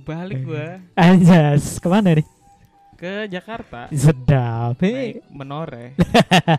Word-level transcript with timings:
Mau 0.00 0.08
balik 0.08 0.40
gua 0.42 0.80
Anjas, 0.96 1.76
ke 1.76 1.84
mana 1.86 2.16
nih? 2.16 2.26
ke 2.96 3.28
Jakarta. 3.28 3.88
Sedap. 3.92 4.76
Naik 4.76 4.92
Hei. 4.92 5.10
menore. 5.28 5.96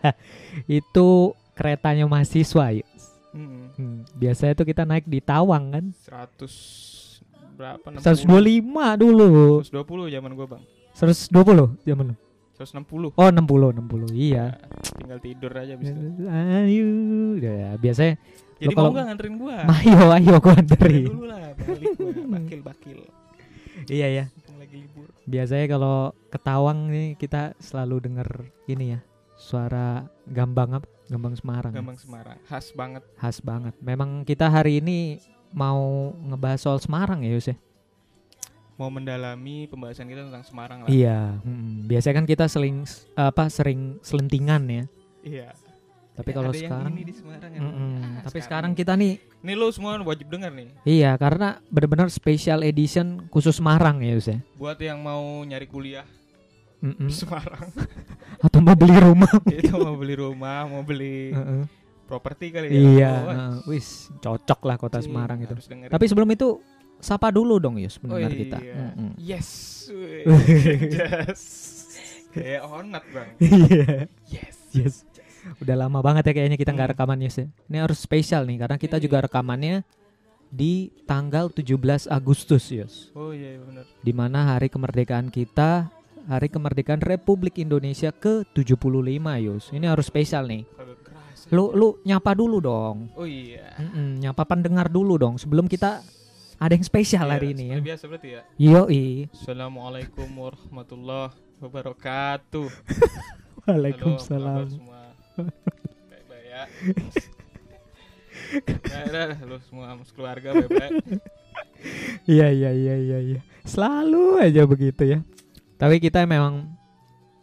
Itu 0.81 1.33
keretanya 1.53 2.05
mahasiswa 2.05 2.69
ya. 2.73 2.85
Hmm, 3.31 3.69
Hmm, 3.71 3.97
biasanya 4.13 4.53
tuh 4.53 4.65
kita 4.65 4.81
naik 4.81 5.05
di 5.05 5.21
Tawang 5.21 5.69
kan. 5.69 5.85
100 6.05 7.21
berapa? 7.53 7.85
125 7.97 8.29
dulu. 8.97 9.61
120 9.61 10.13
zaman 10.13 10.31
gua, 10.33 10.47
Bang. 10.57 10.63
120 10.93 11.77
zaman 11.81 12.05
lu. 12.09 12.15
160. 12.57 13.13
Oh, 13.13 13.29
60, 13.29 13.73
60. 13.73 14.09
Iya. 14.13 14.53
Ya, 14.53 14.65
tinggal 14.97 15.19
tidur 15.21 15.51
aja 15.53 15.73
itu. 15.73 15.93
Ayo. 16.25 16.89
Ya, 17.37 17.69
biasanya 17.77 18.17
Jadi 18.57 18.73
mau 18.77 18.89
nggak 18.89 19.05
nganterin 19.09 19.35
gua? 19.37 19.57
ayo 19.77 19.97
ayo 20.13 20.33
gua 20.37 20.53
anterin. 20.57 21.05
dulu 21.05 21.23
lah, 21.25 21.53
balik 21.53 21.89
gua. 21.97 22.13
Bakil-bakil. 22.37 22.99
Iya 23.87 24.07
ya. 24.09 24.25
Mumpung 24.29 24.57
lagi 24.61 24.75
libur. 24.81 25.07
Biasanya 25.25 25.65
kalau 25.71 25.97
ke 26.29 26.37
Tawang 26.41 26.79
nih 26.91 27.17
kita 27.17 27.55
selalu 27.57 27.95
denger 28.09 28.29
ini 28.69 28.97
ya. 28.97 28.99
Suara 29.39 30.05
gambang 30.29 30.77
apa? 30.77 30.87
Gambang 31.09 31.35
Semarang. 31.35 31.73
Gampang 31.73 31.97
Semarang. 31.97 32.37
Khas 32.45 32.71
banget. 32.71 33.03
Khas 33.17 33.37
banget. 33.41 33.73
Memang 33.81 34.23
kita 34.23 34.47
hari 34.47 34.79
ini 34.79 35.17
mau 35.51 36.13
ngebahas 36.23 36.61
soal 36.61 36.79
Semarang 36.79 37.25
ya, 37.25 37.31
Yus 37.33 37.51
ya? 37.51 37.57
Mau 38.79 38.87
mendalami 38.89 39.67
pembahasan 39.67 40.07
kita 40.07 40.25
tentang 40.29 40.45
Semarang 40.47 40.85
lah. 40.85 40.89
Iya. 40.89 41.41
hmm. 41.43 41.85
Biasanya 41.89 42.15
kan 42.23 42.27
kita 42.29 42.45
sering 42.47 42.87
apa 43.17 43.49
sering 43.51 43.99
selentingan 44.01 44.63
ya. 44.69 44.83
Iya. 45.21 45.49
Tapi 46.11 46.29
Ya, 46.31 46.35
kalau 46.35 46.51
sekarang 46.51 46.93
ini 46.93 47.03
di 47.07 47.15
Semarang 47.15 47.51
ya. 47.55 47.59
Mm-mm. 47.63 47.95
Ah, 48.19 48.21
Tapi 48.27 48.39
sekarang 48.43 48.71
kita 48.75 48.93
nih 48.99 49.15
Nih 49.41 49.55
lo 49.55 49.71
semua 49.71 49.95
wajib 50.03 50.27
dengar 50.27 50.51
nih. 50.51 50.67
Iya, 50.83 51.15
karena 51.15 51.63
benar-benar 51.71 52.11
special 52.11 52.67
edition 52.67 53.25
khusus 53.31 53.57
Semarang 53.57 54.03
ya, 54.03 54.11
Yus 54.13 54.27
ya. 54.27 54.37
Buat 54.59 54.77
yang 54.83 54.99
mau 54.99 55.41
nyari 55.47 55.65
kuliah 55.71 56.05
Mm-mm. 56.83 57.07
di 57.07 57.13
Semarang, 57.15 57.69
Atau 58.45 58.59
mau 58.59 58.73
beli 58.75 58.97
rumah. 58.97 59.29
itu 59.53 59.71
mau 59.77 59.95
beli 59.95 60.15
rumah, 60.17 60.65
mau 60.65 60.81
beli 60.83 61.29
Heeh. 61.31 61.63
properti 62.09 62.49
kali 62.51 62.67
ya. 62.67 62.73
Iya, 62.75 63.11
Oh, 63.21 63.71
wis 63.71 64.11
cocok 64.19 64.59
lah 64.67 64.75
kota 64.81 64.99
wajib, 64.99 65.07
Semarang 65.09 65.39
itu. 65.45 65.53
Tapi 65.87 66.05
sebelum 66.09 66.29
itu 66.33 66.59
sapa 67.01 67.33
dulu 67.33 67.57
dong 67.57 67.79
Yus 67.79 67.97
oh, 67.97 68.13
pendengar 68.13 68.33
iya. 68.33 68.39
kita. 68.45 68.57
Mm-mm. 68.59 69.11
Yes. 69.17 69.49
wih. 69.89 70.25
yes. 70.97 71.41
Kayak 72.31 72.61
onat, 72.67 73.03
Bang. 73.11 73.29
Iya. 73.39 74.05
Yes. 74.29 74.57
yes. 74.75 74.95
Udah 75.57 75.75
lama 75.75 75.99
banget 75.99 76.23
ya 76.23 76.33
kayaknya 76.33 76.55
kita 76.55 76.71
nggak 76.71 76.87
Hmm. 76.87 76.95
rekaman 76.95 77.19
Yus 77.19 77.35
ya. 77.35 77.47
Ini 77.65 77.77
harus 77.79 77.97
spesial 77.97 78.43
nih 78.43 78.57
karena 78.59 78.77
kita 78.77 78.97
juga 78.97 79.17
rekamannya 79.21 79.81
di 80.47 80.73
tanggal 81.03 81.47
17 81.47 81.77
Agustus 82.05 82.67
Yus. 82.69 83.09
Oh 83.11 83.31
iya, 83.31 83.55
iya 83.55 83.61
benar. 83.61 83.83
Di 83.97 84.11
mana 84.11 84.39
hari 84.49 84.67
kemerdekaan 84.67 85.27
kita 85.27 85.89
Hari 86.21 86.47
kemerdekaan 86.47 87.01
Republik 87.01 87.57
Indonesia 87.57 88.13
ke-75 88.13 88.93
Yus. 89.41 89.73
Ini 89.73 89.89
harus 89.89 90.05
spesial 90.05 90.45
nih. 90.45 90.69
Lu 91.49 91.73
lu 91.73 91.97
nyapa 92.01 92.31
dulu 92.31 92.61
dong. 92.61 93.09
Oh 93.17 93.25
iya. 93.25 93.73
Mm-mm, 93.75 94.21
nyapa 94.21 94.45
pendengar 94.45 94.85
dulu 94.85 95.17
dong 95.17 95.41
sebelum 95.41 95.65
kita 95.65 96.05
ada 96.55 96.71
yang 96.71 96.85
spesial 96.85 97.25
Iya, 97.25 97.33
hari 97.33 97.47
ini 97.51 97.65
ya. 97.67 97.77
biasa 97.81 98.05
berarti 98.05 98.29
ya. 98.37 98.41
Yoi. 98.55 99.33
Assalamualaikum 99.33 100.29
warahmatullahi 100.29 101.33
wabarakatuh. 101.57 102.69
Halo, 103.65 103.81
Waalaikumsalam. 103.81 104.69
semua? 104.69 105.00
Baik-baik 105.37 106.45
ya. 106.45 106.63
Udah, 109.07 109.27
lu 109.47 109.57
semua 109.67 109.95
keluarga 110.11 110.49
baik-baik. 110.55 110.91
Iya 112.29 112.47
iya 112.53 112.71
iya 112.71 112.95
iya 112.99 113.17
iya. 113.19 113.39
Selalu 113.65 114.37
aja 114.37 114.61
begitu 114.69 115.03
ya. 115.17 115.19
Tapi 115.81 115.97
kita 115.97 116.25
memang 116.29 116.69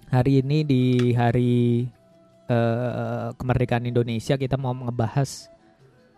hari 0.07 0.41
ini 0.45 0.63
di 0.63 1.13
hari 1.13 1.87
eh, 2.47 3.29
kemerdekaan 3.35 3.91
Indonesia 3.91 4.39
kita 4.39 4.55
mau 4.55 4.73
ngebahas 4.73 5.51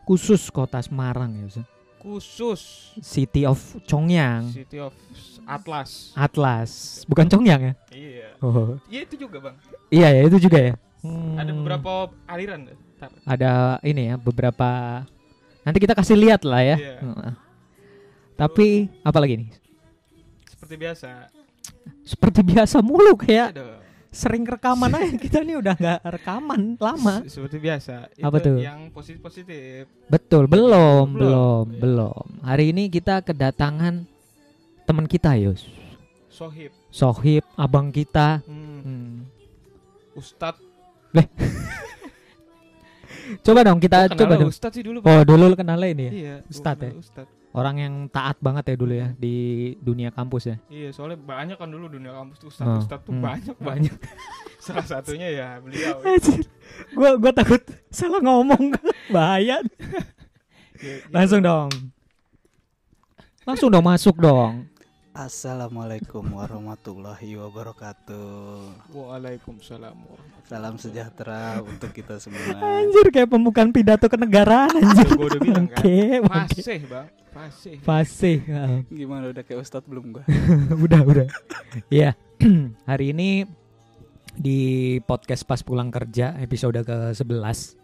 khusus 0.05 0.53
kota 0.53 0.83
Semarang 0.85 1.33
ya. 1.41 1.45
Ustaz. 1.49 1.67
Khusus 2.01 2.63
City 3.05 3.45
of 3.45 3.61
Chongyang, 3.85 4.49
City 4.57 4.81
of 4.81 4.97
Atlas. 5.45 6.17
Atlas. 6.17 6.71
Bukan 7.05 7.29
Chongyang 7.29 7.61
ya? 7.61 7.73
Iya. 7.93 8.29
Oh. 8.41 8.81
Iya 8.89 9.01
itu 9.05 9.29
juga, 9.29 9.37
Bang. 9.37 9.57
Iya 9.93 10.09
ya 10.09 10.23
itu 10.25 10.41
juga 10.41 10.59
ya. 10.61 10.75
Hmm. 11.01 11.37
Ada 11.37 11.51
beberapa 11.51 11.93
aliran. 12.27 12.69
Ntar. 12.69 13.11
ada 13.25 13.53
ini 13.81 14.13
ya 14.13 14.17
beberapa 14.17 14.69
nanti 15.61 15.79
kita 15.79 15.93
kasih 15.93 16.15
lihat 16.15 16.45
lah 16.45 16.61
ya. 16.61 16.77
Iya. 16.77 16.95
Heeh. 17.01 17.33
Tapi 18.37 18.67
apalagi 19.01 19.35
nih? 19.39 19.51
Seperti 20.47 20.75
biasa. 20.77 21.11
Seperti 22.03 22.41
biasa 22.43 22.77
mulu 22.81 23.17
kayak 23.17 23.53
Ada. 23.53 23.81
sering 24.11 24.45
rekaman 24.45 24.91
aja 24.91 25.17
kita 25.25 25.41
nih 25.41 25.57
udah 25.57 25.75
nggak 25.75 26.01
rekaman 26.11 26.77
lama. 26.77 27.25
Se- 27.25 27.37
Seperti 27.37 27.57
biasa. 27.57 28.13
Apa 28.19 28.37
Itu 28.37 28.45
tuh? 28.45 28.57
Yang 28.61 28.81
positif-positif. 28.93 29.83
Betul, 30.07 30.45
belum, 30.45 31.05
Belum, 31.07 31.17
belum, 31.17 31.65
iya. 31.67 31.81
belum. 31.81 32.25
Hari 32.43 32.65
ini 32.71 32.83
kita 32.89 33.21
kedatangan 33.21 34.05
teman 34.85 35.05
kita, 35.05 35.37
Yus. 35.37 35.65
Sohib. 36.29 36.73
Sohib, 36.89 37.45
abang 37.55 37.89
kita. 37.89 38.45
Hmm. 38.45 38.81
Hmm. 38.83 39.13
Ustadz. 40.13 40.69
Coba 43.47 43.63
dong 43.63 43.79
kita 43.79 44.11
coba 44.19 44.35
dong. 44.37 44.51
Ustadz 44.51 44.75
sih 44.75 44.85
dulu, 44.85 44.99
Bang. 45.03 45.23
Oh, 45.23 45.23
dulu 45.23 45.55
lu 45.55 45.57
kenalnya 45.57 45.89
ini 45.95 46.03
ya. 46.03 46.13
Iya, 46.13 46.35
Ustadz 46.51 46.83
kenal 46.83 46.91
ya? 46.91 46.99
Ustadz. 46.99 47.39
Orang 47.51 47.83
yang 47.83 47.95
taat 48.07 48.39
banget 48.39 48.75
ya 48.75 48.77
dulu 48.79 48.95
ya 48.95 49.11
di 49.19 49.35
dunia 49.83 50.15
kampus 50.15 50.55
ya. 50.55 50.57
Iya, 50.71 50.95
soalnya 50.95 51.19
banyak 51.19 51.59
kan 51.59 51.67
dulu 51.67 51.91
dunia 51.91 52.15
kampus 52.15 52.39
tuh 52.39 52.47
Oh, 52.47 52.53
Ustadz, 52.55 52.83
Ustadz 52.87 53.07
tuh 53.07 53.15
hmm, 53.15 53.23
banyak 53.23 53.57
banyak. 53.59 53.97
Salah 54.65 54.87
satunya 54.87 55.29
ya 55.31 55.49
beliau. 55.59 55.99
Anjir. 56.05 56.45
Gua 56.93 57.17
gua 57.17 57.33
takut 57.33 57.65
salah 57.89 58.21
ngomong. 58.21 58.77
Bahaya. 59.15 59.65
Ya, 60.79 60.95
Langsung 61.09 61.41
dong. 61.41 61.73
Langsung 63.49 63.73
dong 63.73 63.83
masuk 63.89 64.21
dong. 64.21 64.69
Assalamualaikum 65.11 66.23
warahmatullahi 66.23 67.35
wabarakatuh. 67.35 68.95
Waalaikumsalam 68.95 69.99
warahmatullahi 70.07 70.47
Salam 70.47 70.75
sejahtera 70.79 71.59
untuk 71.67 71.91
kita 71.91 72.23
semua. 72.23 72.55
Anjir 72.79 73.11
kayak 73.11 73.27
pembukaan 73.27 73.75
pidato 73.75 74.07
kenegaraan 74.07 74.71
anjir. 74.71 75.11
Gue 75.11 75.27
udah 75.35 75.41
bilang 75.43 75.67
kan. 75.67 75.83
Oke, 75.83 76.23
oke. 76.23 76.31
Fasih, 76.31 76.81
Bang. 76.87 77.07
Fasih. 77.35 77.77
Fasih. 77.83 78.39
ah. 78.55 78.79
Gimana 78.87 79.35
udah 79.35 79.43
kayak 79.43 79.59
Ustadz 79.67 79.91
belum 79.91 80.15
gua? 80.15 80.25
udah, 80.87 81.01
udah. 81.03 81.27
Iya. 81.91 82.15
Hari 82.91 83.11
ini 83.11 83.51
di 84.39 84.61
podcast 85.11 85.43
pas 85.43 85.59
pulang 85.67 85.91
kerja 85.91 86.39
episode 86.39 86.87
ke-11 86.87 87.75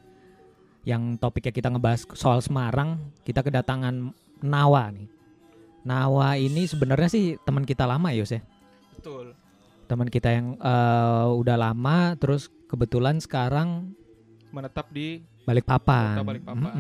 yang 0.86 1.19
topiknya 1.19 1.50
kita 1.50 1.75
ngebahas 1.75 2.06
soal 2.15 2.38
Semarang, 2.38 3.03
kita 3.26 3.42
kedatangan 3.42 4.15
Nawa 4.47 4.94
nih. 4.94 5.16
Nawa 5.86 6.34
ini 6.34 6.66
sebenarnya 6.66 7.06
sih 7.06 7.24
teman 7.41 7.62
kita 7.62 7.86
lama 7.86 8.10
Yos 8.10 8.34
ya. 8.34 8.42
Betul. 8.98 9.38
Teman 9.86 10.10
kita 10.10 10.34
yang 10.34 10.59
eh, 10.59 11.27
udah 11.33 11.56
lama 11.56 12.18
terus 12.18 12.50
kebetulan 12.66 13.22
sekarang 13.22 13.94
Menetap 14.50 14.91
di 14.91 15.22
balik 15.44 15.62
papan. 15.62 16.16
Kota 16.16 16.27
Balikpapan. 16.27 16.72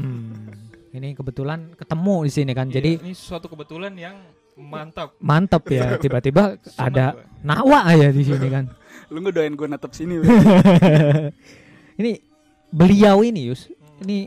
Ini 0.90 1.12
kebetulan 1.12 1.76
ketemu 1.76 2.16
di 2.24 2.32
sini 2.32 2.50
kan. 2.50 2.66
Iya, 2.66 2.74
Jadi 2.80 2.90
ini 3.04 3.12
suatu 3.12 3.46
kebetulan 3.46 3.92
yang 3.94 4.16
mantap. 4.56 5.12
mantep 5.20 5.60
ya 5.68 5.94
tiba-tiba 6.02 6.56
ada 6.74 7.12
gua. 7.12 7.22
Nawa 7.44 7.78
aja 7.86 8.08
di 8.08 8.24
sini 8.24 8.48
kan. 8.48 8.64
Lu 9.12 9.20
ngedoain 9.20 9.54
gua 9.54 9.68
natap 9.68 9.92
sini. 9.92 10.18
ini 12.00 12.18
beliau 12.68 13.22
ini 13.22 13.52
Yus 13.52 13.68
Hmm. 13.96 14.04
ini 14.04 14.18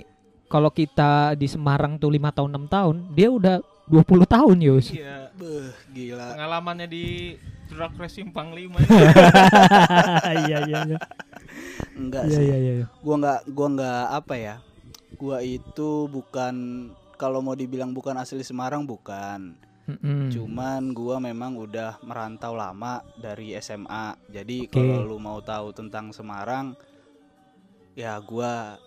kalau 0.49 0.73
kita 0.73 1.37
di 1.37 1.45
Semarang 1.45 2.01
tuh 2.01 2.09
lima 2.09 2.33
tahun 2.33 2.49
enam 2.49 2.65
tahun 2.65 2.95
dia 3.13 3.29
udah 3.29 3.61
20 3.89 4.05
tahun 4.25 4.57
Yus 4.59 4.93
Iya. 4.93 5.33
Beuh, 5.33 5.67
gila. 5.89 6.35
Pengalamannya 6.35 6.85
di 6.85 7.33
Drag 7.65 7.93
Race 7.95 8.15
Simpang 8.15 8.49
5 8.51 8.81
iya 10.41 10.57
iya 10.63 10.79
iya 10.85 10.97
Enggak 11.93 12.23
iya 12.25 12.33
sih. 12.33 12.43
iya 12.43 12.57
iya 12.57 12.85
Gua 12.99 13.15
nggak 13.17 13.39
gua 13.49 13.67
nggak 13.71 14.03
apa 14.15 14.33
ya? 14.35 14.55
Gua 15.13 15.37
itu 15.39 15.89
bukan 16.07 16.55
kalau 17.13 17.39
mau 17.39 17.53
dibilang 17.53 17.91
bukan 17.91 18.15
asli 18.15 18.41
Semarang 18.41 18.83
bukan. 18.83 19.53
Mm-mm. 19.85 20.29
Cuman 20.29 20.93
gua 20.93 21.17
memang 21.17 21.55
udah 21.55 21.97
merantau 22.01 22.53
lama 22.53 23.01
dari 23.15 23.53
SMA. 23.55 24.17
Jadi 24.27 24.65
Oke. 24.65 24.73
kalau 24.75 25.03
lu 25.03 25.17
mau 25.17 25.39
tahu 25.39 25.69
tentang 25.71 26.09
Semarang 26.09 26.73
ya 27.93 28.17
gua 28.19 28.77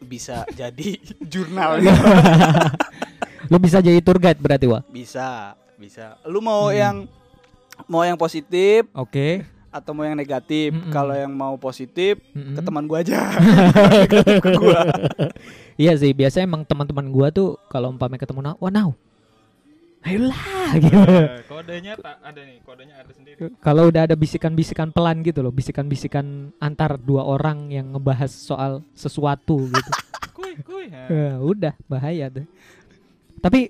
bisa 0.00 0.44
jadi 0.58 0.96
jurnalnya. 1.20 1.92
lu 3.54 3.62
bisa 3.62 3.78
jadi 3.78 4.02
tour 4.02 4.18
guide 4.18 4.36
berarti 4.36 4.66
wa 4.66 4.82
Bisa, 4.84 5.54
bisa. 5.78 6.18
Lu 6.24 6.42
mau 6.42 6.66
Hmm. 6.66 6.74
yang 6.74 6.96
mau 7.86 8.02
yang 8.02 8.18
positif 8.18 8.90
oke 8.90 9.46
atau 9.70 9.90
mau 9.90 10.02
yang 10.02 10.14
negatif? 10.14 10.70
Mm-mm. 10.70 10.90
Kalau 10.90 11.14
yang 11.14 11.30
mau 11.30 11.54
positif 11.54 12.18
Mm-mm. 12.30 12.54
ke 12.54 12.60
teman 12.60 12.84
gua 12.84 12.98
aja. 12.98 13.30
Hmm. 13.30 14.42
ke 14.42 14.50
gua. 14.52 14.82
iya 15.74 15.94
sih 15.94 16.10
biasanya 16.10 16.46
emang 16.46 16.62
teman-teman 16.62 17.06
gua 17.08 17.30
tuh 17.30 17.54
kalau 17.68 17.90
umpamanya 17.90 18.22
ketemu 18.22 18.40
nah 18.42 18.54
wah 18.58 18.68
now 18.68 18.90
ayolah 20.02 20.42
gitu. 20.84 20.98
Eh, 21.00 21.40
kodenya 21.46 21.96
tak 21.96 22.20
ada 22.20 22.40
nih, 22.42 22.60
kodenya 22.60 22.94
ada 23.00 23.08
sendiri. 23.08 23.38
Kalau 23.56 23.88
udah 23.88 24.04
ada 24.04 24.12
bisikan-bisikan 24.12 24.92
pelan 24.92 25.24
gitu 25.24 25.40
loh, 25.40 25.48
bisikan-bisikan 25.48 26.52
antar 26.58 27.00
dua 27.00 27.24
orang 27.24 27.72
yang 27.72 27.88
ngebahas 27.88 28.28
soal 28.28 28.84
sesuatu 28.92 29.64
gitu. 29.64 29.90
Kuy, 30.36 30.60
kuy. 30.60 30.84
Nah, 30.92 31.08
Ya, 31.08 31.32
udah 31.40 31.72
bahaya 31.88 32.28
tuh. 32.28 32.44
Tapi 33.44 33.68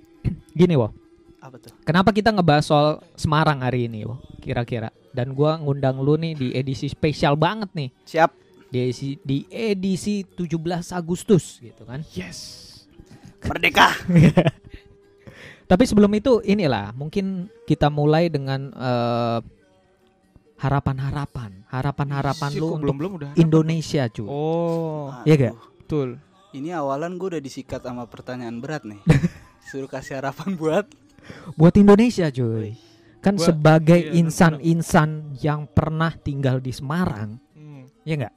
gini 0.55 0.79
Wo, 0.79 0.95
Apa 1.43 1.59
tuh? 1.59 1.75
kenapa 1.83 2.15
kita 2.15 2.31
ngebahas 2.31 2.63
soal 2.63 2.89
Semarang 3.19 3.59
hari 3.67 3.91
ini 3.91 4.07
Wo? 4.07 4.23
Kira-kira. 4.39 4.95
Dan 5.11 5.35
gua 5.35 5.59
ngundang 5.59 5.99
lu 5.99 6.15
nih 6.15 6.39
di 6.39 6.49
edisi 6.55 6.87
spesial 6.87 7.35
banget 7.35 7.75
nih. 7.75 7.91
Siap. 8.07 8.31
Di 8.71 8.79
edisi, 8.79 9.19
di 9.23 9.43
edisi 9.47 10.23
17 10.23 10.47
Agustus 10.95 11.59
gitu 11.59 11.83
kan. 11.83 12.07
Yes. 12.15 12.71
Merdeka. 13.43 13.91
Tapi 15.71 15.85
sebelum 15.87 16.11
itu 16.15 16.39
inilah 16.45 16.95
mungkin 16.95 17.51
kita 17.67 17.91
mulai 17.91 18.31
dengan 18.31 18.71
eh, 18.71 19.39
harapan-harapan, 20.59 21.67
harapan-harapan 21.67 22.51
lu 22.55 22.79
untuk 22.79 22.79
belum 22.79 22.97
belum 22.97 23.13
udah. 23.19 23.31
Indonesia 23.35 24.07
cuy. 24.07 24.29
Oh, 24.31 25.11
Iya 25.27 25.51
gak? 25.51 25.55
Betul. 25.83 26.09
Ini 26.55 26.79
awalan 26.79 27.19
gue 27.19 27.35
udah 27.35 27.43
disikat 27.43 27.83
sama 27.83 28.07
pertanyaan 28.07 28.63
berat 28.63 28.87
nih. 28.87 29.03
Suruh 29.65 29.89
kasih 29.89 30.21
harapan 30.21 30.55
buat 30.61 30.87
Buat 31.57 31.75
Indonesia 31.81 32.29
cuy. 32.29 32.77
Kan 33.25 33.41
Gua- 33.41 33.49
sebagai 33.49 33.97
iya, 33.97 34.13
insan-insan 34.21 35.41
yang 35.41 35.65
pernah 35.65 36.13
tinggal 36.13 36.61
di 36.61 36.69
Semarang, 36.69 37.41
Hmm, 37.57 37.89
ya 38.05 38.21
enggak? 38.21 38.35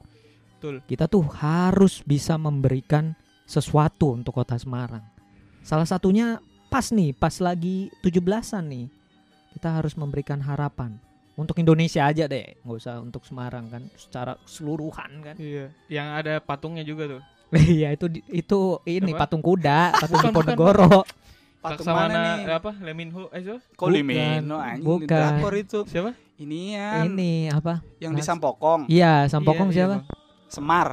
betul. 0.56 0.75
Kita 0.88 1.12
tuh 1.12 1.27
harus 1.35 2.00
bisa 2.01 2.39
memberikan 2.39 3.12
sesuatu 3.44 4.15
untuk 4.15 4.39
kota 4.39 4.56
Semarang. 4.56 5.03
Salah 5.59 5.83
satunya 5.83 6.39
pas 6.71 6.88
nih, 6.95 7.12
pas 7.12 7.35
lagi 7.44 7.91
17-an 8.00 8.63
nih. 8.63 8.88
Kita 9.51 9.75
harus 9.75 10.00
memberikan 10.00 10.39
harapan 10.39 10.95
untuk 11.35 11.59
Indonesia 11.59 12.07
aja 12.07 12.23
deh, 12.25 12.56
nggak 12.63 12.77
usah 12.80 13.03
untuk 13.03 13.27
Semarang 13.27 13.68
kan, 13.68 13.83
secara 14.00 14.39
keseluruhan 14.39 15.12
kan. 15.19 15.35
Iya, 15.35 15.75
yang 15.91 16.15
ada 16.15 16.39
patungnya 16.39 16.88
juga 16.88 17.19
tuh. 17.19 17.23
Iya 17.56 17.95
itu 17.95 18.12
itu 18.27 18.59
ini 18.83 19.15
Apa? 19.15 19.23
patung 19.23 19.39
kuda, 19.39 19.91
patung 20.03 20.19
Diponegoro. 20.19 21.07
Patung 21.57 21.86
mana 21.86 22.06
Laksamana 22.07 22.19
nih? 22.38 22.54
apa? 22.54 22.71
Leminho 22.80 23.21
eh 23.30 23.42
siapa? 23.42 23.62
Kolimeno 23.74 24.56
Bukan, 24.56 24.69
anjing 24.69 24.86
bukan. 24.86 25.07
drakor 25.09 25.54
itu. 25.56 25.80
Siapa? 25.83 26.12
Ini 26.38 26.59
ya 26.71 26.89
Ini 27.04 27.31
apa? 27.50 27.81
yang 27.98 28.13
di 28.13 28.21
Mas- 28.21 28.30
Sampokong, 28.30 28.86
Iya, 28.86 29.25
Sampokong 29.25 29.68
Iya, 29.68 29.74
iya, 29.74 29.80
siapa? 29.80 29.95
Bang. 29.98 30.04
Semar. 30.48 30.88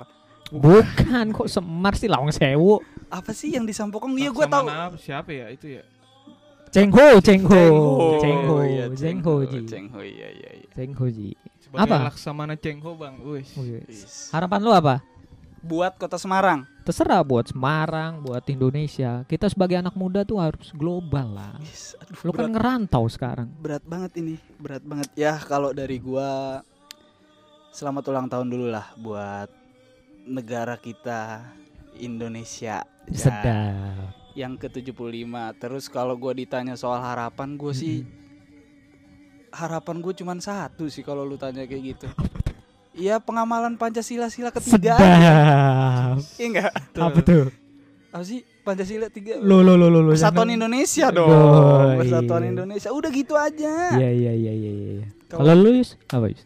Bukan 0.50 1.26
kok 1.30 1.48
Semar 1.48 1.92
sih 1.94 2.08
Lawang 2.08 2.30
Sewu. 2.30 2.80
Apa 3.06 3.30
sih 3.30 3.52
yang 3.52 3.62
di 3.62 3.72
Sampokong? 3.72 4.14
Iya 4.14 4.30
gue 4.30 4.46
tahu. 4.46 4.66
Siapa 4.96 5.30
ya 5.30 5.46
itu 5.48 5.68
ya? 5.70 5.84
Cengho, 6.68 7.22
Cengho, 7.22 7.64
Cengho, 8.18 8.56
iya, 8.66 8.84
Cengho 8.90 9.46
Ji. 9.46 9.62
Cengho, 9.62 10.00
iya 10.02 10.26
iya 10.28 10.50
iya. 10.58 10.66
Cengho 10.74 11.06
Ji. 11.06 11.38
Apa? 11.70 12.10
Laksamana 12.10 12.56
Cengho, 12.56 12.94
Bang. 12.94 13.22
Wis. 13.22 13.54
Harapan 14.30 14.58
lu 14.58 14.72
apa? 14.72 14.98
Buat 15.62 15.94
Kota 15.94 16.18
Semarang. 16.18 16.66
Terserah 16.84 17.24
buat 17.24 17.48
Semarang, 17.48 18.20
buat 18.20 18.44
Indonesia. 18.52 19.24
Kita 19.24 19.48
sebagai 19.48 19.80
anak 19.80 19.96
muda 19.96 20.20
tuh 20.20 20.36
harus 20.36 20.68
global 20.76 21.32
lah. 21.32 21.56
Wis, 21.56 21.96
aduh, 21.96 22.28
Lu 22.28 22.32
kan 22.36 22.44
berat, 22.44 22.52
ngerantau 22.52 23.04
sekarang. 23.08 23.48
berat 23.56 23.84
banget 23.88 24.12
ini, 24.20 24.36
berat 24.60 24.84
banget. 24.84 25.08
Ya 25.16 25.40
kalau 25.40 25.72
dari 25.72 25.96
gua 25.96 26.60
selamat 27.72 28.04
ulang 28.12 28.28
tahun 28.28 28.52
dulu 28.52 28.68
lah 28.68 28.92
buat 29.00 29.48
negara 30.28 30.76
kita 30.76 31.40
Indonesia. 31.96 32.84
Ya, 33.08 33.16
Sedap. 33.16 34.12
Yang 34.36 34.68
ke-75. 34.68 35.32
Terus 35.56 35.88
kalau 35.88 36.20
gua 36.20 36.36
ditanya 36.36 36.76
soal 36.76 37.00
harapan, 37.00 37.56
gue 37.56 37.72
sih 37.72 38.04
harapan 39.54 40.02
gue 40.02 40.12
cuman 40.18 40.42
satu 40.42 40.90
sih 40.90 41.06
kalau 41.06 41.22
lu 41.22 41.38
tanya 41.38 41.62
kayak 41.64 41.96
gitu. 41.96 42.08
Iya 42.94 43.18
pengamalan 43.18 43.74
Pancasila 43.74 44.30
sila 44.30 44.48
ketiga. 44.48 44.94
Sedap. 44.94 46.16
Iya 46.38 46.46
enggak? 46.46 46.72
Apa 46.94 47.18
tuh? 47.20 47.50
Apa 48.08 48.22
sih 48.22 48.46
Pancasila 48.62 49.10
tiga? 49.10 49.34
Lo 49.36 49.60
lo 49.60 49.74
lo 49.74 49.90
lo 49.90 49.98
lo. 50.00 50.14
Persatuan 50.14 50.46
jangan- 50.46 50.56
Indonesia 50.56 51.06
Oh, 51.10 51.12
dong. 51.12 51.98
Persatuan 51.98 52.42
iya. 52.42 52.50
Indonesia. 52.54 52.88
Udah 52.88 53.10
gitu 53.10 53.34
aja. 53.34 53.74
Iya 53.94 54.10
iya 54.10 54.32
iya 54.32 54.52
iya 54.54 54.70
iya. 54.72 55.06
Kalau- 55.26 55.50
Kalau 55.50 55.58
lu 55.58 55.70
Yus, 55.74 55.98
apa 56.06 56.26
Yus? 56.30 56.42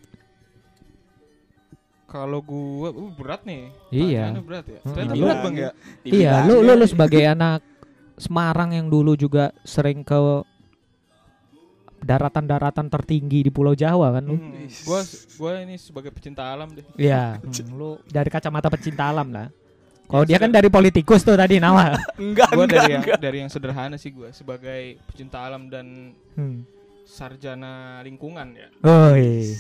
Kalau 2.09 2.41
gua 2.41 2.89
uh, 2.89 3.13
berat 3.13 3.45
nih. 3.45 3.69
Iya. 3.93 4.33
Pertanyaannya 4.33 4.45
berat 4.49 4.65
ya. 4.67 4.81
Hmm. 4.81 4.93
Ternyata 4.97 5.13
Iya. 5.13 5.23
berat, 5.23 5.39
Bang 5.45 5.55
ya. 5.55 5.71
Iya, 6.03 6.33
lu 6.49 6.55
lu 6.65 6.87
sebagai 6.89 7.23
anak 7.23 7.61
Semarang 8.19 8.75
yang 8.75 8.91
dulu 8.91 9.15
juga 9.15 9.55
sering 9.63 10.03
ke 10.03 10.17
daratan-daratan 12.09 12.89
tertinggi 12.89 13.45
di 13.45 13.51
Pulau 13.53 13.77
Jawa 13.77 14.17
kan 14.17 14.25
lu? 14.25 14.41
Hmm, 14.41 14.65
gua 14.89 15.01
gua 15.37 15.51
ini 15.61 15.77
sebagai 15.77 16.09
pecinta 16.09 16.49
alam 16.49 16.73
deh. 16.73 16.85
Iya, 16.97 17.37
hmm, 17.37 17.77
lu 17.77 18.01
dari 18.09 18.33
kacamata 18.33 18.73
pecinta 18.73 19.05
alam 19.05 19.29
lah. 19.29 19.53
Kalau 20.09 20.25
Ya, 20.25 20.29
dia 20.33 20.39
kan 20.41 20.49
dari 20.49 20.73
politikus 20.73 21.21
tuh 21.21 21.37
tadi 21.37 21.61
Nawal. 21.61 21.93
enggak 22.17 22.49
Gua 22.57 22.65
enggak 22.65 22.81
dari 22.81 22.93
yang 22.97 23.05
dari 23.21 23.37
yang 23.45 23.51
sederhana 23.53 24.01
sih 24.01 24.09
gua 24.09 24.33
sebagai 24.33 24.97
pecinta 25.05 25.45
alam 25.45 25.69
dan 25.69 26.17
Hmm. 26.33 26.65
sarjana 27.05 28.01
lingkungan 28.01 28.57
ya. 28.57 28.69
Oh 28.83 29.13
iya. 29.13 29.53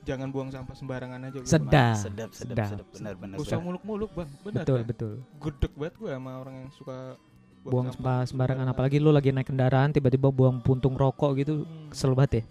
Jangan 0.00 0.30
buang 0.30 0.50
sampah 0.50 0.74
sembarangan 0.74 1.20
aja 1.24 1.38
gua. 1.38 1.48
Sedap. 1.48 1.94
Sedap, 1.96 2.30
sedap, 2.30 2.56
Sedap. 2.56 2.68
sedap, 2.70 2.86
benar, 2.94 3.14
benar. 3.18 3.36
Usah 3.38 3.58
muluk-muluk, 3.58 4.10
Bang. 4.10 4.30
Benar. 4.42 4.62
Betul 4.62 4.78
kan? 4.78 4.86
betul. 4.86 5.12
Gudeg 5.38 5.72
banget 5.74 5.94
gua 5.98 6.10
sama 6.14 6.30
orang 6.38 6.54
yang 6.56 6.70
suka 6.70 6.96
Buang 7.60 7.92
sampah 7.92 8.24
sembarangan 8.24 8.66
apalagi 8.66 8.96
lu 8.96 9.12
lagi 9.12 9.30
naik 9.30 9.48
kendaraan 9.48 9.92
tiba-tiba 9.92 10.28
buang 10.28 10.60
puntung 10.60 10.96
rokok 10.96 11.36
gitu 11.36 11.62
Hmm. 11.62 11.92
kesel 11.92 12.12
banget 12.12 12.32
ya. 12.32 12.44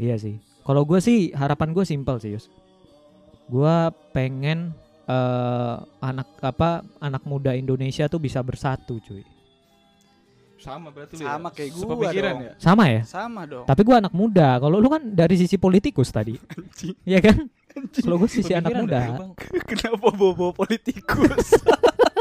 Iya 0.00 0.16
sih. 0.18 0.34
Kalau 0.62 0.86
gue 0.86 0.98
sih 0.98 1.34
harapan 1.34 1.74
gue 1.74 1.82
simpel 1.82 2.16
sih 2.18 2.32
Yus. 2.32 2.46
Gue 3.46 3.74
pengen 4.10 4.70
eh 5.02 5.74
anak 5.98 6.30
apa 6.38 6.86
anak 6.98 7.26
muda 7.26 7.52
Indonesia 7.52 8.06
tuh 8.06 8.22
bisa 8.22 8.38
bersatu 8.38 9.02
cuy. 9.02 9.26
Sama 10.56 10.94
berarti 10.94 11.18
lu 11.18 11.26
Sama 11.26 11.50
ya? 11.50 11.54
kayak 11.58 11.70
dong. 12.22 12.38
ya? 12.38 12.52
Sama 12.56 12.84
ya. 12.86 13.00
Sama 13.02 13.42
dong. 13.42 13.66
Tapi 13.66 13.82
gue 13.82 13.96
anak 13.98 14.14
muda. 14.14 14.62
Kalau 14.62 14.78
lu 14.78 14.86
kan 14.86 15.02
dari 15.02 15.34
sisi 15.34 15.58
politikus 15.58 16.14
tadi. 16.14 16.38
Iya 17.02 17.18
kan? 17.18 17.50
Kalau 17.98 18.14
gue 18.16 18.30
sisi 18.30 18.54
anak 18.54 18.70
muda. 18.78 19.18
Bang. 19.18 19.34
Kenapa 19.74 20.14
bobo 20.14 20.54
politikus? 20.54 21.50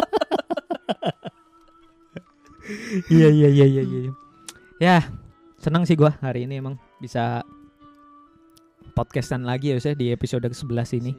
Iya 3.11 3.29
iya 3.29 3.49
iya 3.49 3.65
iya 3.65 3.83
iya. 3.83 4.11
Ya, 4.81 4.97
senang 5.61 5.85
sih 5.85 5.93
gua 5.93 6.17
hari 6.19 6.49
ini 6.49 6.57
emang 6.57 6.75
bisa 6.97 7.45
podcastan 8.97 9.45
lagi 9.45 9.71
ya 9.71 9.77
Yus, 9.77 9.87
di 9.95 10.09
episode 10.11 10.45
ke-11 10.45 10.89
ini. 10.99 11.11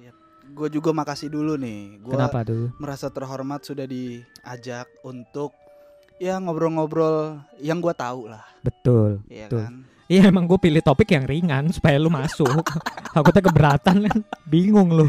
Gue 0.52 0.68
juga 0.68 0.92
makasih 0.92 1.32
dulu 1.32 1.56
nih. 1.56 2.02
Gua 2.04 2.12
Kenapa 2.18 2.44
tuh? 2.44 2.68
merasa 2.76 3.08
terhormat 3.08 3.64
sudah 3.64 3.88
diajak 3.88 4.90
untuk 5.06 5.56
ya 6.20 6.36
ngobrol-ngobrol 6.36 7.40
yang 7.62 7.80
gua 7.80 7.96
tahu 7.96 8.28
lah, 8.28 8.44
Betul. 8.60 9.24
ya 9.30 9.48
Betul. 9.48 9.60
kan? 9.64 9.74
Iya 10.12 10.28
emang 10.28 10.44
gue 10.44 10.60
pilih 10.60 10.84
topik 10.84 11.08
yang 11.08 11.24
ringan 11.24 11.72
supaya 11.72 11.96
lu 11.96 12.12
masuk. 12.12 12.68
Aku 13.16 13.32
tuh 13.32 13.40
keberatan 13.40 14.04
kan, 14.04 14.18
bingung 14.44 14.92
lu. 14.92 15.08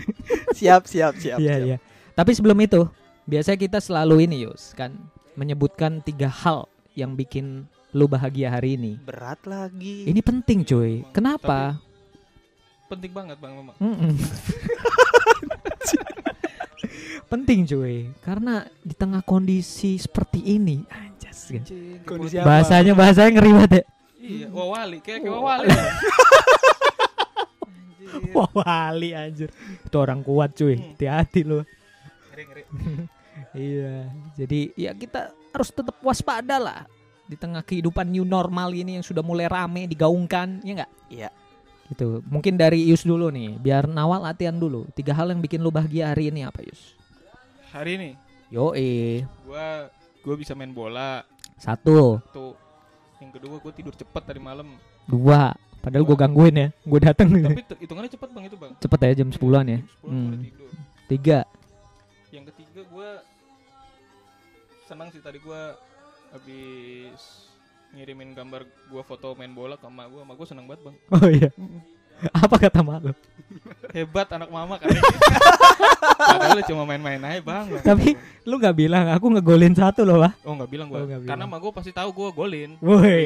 Siap, 0.56 0.88
siap, 0.88 1.20
siap. 1.20 1.44
Iya 1.44 1.56
iya. 1.60 1.78
Tapi 2.16 2.32
sebelum 2.32 2.56
itu, 2.64 2.88
biasanya 3.28 3.60
kita 3.60 3.80
selalu 3.84 4.24
ini 4.24 4.48
Yus 4.48 4.72
kan 4.72 4.96
menyebutkan 5.34 6.02
tiga 6.02 6.30
hal 6.30 6.70
yang 6.94 7.18
bikin 7.18 7.66
lu 7.94 8.10
bahagia 8.10 8.50
hari 8.50 8.78
ini. 8.78 8.98
Berat 9.02 9.46
lagi. 9.46 10.06
Ini 10.10 10.22
penting 10.22 10.66
cuy. 10.66 11.06
Kenapa? 11.14 11.78
Penting 12.90 13.12
banget, 13.14 13.38
Bang 13.42 13.54
memang. 13.58 13.76
Penting 17.32 17.66
cuy, 17.66 18.14
karena 18.22 18.70
di 18.86 18.94
tengah 18.94 19.26
kondisi 19.26 19.98
seperti 19.98 20.54
ini, 20.54 20.86
anjas 20.86 21.50
kan. 21.50 21.66
Kondisi 22.06 22.38
apa? 22.38 22.46
Bahasanya 22.46 22.94
bahasanya 22.94 23.32
ngeri 23.34 23.52
banget 23.58 23.72
ya. 23.74 23.84
Iya, 24.24 24.48
wawali 24.54 24.98
kayak 25.02 25.26
kayak 25.26 25.34
wawali. 25.34 25.68
Anjir. 25.74 25.92
Wah 28.38 28.50
wali 28.54 29.10
anjir. 29.18 29.50
Itu 29.82 29.98
orang 29.98 30.22
kuat 30.22 30.54
cuy. 30.54 30.78
Hmm. 30.78 30.94
Hati-hati 30.94 31.42
lu. 31.42 31.66
Ngeri, 32.30 32.44
ngeri. 32.46 32.64
Iya, 33.54 34.10
jadi 34.34 34.60
ya 34.74 34.92
kita 34.92 35.30
harus 35.54 35.70
tetap 35.70 35.94
waspada 36.02 36.58
lah 36.58 36.82
di 37.24 37.38
tengah 37.38 37.62
kehidupan 37.62 38.10
new 38.10 38.26
normal 38.26 38.74
ini 38.74 38.98
yang 38.98 39.06
sudah 39.06 39.22
mulai 39.22 39.46
rame 39.46 39.86
digaungkan, 39.86 40.60
ya 40.62 40.72
enggak? 40.74 40.92
Iya. 41.08 41.30
Gitu. 41.86 42.26
Mungkin 42.26 42.58
dari 42.58 42.82
Yus 42.84 43.06
dulu 43.06 43.30
nih, 43.30 43.56
biar 43.56 43.86
Nawal 43.86 44.26
latihan 44.26 44.56
dulu. 44.56 44.90
Tiga 44.92 45.14
hal 45.14 45.30
yang 45.30 45.38
bikin 45.38 45.62
lu 45.62 45.70
bahagia 45.70 46.10
hari 46.10 46.34
ini 46.34 46.42
apa 46.42 46.66
Yus? 46.66 46.98
Hari 47.70 47.92
ini 47.96 48.10
Yo 48.50 48.70
gua 49.46 49.90
gua 50.22 50.36
bisa 50.38 50.54
main 50.54 50.70
bola. 50.70 51.22
satu, 51.58 52.22
Tuh. 52.30 52.54
Yang 53.18 53.38
kedua 53.38 53.56
gua 53.58 53.72
tidur 53.72 53.94
cepet 53.94 54.24
tadi 54.26 54.42
malam. 54.42 54.78
dua. 55.06 55.54
Padahal 55.78 56.08
gue 56.08 56.16
gangguin 56.16 56.56
ya, 56.56 56.68
gue 56.72 57.00
dateng 57.04 57.28
Tapi 57.44 57.60
hitungannya 57.84 58.08
cepet 58.08 58.30
Bang 58.32 58.48
itu, 58.48 58.56
Bang. 58.56 58.72
cepet 58.80 59.00
ya 59.04 59.20
jam 59.20 59.28
10-an 59.28 59.66
ya. 59.68 59.80
Jam 59.84 59.84
10 59.84 60.00
gua 60.00 60.08
Hmm. 60.08 60.28
udah 60.32 60.40
tidur. 60.40 60.70
Tiga, 61.12 61.40
Yang 62.32 62.44
ketiga 62.56 62.82
gua 62.88 63.10
senang 64.94 65.10
sih 65.10 65.26
tadi 65.26 65.42
gua 65.42 65.74
habis 66.30 67.50
ngirimin 67.98 68.38
gambar 68.38 68.62
gua 68.94 69.02
foto 69.02 69.34
main 69.34 69.50
bola 69.50 69.74
ke 69.74 69.90
emak 69.90 70.06
gua, 70.06 70.22
emak 70.22 70.36
gua 70.38 70.46
seneng 70.46 70.70
banget 70.70 70.86
bang. 70.86 70.96
Oh 71.18 71.30
iya. 71.34 71.50
Apa 72.30 72.62
kata 72.62 72.86
malu? 72.86 73.10
Hebat 73.90 74.30
anak 74.38 74.54
mama 74.54 74.78
kan. 74.78 74.94
Padahal 76.30 76.62
lu 76.62 76.64
cuma 76.70 76.86
main-main 76.86 77.18
aja 77.26 77.42
bang. 77.42 77.66
Tapi 77.82 78.14
lu 78.46 78.62
nggak 78.62 78.76
bilang 78.78 79.10
aku 79.10 79.34
ngegolin 79.34 79.74
satu 79.74 80.06
loh, 80.06 80.22
Wah. 80.22 80.30
oh 80.46 80.54
nggak 80.62 80.70
bilang 80.70 80.88
gua, 80.94 81.10
Oh, 81.10 81.26
karena 81.26 81.50
emak 81.50 81.58
gua 81.58 81.74
pasti 81.74 81.90
tahu 81.90 82.14
gua 82.14 82.30
golin. 82.30 82.78
Woi. 82.78 83.26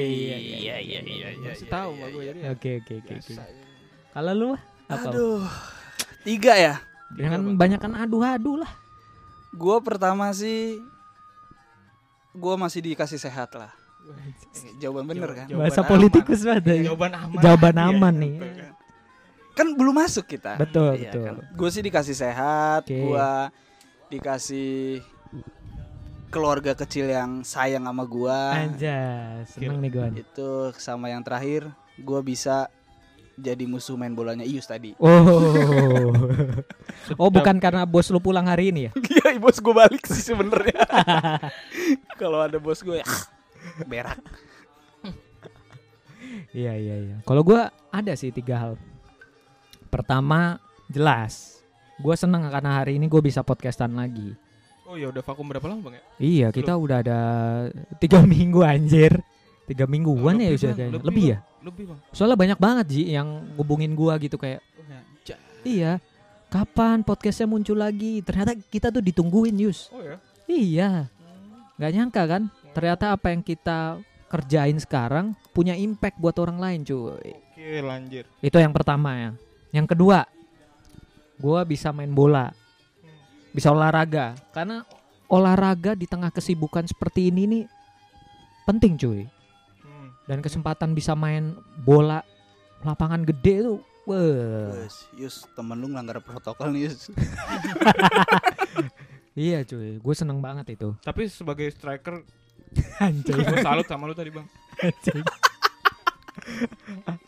iya 0.64 0.80
iya 0.80 1.00
iya 1.04 1.30
iya. 1.36 1.52
Pasti 1.52 1.68
tahu 1.68 2.00
emak 2.00 2.10
gua 2.16 2.24
jadi. 2.32 2.40
Oke 2.56 2.70
oke 2.80 2.94
oke. 3.04 3.14
Kalau 4.16 4.32
lu 4.32 4.50
apa? 4.88 5.12
Aduh. 5.12 5.44
Tiga 6.24 6.56
ya. 6.56 6.80
Jangan 7.20 7.44
Bang. 7.44 7.56
banyakan 7.60 7.92
adu-adu 8.08 8.64
lah. 8.64 8.72
Gua 9.52 9.84
pertama 9.84 10.32
sih 10.32 10.80
gua 12.38 12.56
masih 12.56 12.79
dikasih 12.79 13.17
sehat 13.17 13.50
lah. 13.53 13.74
Jawaban 14.77 15.03
bener 15.03 15.29
kan? 15.34 15.46
Jawaban 15.46 15.67
Bahasa 15.67 15.82
aman. 15.82 15.89
politikus 15.89 16.39
banget. 16.41 16.63
ya. 16.63 16.75
Jawaban 16.88 17.12
aman. 17.13 17.39
Jawaban 17.41 17.75
Iya, 17.75 17.86
aman 17.89 18.13
nih. 18.15 18.34
betul 18.34 18.51
kan. 18.56 18.74
Kan 19.58 19.67
belum 19.74 19.96
masuk 19.98 20.25
kita. 20.27 20.53
Betul 20.56 20.91
Iya 20.96 21.12
betul. 21.12 21.24
kan? 21.25 21.36
Gue 21.51 21.70
sih 21.70 21.82
dikasih 21.82 22.15
sehat, 22.15 22.82
Oke. 22.86 22.94
gua 22.96 23.50
dikasih 24.08 25.01
keluarga 26.27 26.75
kecil 26.75 27.08
yang 27.08 27.41
sayang 27.41 27.84
sama 27.84 28.03
gua. 28.03 28.53
Anjas, 28.53 29.56
seneng 29.56 29.79
nih 29.79 29.89
gue. 29.89 30.08
Itu 30.22 30.50
sama 30.77 31.10
yang 31.10 31.24
terakhir, 31.24 31.67
gua 31.98 32.22
bisa 32.22 32.70
jadi 33.38 33.63
musuh 33.70 33.94
main 33.94 34.17
bolanya 34.17 34.41
Ius 34.41 34.65
tadi. 34.65 34.98
Oh. 34.98 36.10
oh 37.22 37.29
bukan 37.29 37.62
karena 37.62 37.86
bos 37.86 38.10
lu 38.10 38.17
pulang 38.17 38.50
hari 38.50 38.74
ini 38.74 38.89
ya? 38.89 38.91
Iya, 39.13 39.38
bos 39.38 39.62
gue 39.62 39.75
balik 39.77 40.03
sih 40.10 40.34
sebenarnya. 40.34 40.82
Kalau 42.22 42.41
ada 42.41 42.58
bos 42.58 42.82
gue, 42.82 42.98
berak. 43.86 44.17
Iya 46.58 46.74
iya 46.74 46.96
iya. 46.98 47.15
Kalau 47.22 47.46
gua 47.46 47.70
ada 47.94 48.17
sih 48.17 48.34
tiga 48.34 48.58
hal. 48.58 48.74
Pertama 49.94 50.58
jelas, 50.89 51.62
gue 52.01 52.15
seneng 52.17 52.50
karena 52.50 52.82
hari 52.82 52.98
ini 52.98 53.06
gue 53.06 53.22
bisa 53.22 53.46
podcastan 53.46 53.94
lagi. 53.94 54.34
Oh 54.88 54.96
ya 54.96 55.12
udah 55.12 55.22
vakum 55.22 55.46
berapa 55.46 55.67
lama 55.67 55.91
bang 55.91 55.96
ya? 56.00 56.03
Iya 56.17 56.48
kita 56.56 56.74
udah 56.79 56.98
ada 57.06 57.20
tiga 58.01 58.25
minggu 58.34 58.65
anjir. 58.65 59.13
Tiga 59.67 59.84
mingguan 59.84 60.39
ya 60.39 60.56
Lebih, 60.56 60.58
udah 60.58 60.72
Bang. 60.72 60.77
kayaknya. 60.79 60.96
Lebih, 60.96 61.08
Lebih 61.12 61.25
ya? 61.27 61.38
Lebih 61.68 61.84
bang. 61.92 62.00
Soalnya 62.16 62.38
banyak 62.40 62.60
banget 62.60 62.86
Ji 62.88 63.04
yang 63.12 63.28
ngubungin 63.60 63.92
gua 63.92 64.16
gitu 64.18 64.40
kayak 64.40 64.64
Oh, 64.80 64.86
ngajak. 64.88 65.40
iya 65.68 66.00
kapan 66.48 67.04
podcastnya 67.04 67.44
muncul 67.44 67.76
lagi? 67.76 68.24
Ternyata 68.24 68.56
kita 68.56 68.88
tuh 68.88 69.04
ditungguin 69.04 69.60
Yus. 69.68 69.92
Oh 69.92 70.00
ya. 70.00 70.16
Iya, 70.48 71.12
nggak 71.76 71.92
nyangka 71.92 72.24
kan? 72.24 72.44
Ternyata 72.72 73.12
apa 73.12 73.36
yang 73.36 73.44
kita 73.44 74.00
kerjain 74.32 74.80
sekarang 74.80 75.36
punya 75.52 75.76
impact 75.76 76.16
buat 76.24 76.40
orang 76.40 76.56
lain 76.60 76.80
cuy. 76.88 77.36
Oke 77.36 77.84
lanjut. 77.84 78.24
Itu 78.40 78.58
yang 78.64 78.72
pertama 78.72 79.12
ya. 79.20 79.32
Yang 79.76 79.92
kedua, 79.92 80.24
gua 81.36 81.68
bisa 81.68 81.92
main 81.92 82.16
bola, 82.16 82.56
bisa 83.52 83.76
olahraga. 83.76 84.40
Karena 84.56 84.88
olahraga 85.28 86.00
di 86.00 86.08
tengah 86.08 86.32
kesibukan 86.32 86.88
seperti 86.88 87.28
ini 87.28 87.44
nih 87.44 87.64
penting 88.64 88.96
cuy. 88.96 89.28
Dan 90.27 90.43
kesempatan 90.43 90.91
bisa 90.91 91.15
main 91.15 91.55
bola 91.81 92.22
lapangan 92.84 93.24
gede 93.24 93.63
tuh, 93.63 93.79
wah. 94.05 94.69
Wes, 94.75 95.07
Yus, 95.17 95.48
temen 95.55 95.79
lu 95.79 95.89
ngelanggar 95.89 96.22
protokol 96.22 96.75
nih, 96.75 96.91
Yus. 96.91 97.10
Iya 99.38 99.62
cuy, 99.69 100.01
gue 100.01 100.15
seneng 100.17 100.41
banget 100.41 100.74
itu. 100.74 100.98
Tapi 101.05 101.29
sebagai 101.29 101.69
striker, 101.69 102.25
Anjing. 103.05 103.38
gue 103.38 103.62
salut 103.62 103.86
sama 103.86 104.10
lu 104.10 104.17
tadi 104.17 104.34
bang. 104.34 104.50
Anjing. 104.81 105.22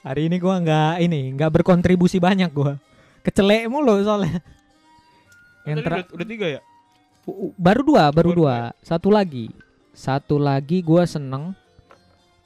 Hari 0.07 0.25
ini 0.25 0.41
gua 0.41 0.57
nggak 0.57 0.93
ini 1.05 1.37
nggak 1.37 1.61
berkontribusi 1.61 2.17
banyak 2.17 2.49
gua. 2.49 2.81
Kecelek 3.21 3.69
mulu 3.69 4.01
soalnya. 4.01 4.41
Yang 5.67 5.77
udah, 5.85 5.97
udah 6.17 6.27
tiga 6.27 6.47
ya? 6.57 6.61
Baru 7.59 7.85
dua, 7.85 8.09
baru 8.09 8.33
Baru 8.33 8.41
dua. 8.41 8.73
Satu 8.81 9.13
lagi, 9.13 9.53
satu 9.93 10.41
lagi 10.41 10.81
gua 10.81 11.05
seneng 11.05 11.53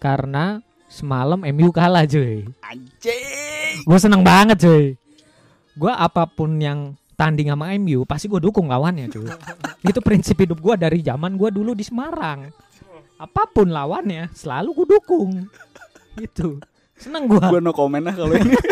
karena 0.04 0.60
semalam 0.92 1.40
MU 1.40 1.72
kalah 1.72 2.04
cuy. 2.04 2.44
Anjing. 2.68 3.88
Gue 3.88 3.98
seneng 4.04 4.20
banget 4.20 4.68
cuy. 4.68 5.00
Gua 5.80 5.96
apa 5.96 6.28
pun 6.28 6.60
yang 6.60 6.94
tanding 7.16 7.48
sama 7.48 7.72
MU 7.80 8.04
pasti 8.04 8.28
gue 8.28 8.44
dukung 8.44 8.68
lawannya 8.68 9.08
cuy. 9.08 9.32
Itu 9.90 10.04
prinsip 10.04 10.36
hidup 10.44 10.60
gua 10.60 10.76
dari 10.76 11.00
zaman 11.00 11.40
gua 11.40 11.48
dulu 11.48 11.72
di 11.72 11.88
Semarang. 11.88 12.52
Apa 13.16 13.48
pun 13.48 13.72
lawannya 13.72 14.28
selalu 14.36 14.84
gue 14.84 14.88
dukung. 15.00 15.48
Gitu. 16.20 16.60
Seneng 17.00 17.32
gua. 17.32 17.48
Gue 17.48 17.64
no 17.64 17.72
comment 17.72 18.04
lah 18.04 18.12
kalau 18.12 18.36
ini. 18.36 18.52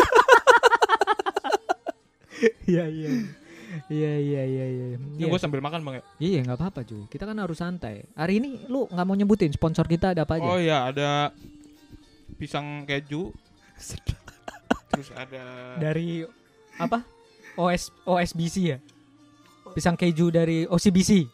Iya 2.66 2.90
iya. 2.90 3.10
Iya 3.90 4.12
iya 4.20 4.42
iya 4.46 4.66
iya. 4.68 4.86
Ya, 5.18 5.26
gue 5.26 5.40
sambil 5.40 5.58
makan 5.58 5.82
bang 5.82 5.94
ya. 5.98 6.02
Iya 6.20 6.38
nggak 6.46 6.58
apa-apa 6.58 6.80
cuy. 6.86 7.06
Kita 7.10 7.24
kan 7.26 7.36
harus 7.38 7.58
santai. 7.58 8.06
Hari 8.14 8.38
ini 8.38 8.50
lu 8.70 8.86
nggak 8.86 9.06
mau 9.06 9.16
nyebutin 9.16 9.50
sponsor 9.50 9.88
kita 9.90 10.14
ada 10.14 10.22
apa 10.22 10.38
aja? 10.38 10.46
Oh 10.46 10.58
iya 10.60 10.86
ada 10.86 11.10
pisang 12.38 12.86
keju. 12.86 13.34
Terus 14.92 15.08
ada 15.16 15.42
Dari 15.80 16.22
apa? 16.76 17.02
OS 17.56 17.90
OSBC 18.04 18.56
ya. 18.62 18.78
Pisang 19.72 19.96
keju 19.96 20.28
dari 20.28 20.68
OCBC. 20.68 21.24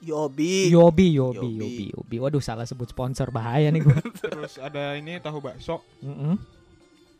Yobi. 0.00 0.72
Yobi, 0.72 1.12
Yobi, 1.12 1.50
Yobi. 1.60 1.84
Yobi. 1.92 2.16
Waduh 2.16 2.40
salah 2.40 2.64
sebut 2.64 2.88
sponsor 2.88 3.28
bahaya 3.28 3.68
nih 3.68 3.84
gua. 3.84 4.00
terus 4.24 4.56
ada 4.56 4.96
ini 4.96 5.20
tahu 5.20 5.44
bakso 5.44 5.84
Mm-mm. 6.00 6.40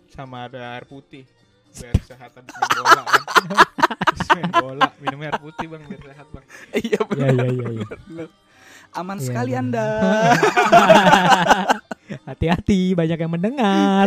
sama 0.08 0.49
ada 0.49 0.78
air 0.78 0.88
putih 0.88 1.28
biar 1.73 1.97
sehat 2.03 2.31
habis 2.33 2.53
main 2.53 2.71
bola 2.77 3.03
kan. 3.03 3.23
Main 4.31 4.50
bola 4.53 4.87
minum 4.99 5.19
air 5.21 5.37
putih 5.37 5.67
bang 5.67 5.83
biar 5.85 6.00
sehat 6.05 6.27
bang. 6.31 6.45
Iya 6.73 6.81
Iya 6.81 6.99
benar. 7.03 7.29
iya 7.31 7.47
iya. 7.49 7.67
iya. 7.71 7.87
benar. 8.07 8.29
Aman 8.91 9.17
Iya, 9.17 9.25
sekali 9.25 9.50
benar. 9.53 9.62
Anda. 9.62 9.87
Hati-hati 12.29 12.79
banyak 12.93 13.17
yang 13.17 13.31
mendengar. 13.31 14.07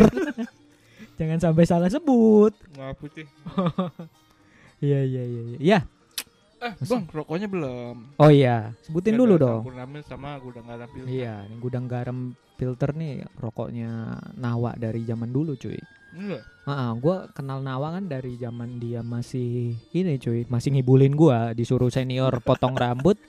Jangan 1.15 1.39
sampai 1.39 1.63
salah 1.63 1.88
sebut. 1.88 2.51
Nggak 2.74 2.91
putih. 2.98 3.25
Iya 4.79 5.00
iya 5.01 5.24
iya. 5.24 5.41
iya. 5.58 5.79
Eh 6.63 6.74
bang 6.79 7.03
rokoknya 7.12 7.48
belum. 7.51 7.96
Oh 8.15 8.32
iya, 8.32 8.72
sebutin 8.88 9.20
dulu 9.20 9.36
dong. 9.36 9.67
Campur 9.67 9.75
namil 9.75 10.01
sama 10.08 10.39
gudang 10.39 10.63
garam 10.63 10.88
filter. 10.88 11.12
Iya, 11.12 11.43
ini 11.43 11.55
gudang 11.60 11.86
garam 11.91 12.17
filter 12.55 12.89
nih 12.96 13.27
rokoknya 13.36 14.15
Nawa 14.39 14.72
dari 14.79 15.03
zaman 15.03 15.27
dulu 15.36 15.60
cuy. 15.60 15.75
Iya. 16.15 16.39
Ah, 16.63 16.96
gua 16.96 17.27
kenal 17.36 17.60
Nawa 17.60 18.00
kan 18.00 18.08
dari 18.08 18.39
zaman 18.39 18.79
dia 18.79 19.03
masih 19.03 19.75
ini 19.91 20.15
cuy, 20.15 20.48
masih 20.48 20.72
ngibulin 20.72 21.12
gua 21.20 21.51
disuruh 21.51 21.91
senior 21.91 22.39
potong 22.39 22.79
rambut. 22.79 23.20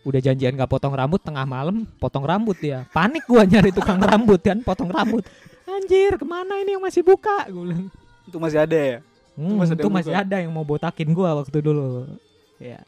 Udah 0.00 0.16
janjian 0.24 0.56
gak 0.56 0.72
potong 0.72 0.96
rambut 0.96 1.20
tengah 1.20 1.44
malam, 1.44 1.84
potong 2.00 2.24
rambut 2.24 2.56
dia. 2.56 2.88
Panik 2.88 3.28
gua 3.28 3.44
nyari 3.44 3.68
tukang 3.68 4.00
rambut 4.00 4.40
kan, 4.40 4.64
potong 4.64 4.88
rambut. 4.88 5.28
Anjir, 5.68 6.16
ke 6.16 6.24
mana 6.24 6.56
ini 6.56 6.72
yang 6.72 6.80
masih 6.80 7.04
buka? 7.04 7.44
Gue 7.52 7.68
bilang. 7.68 7.92
Itu 8.24 8.40
masih 8.40 8.64
ada 8.64 8.78
ya? 8.80 8.98
Hmm, 9.36 9.60
masih 9.60 9.76
ada 9.76 9.82
itu 9.84 9.88
yang 9.92 9.96
masih 10.00 10.14
ada 10.16 10.36
yang 10.40 10.52
mau 10.56 10.64
botakin 10.64 11.12
gua 11.12 11.36
waktu 11.36 11.60
dulu. 11.60 12.16
Ya. 12.60 12.84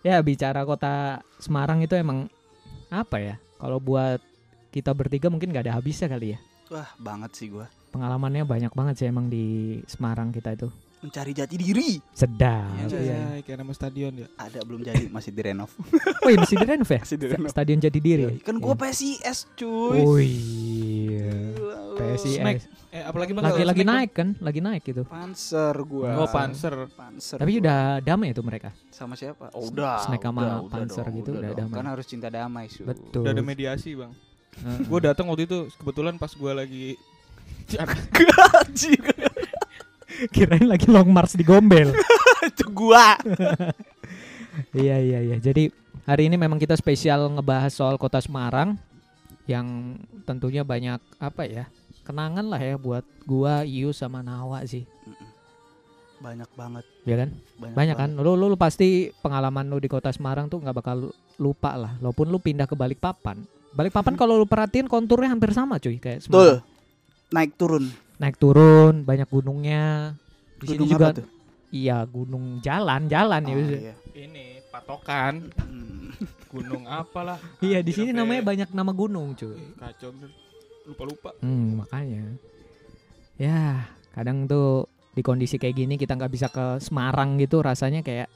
Ya 0.00 0.16
bicara 0.24 0.64
kota 0.64 1.20
Semarang 1.36 1.84
itu 1.84 1.92
emang 1.94 2.32
apa 2.88 3.20
ya? 3.20 3.34
Kalau 3.60 3.78
buat 3.78 4.18
kita 4.72 4.96
bertiga 4.96 5.28
mungkin 5.28 5.52
gak 5.52 5.68
ada 5.68 5.76
habisnya 5.76 6.08
kali 6.08 6.34
ya. 6.34 6.38
Wah, 6.72 6.88
banget 6.96 7.30
sih 7.36 7.48
gua. 7.52 7.68
Pengalamannya 7.92 8.44
banyak 8.44 8.72
banget 8.72 8.94
sih 9.00 9.06
emang 9.08 9.28
di 9.28 9.78
Semarang 9.84 10.32
kita 10.32 10.56
itu. 10.56 10.68
Mencari 10.98 11.30
jati 11.30 11.54
diri. 11.54 12.02
Sedap. 12.10 12.74
Iya, 12.74 12.86
Iya. 12.90 13.14
Anjay, 13.14 13.38
kayak 13.46 13.58
nama 13.62 13.70
stadion 13.70 14.12
ya. 14.12 14.26
Ada 14.34 14.66
belum 14.66 14.82
jadi, 14.82 15.06
masih 15.08 15.30
direnov. 15.30 15.70
Oh 16.24 16.28
iya 16.28 16.38
masih 16.38 16.56
direnov 16.58 16.88
ya? 16.88 17.00
Masih 17.00 17.16
direnov. 17.16 17.48
Stadion 17.48 17.78
Jati 17.78 18.00
Diri. 18.02 18.24
Iya, 18.26 18.42
Kan 18.42 18.58
gua 18.58 18.74
PSIS, 18.74 19.46
cuy. 19.54 19.98
Oh 20.02 20.18
iya. 20.18 21.54
PSIS. 21.94 22.36
Smack. 22.36 22.56
Eh 22.88 23.04
apalagi 23.04 23.30
bang 23.30 23.44
Lagi 23.44 23.62
lagi 23.62 23.84
naik 23.84 24.10
kan? 24.10 24.28
Lagi 24.38 24.58
naik 24.58 24.82
gitu. 24.82 25.02
Panser 25.04 25.76
gua. 25.84 26.18
Oh 26.18 26.26
panser. 26.26 26.74
Panser. 26.90 27.38
Tapi 27.38 27.52
gua. 27.54 27.60
udah 27.62 27.78
damai 28.02 28.28
itu 28.30 28.42
mereka. 28.42 28.74
sama 28.90 29.14
siapa? 29.14 29.54
Oh, 29.54 29.70
udah. 29.70 30.02
Snack 30.02 30.18
sama 30.20 30.40
udah, 30.42 30.56
udah 30.58 30.72
Panser 30.74 31.06
dong, 31.06 31.16
gitu 31.16 31.30
udah 31.32 31.50
dong. 31.54 31.58
damai. 31.70 31.76
Kan 31.78 31.86
harus 31.86 32.06
cinta 32.10 32.26
damai, 32.26 32.66
Su. 32.66 32.82
Betul. 32.82 33.22
Udah 33.22 33.32
ada 33.32 33.44
mediasi 33.44 33.94
bang. 33.94 34.10
Heeh. 34.58 34.78
Gue 34.84 34.98
datang 34.98 35.30
waktu 35.30 35.46
itu 35.46 35.70
kebetulan 35.78 36.18
pas 36.18 36.34
gue 36.34 36.52
lagi 36.52 36.86
Anjir. 38.58 38.98
Kirain 40.34 40.66
lagi 40.66 40.86
long 40.90 41.08
march 41.10 41.38
di 41.38 41.44
Gombel. 41.46 41.94
Itu 42.50 42.66
gua. 42.70 43.14
Iya 44.74 44.98
iya 44.98 45.22
iya. 45.22 45.36
Jadi 45.38 45.70
hari 46.02 46.26
ini 46.26 46.34
memang 46.34 46.58
kita 46.58 46.74
spesial 46.74 47.30
ngebahas 47.30 47.70
soal 47.70 47.94
kota 47.94 48.18
Semarang 48.18 48.74
yang 49.46 49.94
tentunya 50.26 50.66
banyak 50.66 50.98
apa 51.22 51.46
ya 51.46 51.70
kenangan 52.02 52.42
lah 52.42 52.58
ya 52.58 52.74
buat 52.74 53.06
gua, 53.22 53.62
Iu 53.62 53.94
sama 53.94 54.18
Nawa 54.18 54.66
sih, 54.66 54.82
Banyak 56.18 56.50
banget. 56.58 56.84
ya 57.06 57.22
kan? 57.22 57.30
Banyak, 57.54 57.74
Banyak 57.78 57.96
kan? 57.96 58.10
Lu, 58.18 58.34
lu, 58.34 58.50
lu 58.50 58.58
pasti 58.58 59.14
pengalaman 59.22 59.70
lu 59.70 59.78
di 59.78 59.86
kota 59.86 60.10
Semarang 60.10 60.50
tuh 60.50 60.58
nggak 60.58 60.74
bakal 60.74 61.14
lupa 61.38 61.78
lah. 61.78 61.94
Walaupun 62.02 62.26
lu 62.26 62.42
pindah 62.42 62.66
ke 62.66 62.74
Balikpapan, 62.74 63.38
Balikpapan 63.78 64.18
kalau 64.18 64.42
lu 64.42 64.46
perhatiin 64.48 64.90
konturnya 64.90 65.30
hampir 65.30 65.54
sama 65.54 65.78
cuy 65.78 66.02
kayak 66.02 66.26
Betul. 66.26 66.58
Semarang. 66.58 67.30
Naik 67.30 67.52
turun. 67.54 67.84
Naik 68.18 68.36
turun, 68.36 69.06
banyak 69.06 69.28
gunungnya. 69.30 70.14
Di 70.58 70.74
sini 70.74 70.84
juga 70.86 71.14
apa 71.14 71.22
tuh? 71.22 71.26
iya 71.68 72.00
gunung 72.02 72.58
jalan-jalan 72.58 73.42
ya. 73.44 73.52
Oh, 73.52 73.58
bisa. 73.60 73.76
iya. 73.78 73.94
Ini 74.16 74.44
patokan 74.68 75.52
Hmm. 75.62 76.10
gunung 76.48 76.88
apalah. 76.88 77.36
Iya, 77.60 77.84
di 77.84 77.92
sini 77.92 78.10
namanya 78.10 78.42
banyak 78.42 78.72
nama 78.72 78.90
gunung 78.90 79.36
cuy. 79.36 79.54
Kacau 79.76 80.10
bener. 80.10 80.30
lupa-lupa. 80.88 81.36
Hmm, 81.44 81.76
makanya. 81.78 82.24
Ya, 83.36 83.84
kadang 84.10 84.48
tuh 84.48 84.88
di 85.12 85.20
kondisi 85.20 85.60
kayak 85.60 85.76
gini 85.76 85.94
kita 85.94 86.16
nggak 86.16 86.32
bisa 86.32 86.48
ke 86.48 86.80
Semarang 86.80 87.36
gitu 87.36 87.60
rasanya 87.60 88.00
kayak 88.00 88.32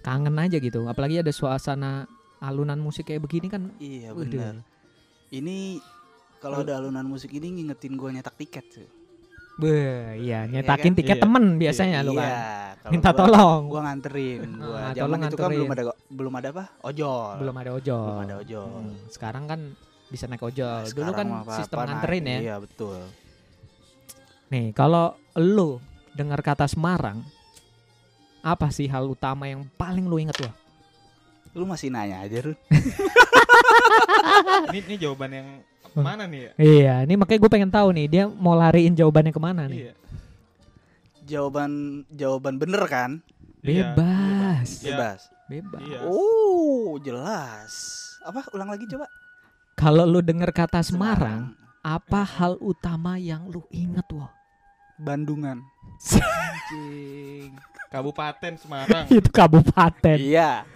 kangen 0.00 0.32
aja 0.40 0.56
gitu. 0.56 0.88
Apalagi 0.88 1.20
ada 1.20 1.28
suasana 1.28 2.08
alunan 2.40 2.80
musik 2.80 3.12
kayak 3.12 3.20
begini 3.20 3.52
kan. 3.52 3.68
Iya 3.76 4.16
benar. 4.16 4.64
Ini 5.28 5.76
kalau 6.38 6.60
ada 6.60 6.76
alunan 6.76 7.04
musik 7.04 7.30
ini 7.30 7.52
ngingetin 7.52 7.92
gue 7.92 8.08
nyetak 8.10 8.36
tiket 8.36 8.64
tuh. 8.68 8.88
Beh, 9.58 10.16
iya 10.16 10.40
Iya 10.40 10.48
nyetakin 10.54 10.88
kan? 10.88 10.96
tiket 10.96 11.14
Iya. 11.14 11.20
temen 11.20 11.44
biasanya 11.56 11.98
lu 12.00 12.12
iya, 12.14 12.16
kan. 12.16 12.30
kalau 12.78 12.90
Minta 12.94 13.08
gua- 13.08 13.18
tolong. 13.20 13.60
Gua 13.66 13.80
nganterin. 13.82 14.48
Gua 14.60 14.78
Ah, 14.78 14.92
zaman 14.92 14.94
tolong 14.94 14.94
itu 14.94 15.10
kan 15.10 15.18
nganterin. 15.18 15.58
belum 15.58 15.68
ada 15.68 15.82
belum 16.08 16.32
ada 16.32 16.48
apa? 16.48 16.64
Ojol. 16.80 17.34
Belum 17.36 17.56
ada 17.56 17.70
ojol. 17.72 18.04
Belum 18.04 18.20
ada 18.22 18.34
ojol. 18.38 18.70
Hmm, 18.70 18.96
Sekarang 19.08 19.44
kan 19.44 19.60
bisa 20.08 20.24
naik 20.24 20.40
ojol. 20.40 20.78
Dulu 20.84 20.88
Sekarang 20.88 21.12
kan 21.12 21.26
mah 21.26 21.40
apa-apa 21.40 21.56
sistem 21.58 21.76
naik. 21.76 21.86
nganterin 21.90 22.24
ya. 22.24 22.38
Iya 22.40 22.56
betul. 22.58 22.98
Nih, 24.48 24.66
kalau 24.72 25.04
lu 25.34 25.76
dengar 26.14 26.40
kata 26.40 26.64
Semarang, 26.64 27.20
apa 28.40 28.66
sih 28.68 28.86
hal 28.86 29.04
utama 29.04 29.44
yang 29.44 29.66
paling 29.74 30.02
lu 30.02 30.16
inget 30.16 30.38
wah? 30.38 30.54
Lu 31.52 31.64
masih 31.64 31.88
nanya 31.88 32.22
aja 32.22 32.44
Run. 32.44 32.54
ini 34.70 34.78
ini 34.80 34.94
jawaban 34.96 35.30
yang 35.32 35.48
mana 36.04 36.24
nih 36.26 36.40
ya? 36.40 36.52
Iya, 36.58 36.94
ini 37.06 37.14
makanya 37.16 37.40
gue 37.42 37.52
pengen 37.52 37.72
tahu 37.72 37.88
nih 37.94 38.06
dia 38.06 38.24
mau 38.28 38.54
lariin 38.54 38.94
jawabannya 38.94 39.32
ke 39.32 39.40
mana 39.42 39.62
nih. 39.66 39.78
Iya. 39.90 39.94
Jawaban 41.28 41.70
jawaban 42.12 42.54
bener 42.56 42.82
kan? 42.88 43.10
Iya, 43.60 43.92
Bebas. 43.92 44.68
Iya. 44.80 44.96
Bebas. 44.96 45.20
Bebas. 45.48 45.82
Iya. 45.82 45.98
Oh, 46.06 46.96
jelas. 47.02 47.72
Apa? 48.24 48.46
Ulang 48.54 48.70
lagi 48.70 48.84
coba. 48.86 49.06
Kalau 49.78 50.04
lu 50.06 50.20
dengar 50.20 50.50
kata 50.50 50.82
Semarang, 50.82 51.54
apa 51.82 52.22
hal 52.26 52.58
utama 52.58 53.14
yang 53.16 53.46
lu 53.46 53.62
inget 53.70 54.06
wah? 54.10 54.30
Bandungan. 54.98 55.62
Anjing. 56.18 57.54
Kabupaten 57.88 58.52
Semarang. 58.60 59.04
Itu 59.14 59.30
kabupaten. 59.32 60.18
Iya. 60.18 60.66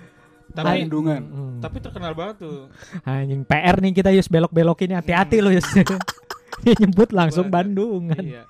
Tapi 0.52 0.84
Bandungan. 0.84 1.22
Hmm. 1.24 1.58
tapi 1.58 1.76
terkenal 1.80 2.12
banget 2.12 2.36
tuh. 2.44 2.68
Anjing 3.02 3.42
PR 3.42 3.76
nih 3.78 3.92
kita 3.92 4.10
Yus 4.12 4.28
belok-belokin 4.28 4.92
hati-hati 4.92 5.40
lo 5.40 5.48
Yus. 5.48 5.64
Dia 6.62 6.74
nyebut 6.78 7.10
langsung 7.10 7.48
Bandung. 7.48 8.06
Bandungan. 8.06 8.22
Iya. 8.22 8.42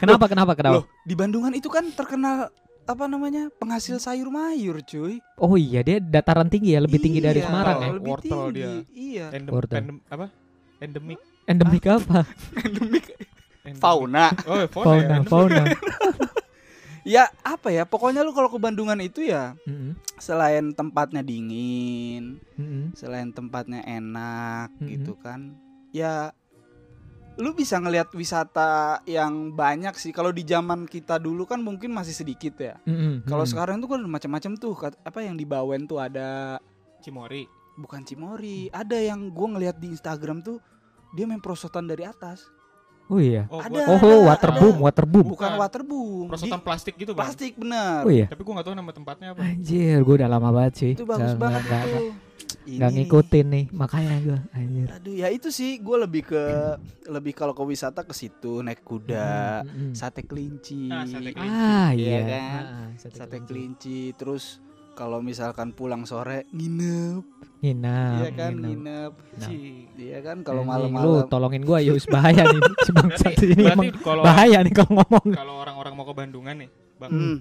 Kenapa 0.00 0.26
kenapa 0.26 0.52
kenapa? 0.52 0.74
Loh, 0.80 0.84
di 1.04 1.14
Bandungan 1.14 1.54
itu 1.54 1.68
kan 1.68 1.86
terkenal 1.88 2.50
apa 2.82 3.04
namanya? 3.06 3.46
Penghasil 3.54 4.02
sayur 4.02 4.26
mayur, 4.26 4.82
cuy. 4.82 5.22
Oh 5.38 5.54
iya 5.54 5.86
dia 5.86 6.02
dataran 6.02 6.50
tinggi 6.50 6.74
ya, 6.74 6.82
lebih 6.82 6.98
tinggi 6.98 7.22
dari 7.22 7.38
Iya, 7.38 7.46
Semarang 7.46 7.76
ya. 7.78 7.88
Lebih 7.94 8.10
Wortel 8.10 8.26
tinggi. 8.26 8.56
dia. 8.58 8.70
Iya. 8.90 9.26
Endem, 9.30 9.52
Wortel. 9.54 9.78
endem, 9.78 9.96
apa? 10.10 10.26
Endemik. 10.82 11.20
Endemik 11.46 11.84
apa? 11.86 12.18
Endemik 12.66 13.06
fauna. 13.78 14.34
Oh, 14.42 14.58
fauna. 14.66 14.90
ya, 14.98 15.22
Fauna, 15.22 15.22
fauna. 15.22 15.62
Ya, 17.02 17.34
apa 17.42 17.68
ya? 17.68 17.82
Pokoknya 17.82 18.22
lu 18.22 18.30
kalau 18.30 18.46
ke 18.46 18.56
Bandungan 18.56 18.94
itu 19.02 19.26
ya 19.26 19.58
Mm-mm, 19.66 19.98
selain 20.16 20.70
tempatnya 20.70 21.18
dingin, 21.20 22.38
mm-mm. 22.54 22.94
selain 22.94 23.34
tempatnya 23.34 23.82
enak 23.82 24.70
Mhm. 24.78 24.86
gitu 24.86 25.12
kan. 25.18 25.58
Ya 25.90 26.30
lu 27.34 27.56
bisa 27.56 27.80
ngelihat 27.80 28.12
wisata 28.14 29.02
yang 29.02 29.50
banyak 29.50 29.96
sih. 29.96 30.14
Kalau 30.14 30.30
di 30.30 30.44
zaman 30.44 30.86
kita 30.86 31.18
dulu 31.18 31.42
kan 31.42 31.58
mungkin 31.58 31.90
masih 31.90 32.14
sedikit 32.14 32.54
ya. 32.54 32.78
Mm-mm, 32.84 33.26
Kalau 33.26 33.42
mm-mm. 33.42 33.50
sekarang 33.50 33.76
tuh 33.82 33.90
kan 33.90 34.00
macam-macam 34.04 34.52
tuh. 34.54 34.72
Apa 35.02 35.26
yang 35.26 35.34
di 35.34 35.42
Bawen 35.42 35.84
tuh 35.84 35.98
ada 35.98 36.60
Cimori. 37.02 37.48
bukan 37.72 38.04
Cimori, 38.04 38.68
ada 38.68 38.94
yang 38.94 39.32
gua 39.32 39.56
ngelihat 39.56 39.80
di 39.80 39.90
Instagram 39.90 40.38
tuh 40.38 40.60
dia 41.10 41.24
main 41.24 41.40
prosotan 41.40 41.88
dari 41.88 42.04
atas. 42.04 42.44
Oh 43.06 43.18
iya. 43.18 43.44
Oh, 43.46 43.58
Ada. 43.58 43.68
gua- 43.68 43.86
Oh, 43.88 43.98
ada, 43.98 44.28
waterboom, 44.28 44.76
waterboom. 44.80 45.26
Bukan 45.28 45.48
Bukan. 45.48 45.60
waterboom. 45.60 46.26
prosotan 46.26 46.58
Di- 46.58 46.64
plastik 46.64 46.94
gitu, 46.96 47.12
Bang. 47.12 47.26
plastik 47.26 47.52
bener. 47.54 48.02
Oh 48.02 48.10
iya. 48.10 48.26
Tapi 48.26 48.40
gua 48.40 48.52
gak 48.56 48.66
tahu 48.66 48.74
nama 48.74 48.90
tempatnya 48.90 49.28
apa. 49.30 49.40
Anjir, 49.42 49.98
gue 49.98 50.14
udah 50.16 50.28
lama 50.28 50.48
banget 50.50 50.74
sih. 50.76 50.92
Itu 50.92 51.04
bagus 51.04 51.30
Nggak- 51.30 51.40
banget 51.40 51.62
itu. 51.62 52.02
Ini 52.62 52.78
nggak 52.78 52.90
nih. 52.90 52.98
ngikutin 53.00 53.46
nih, 53.48 53.64
makanya 53.72 54.14
gue 54.20 54.38
anjir. 54.52 54.86
Aduh, 54.92 55.14
ya 55.14 55.28
itu 55.28 55.48
sih 55.48 55.76
gue 55.76 55.96
lebih 55.98 56.22
ke 56.24 56.42
lebih 57.06 57.32
kalau 57.32 57.52
ke 57.52 57.60
wisata 57.60 58.02
ke 58.02 58.12
situ 58.12 58.62
naik 58.62 58.82
kuda, 58.82 59.62
Mm-mm. 59.62 59.92
sate 59.92 60.22
kelinci. 60.22 60.86
Ah, 60.86 61.02
sate 61.02 61.30
kelinci. 61.32 61.58
Ah 61.58 61.90
Iya 61.90 62.06
iya 62.06 62.20
kan? 62.24 62.62
Ah, 62.62 62.88
sate, 62.96 63.14
Sate 63.16 63.36
kelinci. 63.36 63.48
kelinci 63.48 63.98
terus 64.14 64.62
kalau 64.92 65.18
misalkan 65.18 65.70
pulang 65.70 66.02
sore 66.02 66.44
nginep, 66.50 67.24
Nginap. 67.58 68.12
iya 68.18 68.30
kan 68.30 68.52
nginap. 68.52 68.62
nginep. 68.62 69.12
Nah. 69.34 69.48
Iya 69.94 70.18
kan 70.20 70.36
kalau 70.40 70.62
Anjing, 70.62 70.72
lu 70.86 70.90
malam-malam. 70.92 71.26
tolongin 71.26 71.62
gue 71.62 71.78
Yus 71.84 72.04
bahaya 72.06 72.42
nih 72.42 72.60
si 72.84 72.90
bangsat 72.90 73.32
Berarti, 73.32 73.46
ini 73.46 73.54
berarti 73.58 73.72
emang 73.88 74.02
kalau 74.02 74.22
bahaya 74.22 74.58
nih 74.60 74.72
kalau 74.72 74.92
ngomong. 74.98 75.26
kalau 75.32 75.54
orang-orang 75.58 75.92
mau 75.92 76.04
ke 76.04 76.14
Bandungan 76.14 76.56
nih, 76.58 76.68
Bang, 76.96 77.10
Hmm, 77.10 77.36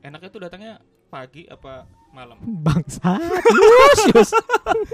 enaknya 0.00 0.28
tuh 0.28 0.40
datangnya 0.40 0.72
pagi 1.06 1.42
apa 1.44 1.84
malam? 2.10 2.36
Bangsat. 2.42 3.20
Yus, 3.48 4.00
Yus. 4.10 4.30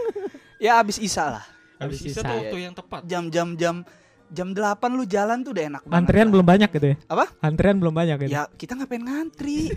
ya 0.64 0.78
abis 0.78 0.96
isa 0.98 1.24
lah. 1.32 1.44
Habis 1.76 2.00
Habis 2.00 2.08
isa 2.08 2.20
isa. 2.20 2.24
tuh 2.24 2.36
waktu 2.38 2.56
yang 2.58 2.72
tepat. 2.72 3.00
Jam-jam 3.04 3.48
jam 3.54 3.76
jam 4.26 4.48
8 4.50 4.58
lu 4.90 5.04
jalan 5.04 5.38
tuh 5.40 5.52
udah 5.52 5.64
enak 5.68 5.82
banget. 5.84 5.96
Antrian 5.96 6.22
lah. 6.22 6.32
belum 6.32 6.46
banyak 6.46 6.68
gitu 6.70 6.86
ya? 6.86 6.96
Apa? 7.06 7.24
Antrian 7.38 7.76
belum 7.76 7.92
banyak 7.92 8.16
gitu. 8.22 8.32
Ya 8.32 8.42
kita 8.52 8.72
ngapain 8.74 9.00
ngantri? 9.00 9.70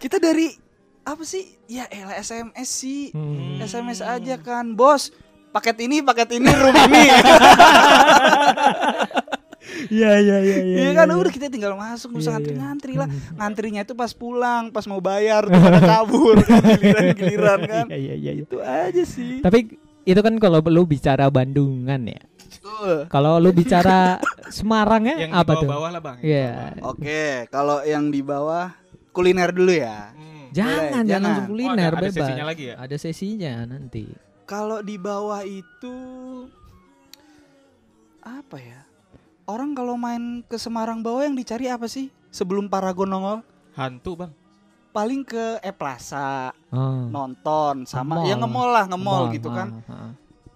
kita 0.00 0.16
dari 0.16 0.56
apa 1.04 1.22
sih? 1.22 1.44
Ya 1.68 1.84
elah 1.92 2.16
SMS 2.16 2.68
sih. 2.72 3.12
Hmm. 3.12 3.60
SMS 3.60 4.00
aja 4.00 4.40
kan, 4.40 4.72
bos. 4.72 5.12
Paket 5.50 5.82
ini, 5.82 6.00
paket 6.00 6.40
ini, 6.40 6.48
room 6.48 6.72
ini. 6.88 7.04
Iya 9.90 10.12
iya 10.22 10.36
iya 10.44 10.58
iya. 10.60 10.76
Iya 10.82 10.90
kan 10.92 11.08
udah 11.08 11.32
kita 11.32 11.46
tinggal 11.48 11.72
masuk, 11.74 12.12
usah 12.16 12.20
Iya, 12.20 12.26
iya. 12.26 12.32
ngantri-ngantri 12.36 12.94
lah. 13.00 13.08
Hmm. 13.08 13.36
Ngantrinya 13.38 13.80
itu 13.82 13.94
pas 13.96 14.12
pulang, 14.12 14.68
pas 14.70 14.84
mau 14.86 15.00
bayar 15.00 15.46
tuh 15.46 15.56
pada 15.56 15.80
kabur 15.80 16.36
kan, 16.48 16.62
giliran-giliran 16.78 17.60
kan. 17.64 17.84
Iya 17.88 17.96
iya 18.04 18.14
iya. 18.14 18.32
iya. 18.34 18.42
Itu 18.44 18.58
aja 18.60 19.02
sih. 19.04 19.40
Tapi 19.40 19.80
itu 20.04 20.20
kan 20.20 20.34
kalau 20.38 20.62
lu 20.64 20.84
bicara 20.84 21.26
Bandungan 21.32 22.02
ya. 22.06 22.22
Kalau 23.08 23.38
lu 23.38 23.50
bicara 23.54 24.18
Semarang 24.50 25.06
ya 25.06 25.28
Yang 25.28 25.32
apa 25.32 25.52
di 25.54 25.58
tuh? 25.62 25.68
bawah-bawah 25.70 25.90
lah, 25.92 26.02
Bang. 26.02 26.16
Iya. 26.20 26.50
bawah. 26.50 26.90
Oke, 26.94 27.24
kalau 27.48 27.78
yang 27.86 28.04
di 28.10 28.20
bawah 28.20 28.66
kuliner 29.10 29.50
dulu 29.50 29.72
ya. 29.72 30.10
Hmm. 30.10 30.48
Jangan, 30.50 30.70
Boleh, 30.72 30.90
jangan 30.90 31.04
jangan. 31.04 31.22
langsung 31.24 31.40
Oh, 31.40 31.50
kuliner 31.50 31.72
ada, 31.72 31.86
ada 31.92 32.02
bebas. 32.02 32.16
sesinya 32.18 32.44
lagi 32.44 32.64
ya? 32.64 32.74
Ada 32.76 32.96
sesinya 32.96 33.52
nanti. 33.64 34.04
Kalau 34.44 34.78
di 34.80 34.96
bawah 34.96 35.42
itu 35.42 35.94
apa 38.20 38.56
ya? 38.58 38.80
Orang 39.44 39.72
kalau 39.72 39.94
main 39.96 40.42
ke 40.42 40.56
Semarang 40.56 41.00
bawah 41.00 41.22
yang 41.22 41.34
dicari 41.34 41.66
apa 41.66 41.86
sih? 41.86 42.10
Sebelum 42.30 42.66
Paragon 42.66 43.10
nongol, 43.10 43.38
Hantu, 43.74 44.14
Bang. 44.16 44.32
paling 44.90 45.22
ke 45.22 45.58
E 45.60 45.70
Plaza 45.70 46.50
Oh. 46.68 47.06
nonton 47.08 47.82
sama 47.84 48.14
Nge-mall. 48.16 48.26
ya 48.26 48.34
nge-mall 48.36 48.70
lah, 48.70 48.84
Mall, 48.88 49.24
gitu 49.32 49.50
kan. 49.50 49.82
ah, 49.84 49.90
ah. 49.90 50.12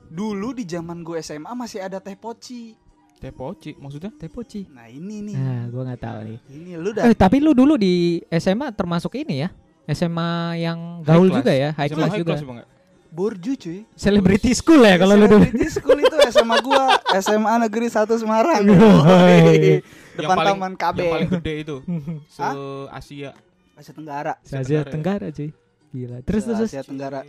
Dulu 0.06 0.54
di 0.54 0.62
zaman 0.64 1.02
gue 1.02 1.18
SMA 1.18 1.50
masih 1.52 1.82
ada 1.82 1.98
teh 1.98 2.14
poci. 2.14 2.78
Teh 3.24 3.32
poci 3.32 3.72
maksudnya? 3.74 4.12
Teh 4.12 4.28
poci. 4.28 4.68
Nah, 4.68 4.84
ini 4.84 5.24
nih. 5.24 5.34
Nah, 5.34 5.62
gua 5.72 5.82
nggak 5.88 5.96
tahu 5.98 6.18
nih. 6.28 6.38
Ini 6.46 6.70
lu 6.76 6.92
dah 6.92 7.08
Eh, 7.08 7.16
tapi 7.16 7.40
lu 7.40 7.56
dulu 7.56 7.74
di 7.74 8.20
SMA 8.30 8.68
termasuk 8.70 9.16
ini 9.16 9.40
ya? 9.40 9.48
SMA 9.86 10.28
yang 10.58 11.00
gaul 11.00 11.28
juga 11.30 11.48
ya, 11.48 11.72
high 11.72 11.88
Sama 11.88 11.98
class 11.98 12.12
high 12.12 12.20
juga. 12.20 12.32
class, 12.36 12.44
nggak? 12.44 12.68
Borju 13.08 13.52
cuy. 13.54 13.78
Celebrity 13.94 14.52
school 14.52 14.82
ya 14.82 14.98
kalau 14.98 15.14
lu 15.14 15.24
dulu. 15.24 15.40
Celebrity 15.40 15.68
School 15.70 15.98
itu 15.98 16.16
SMA 16.28 16.56
gua, 16.60 16.84
SMA 17.16 17.52
Negeri 17.62 17.86
1 17.86 18.10
Semarang. 18.12 18.60
iya. 18.68 19.80
Depan 20.14 20.36
paling- 20.36 20.48
Taman 20.52 20.72
KB. 20.74 20.96
Yang 20.98 21.12
paling 21.14 21.30
gede 21.32 21.52
itu 21.58 21.76
se 22.34 22.42
Hah? 22.42 22.54
Asia. 22.92 23.30
Asia 23.72 23.92
Tenggara. 23.92 24.32
Asia 24.38 24.80
Tenggara 24.84 25.26
cuy. 25.30 25.48
Gila. 25.90 26.20
Terus 26.20 26.42
terus. 26.44 26.58
terus. 26.60 26.70
Asia 26.70 26.82
Tenggara. 26.82 27.24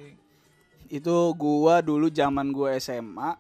Itu 0.86 1.16
gua 1.34 1.80
dulu 1.80 2.10
zaman 2.10 2.50
gua 2.50 2.76
SMA 2.76 3.38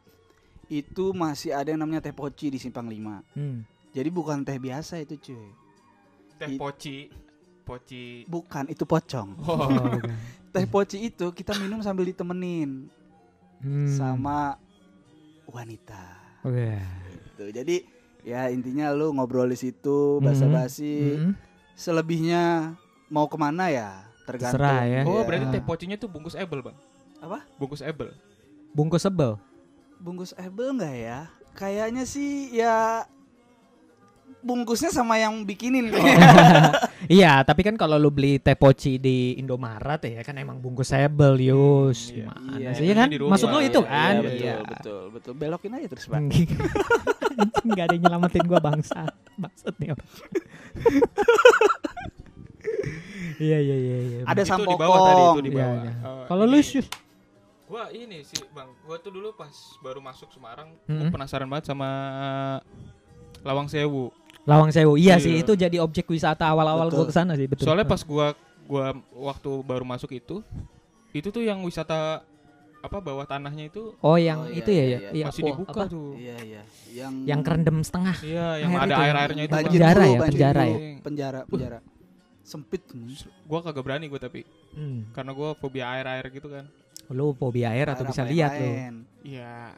itu 0.67 1.11
masih 1.11 1.51
ada 1.51 1.67
yang 1.67 1.79
namanya 1.79 2.01
teh 2.01 2.11
poci 2.11 2.47
di 2.47 2.57
Simpang 2.57 2.85
5. 2.85 3.21
Hmm. 3.31 3.61
Jadi 3.89 4.09
bukan 4.09 4.41
teh 4.41 4.55
biasa 4.55 4.97
itu 4.97 5.15
cuy. 5.17 5.45
Teh 6.35 6.49
I- 6.49 6.57
poci. 6.57 6.97
Poci. 7.61 8.23
Bukan, 8.25 8.67
itu 8.67 8.83
pocong. 8.83 9.29
Oh, 9.41 9.57
Oh. 9.57 9.69
bukan. 9.69 10.13
Teh 10.51 10.65
poci 10.65 10.97
itu 11.03 11.31
kita 11.31 11.57
minum 11.57 11.81
sambil 11.81 12.03
ditemenin 12.03 12.87
Hmm. 13.57 13.89
sama 13.89 14.55
wanita. 15.45 16.03
Oke. 16.41 16.77
Gitu. 17.09 17.45
Jadi 17.51 17.75
ya 18.21 18.47
intinya 18.47 18.89
lu 18.89 19.11
ngobrol 19.11 19.47
di 19.47 19.57
situ 19.57 20.19
basa-basi. 20.19 21.17
Hmm. 21.17 21.33
Selebihnya 21.73 22.75
mau 23.07 23.25
ke 23.25 23.35
mana 23.35 23.67
ya 23.67 23.89
tergantung. 24.23 24.61
Terserah 24.61 24.81
ya. 24.85 25.01
Oh, 25.03 25.19
Iya. 25.19 25.23
berarti 25.23 25.45
teh 25.49 25.61
pocinya 25.61 25.95
tuh 25.95 26.07
bungkus 26.07 26.33
ebel, 26.33 26.61
Bang. 26.61 26.77
Apa? 27.17 27.41
Bungkus 27.55 27.81
Ebel. 27.81 28.13
Bungkus 28.71 29.01
sebel. 29.01 29.39
Bungkus 29.97 30.35
Ebel 30.35 30.75
nggak 30.75 30.95
ya? 30.95 31.19
Kayaknya 31.53 32.03
sih 32.03 32.29
ya 32.51 33.07
bungkusnya 34.41 34.89
sama 34.89 35.17
yang 35.17 35.41
bikinin 35.41 35.89
kayaknya. 35.89 36.29
Iya, 37.05 37.45
tapi 37.45 37.61
kan 37.61 37.77
kalau 37.77 38.01
lu 38.01 38.09
beli 38.09 38.41
teh 38.41 38.57
poci 38.57 38.97
di 38.97 39.37
Indomaret 39.37 40.01
ya 40.01 40.25
kan 40.25 40.33
emang 40.35 40.57
bungkus 40.57 40.89
sebel, 40.89 41.37
Yus. 41.37 42.09
iya. 42.09 42.25
Mana 42.25 42.57
Iya, 42.57 42.69
sih 42.73 42.81
ya 42.83 42.95
kan? 42.97 43.13
Maksud 43.13 43.45
lu 43.45 43.61
itu 43.61 43.77
Iya, 43.77 43.85
kan? 43.85 44.13
Iya, 44.17 44.25
Iya. 44.25 44.55
betul, 44.57 44.65
betul, 44.65 45.01
betul. 45.13 45.33
Belokin 45.37 45.71
aja 45.77 45.85
terus, 45.85 46.05
Pak. 46.09 46.17
Anjing 46.17 46.49
gak 47.69 47.85
ada 47.85 47.93
yang 47.93 48.03
nyelamatin 48.03 48.43
gua 48.43 48.57
bangsa. 48.59 49.05
Maksudnya 49.37 49.93
orang. 49.93 50.09
Iya 53.35 53.57
iya 53.59 53.75
iya 53.75 53.97
iya. 53.99 54.19
Ada 54.23 54.33
Itu 54.33 54.41
di 54.41 54.49
sampokong. 54.49 54.79
bawah 54.79 54.99
tadi 55.03 55.21
itu 55.27 55.41
di 55.41 55.51
Iya, 55.51 55.59
bawah. 55.59 55.77
iya. 55.77 55.91
Eh, 55.93 56.25
Kalau 56.25 56.43
lu 56.47 56.57
Yus, 56.57 56.69
Gua 57.75 57.91
ini 57.91 58.23
sih 58.23 58.39
bang, 58.49 58.71
gua 58.81 58.95
tuh 58.95 59.11
dulu 59.11 59.35
pas 59.35 59.51
baru 59.83 59.99
masuk 59.99 60.31
Semarang, 60.31 60.71
Mm-mm. 60.87 60.95
gua 60.95 61.07
penasaran 61.11 61.43
banget 61.43 61.67
sama 61.67 61.89
Lawang 63.43 63.67
Sewu. 63.67 64.15
Lawang 64.43 64.71
Sewu. 64.71 64.95
Iya 64.95 65.19
Iya. 65.19 65.19
sih 65.19 65.33
itu 65.43 65.51
jadi 65.53 65.83
objek 65.83 66.07
wisata 66.07 66.47
awal-awal 66.47 66.87
Betul. 66.87 66.97
gua 66.97 67.05
ke 67.05 67.13
sana 67.13 67.35
sih 67.35 67.43
betul. 67.45 67.67
Soalnya 67.67 67.83
pas 67.83 67.99
gua 68.01 68.31
gua 68.63 68.95
waktu 69.11 69.51
baru 69.59 69.83
masuk 69.83 70.07
itu, 70.13 70.39
itu 71.11 71.27
tuh 71.27 71.43
yang 71.43 71.59
wisata 71.61 72.23
apa 72.79 72.97
bawah 72.97 73.27
tanahnya 73.27 73.67
itu 73.67 73.91
Oh 73.99 74.15
yang 74.15 74.39
Oh, 74.39 74.47
iya, 74.47 74.55
itu 74.55 74.69
ya 74.71 74.75
iya, 74.77 74.85
ya. 74.85 74.87
iya. 74.87 75.09
Iya, 75.11 75.23
masih 75.27 75.41
wah, 75.41 75.49
dibuka 75.51 75.71
apa? 75.75 75.91
tuh. 75.91 76.09
Iya, 76.15 76.35
iya. 76.39 76.61
Yang 76.95 77.13
Yang 77.25 77.39
kerendam 77.43 77.77
setengah. 77.81 78.17
Iya, 78.23 78.47
yang 78.55 78.71
Air 78.71 78.79
ada 78.79 78.87
itu. 78.87 79.03
air-airnya 79.03 79.43
itu. 79.43 79.51
banjir 79.51 79.67
Bang. 79.67 79.73
Penjara 79.75 79.99
ya, 79.99 80.15
banjir 80.15 80.23
penjara 80.31 80.63
ya? 80.63 80.77
Penjara, 81.03 81.39
penjara. 81.43 81.79
Sempit. 82.39 82.81
nih. 82.87 83.19
Gua 83.43 83.59
kagak 83.59 83.83
berani 83.83 84.07
gua 84.07 84.21
tapi 84.21 84.47
Hmm. 84.71 85.11
karena 85.11 85.31
gua 85.33 85.51
fobia 85.53 85.91
air-air 85.91 86.23
gitu 86.31 86.47
kan. 86.47 86.71
Lu 87.13 87.35
fobia 87.37 87.73
air 87.73 87.89
atau 87.91 88.05
bisa 88.07 88.25
lihat 88.25 88.57
lu? 88.57 88.69
Iya. 89.25 89.73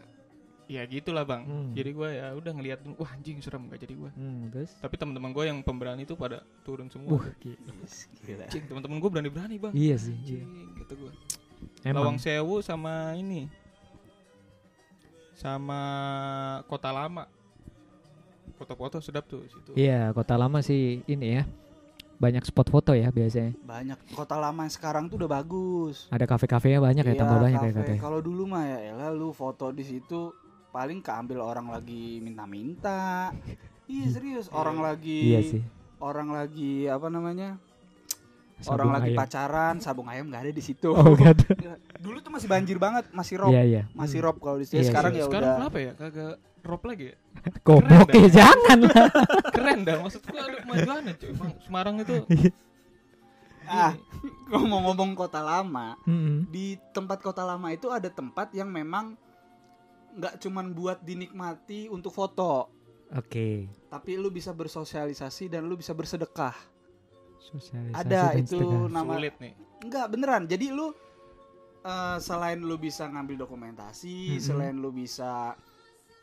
Ya 0.67 0.83
gitulah, 0.83 1.23
Bang. 1.23 1.47
Hmm. 1.47 1.71
Jadi 1.71 1.95
gua 1.95 2.11
ya 2.11 2.35
udah 2.35 2.51
ngeliat 2.51 2.83
wah 2.99 3.07
anjing 3.15 3.39
serem 3.39 3.71
gak 3.71 3.79
jadi 3.87 3.95
gua. 3.95 4.11
Hmm, 4.11 4.51
terus? 4.51 4.75
Tapi 4.83 4.99
teman-teman 4.99 5.31
gua 5.31 5.47
yang 5.47 5.63
pemberani 5.63 6.03
itu 6.03 6.19
pada 6.19 6.43
turun 6.67 6.91
semua. 6.91 7.23
Wah, 7.23 7.27
Yes, 7.39 8.11
gila. 8.19 8.51
Teman-teman 8.51 8.99
gua 8.99 9.09
berani-berani, 9.15 9.55
Bang. 9.63 9.71
iya 9.71 9.95
sih. 9.95 10.11
Anjing, 10.11 10.75
gitu. 10.83 11.07
Emang. 11.87 12.03
Lawang 12.03 12.19
Sewu 12.19 12.59
sama 12.59 13.15
ini. 13.15 13.47
Sama 15.39 15.79
Kota 16.67 16.91
Lama. 16.91 17.31
Foto-foto 18.57 18.97
sedap 18.99 19.23
tuh 19.29 19.45
situ. 19.47 19.71
Iya, 19.77 20.09
kota 20.17 20.33
lama 20.33 20.65
sih 20.65 21.05
ini 21.05 21.37
ya. 21.37 21.43
Banyak 22.17 22.43
spot 22.43 22.67
foto 22.67 22.91
ya 22.91 23.07
biasanya. 23.07 23.53
Banyak 23.59 23.99
kota 24.11 24.35
lama 24.35 24.65
yang 24.65 24.73
sekarang 24.73 25.05
tuh 25.05 25.17
udah 25.17 25.31
bagus. 25.31 26.09
Ada 26.09 26.25
kafe-kafenya 26.25 26.79
banyak 26.79 27.03
ya, 27.03 27.13
Iya, 27.13 27.19
tambah 27.19 27.37
banyak 27.37 27.59
ya 27.59 27.69
kafe. 27.69 27.79
katanya. 27.79 28.01
Kalau 28.01 28.19
dulu 28.19 28.43
mah 28.45 28.63
ya 28.63 28.79
elah 28.89 29.11
lu 29.11 29.29
foto 29.31 29.69
di 29.69 29.81
situ 29.81 30.33
paling 30.67 30.99
keambil 30.99 31.41
orang 31.43 31.69
lagi 31.69 32.17
minta-minta. 32.19 33.29
Iya 33.87 34.03
serius, 34.11 34.51
orang 34.51 34.83
lagi 34.83 35.31
Iya 35.31 35.39
sih. 35.41 35.63
orang 35.97 36.27
lagi 36.27 36.85
apa 36.85 37.07
namanya? 37.07 37.55
Sabung 38.57 38.73
orang 38.83 38.89
lagi 38.91 39.09
ayam. 39.13 39.19
pacaran, 39.21 39.75
sabung 39.77 40.07
ayam 40.07 40.27
nggak 40.27 40.43
ada 40.43 40.51
di 40.51 40.59
situ. 40.59 40.89
Oh, 40.89 41.13
gak 41.13 41.39
ada. 41.39 41.49
Dulu 42.03 42.19
tuh 42.19 42.27
masih 42.27 42.49
banjir 42.49 42.75
banget, 42.75 43.07
masih 43.13 43.37
rob, 43.37 43.53
Iya, 43.53 43.63
iya. 43.63 43.83
masih 43.93 44.19
Hmm. 44.19 44.27
rob 44.27 44.35
kalau 44.41 44.57
di 44.57 44.65
situ. 44.65 44.81
Iya, 44.81 44.89
sekarang 44.89 45.13
iya. 45.13 45.21
ya 45.21 45.25
Sekarang 45.25 45.47
udah 45.47 45.59
kenapa 45.63 45.77
ya? 45.79 45.91
Kagak 45.93 46.33
drop 46.59 46.81
lagi 46.83 47.03
ya? 47.05 47.15
Goblok 47.63 48.09
ya, 48.11 48.27
jangan 48.43 48.79
lah. 48.85 49.07
Keren 49.51 49.79
dah 49.83 49.95
maksud 50.03 50.21
gua 50.25 50.41
ada 50.45 50.57
kemajuannya 50.61 51.13
cuy. 51.15 51.31
Bang, 51.35 51.51
Semarang 51.63 51.95
itu 52.01 52.15
ah, 53.67 53.93
ngomong-ngomong 54.47 55.11
kota 55.13 55.43
lama, 55.43 55.99
Mm-mm. 56.07 56.47
di 56.47 56.79
tempat 56.95 57.19
kota 57.19 57.43
lama 57.43 57.67
itu 57.69 57.91
ada 57.91 58.07
tempat 58.07 58.55
yang 58.55 58.71
memang 58.71 59.19
nggak 60.17 60.39
cuman 60.41 60.71
buat 60.71 61.03
dinikmati 61.03 61.91
untuk 61.91 62.09
foto, 62.09 62.71
Oke. 63.13 63.69
tapi 63.91 64.17
lu 64.17 64.31
bisa 64.31 64.49
bersosialisasi 64.49 65.51
dan 65.51 65.67
lu 65.67 65.75
bisa 65.75 65.91
bersedekah. 65.91 66.55
Sosialisasi 67.37 67.93
Ada 67.93 68.33
dan 68.33 68.41
itu 68.41 68.57
sedekah. 68.57 68.89
nama 68.89 69.13
sulit 69.19 69.35
nih. 69.37 69.53
Enggak 69.83 70.05
beneran. 70.09 70.43
Jadi 70.49 70.67
lu 70.73 70.89
eh, 71.83 72.17
selain 72.17 72.57
lu 72.57 72.75
bisa 72.79 73.05
ngambil 73.05 73.45
dokumentasi, 73.45 74.39
Mm-mm. 74.39 74.41
selain 74.41 74.75
lu 74.79 74.89
bisa 74.89 75.53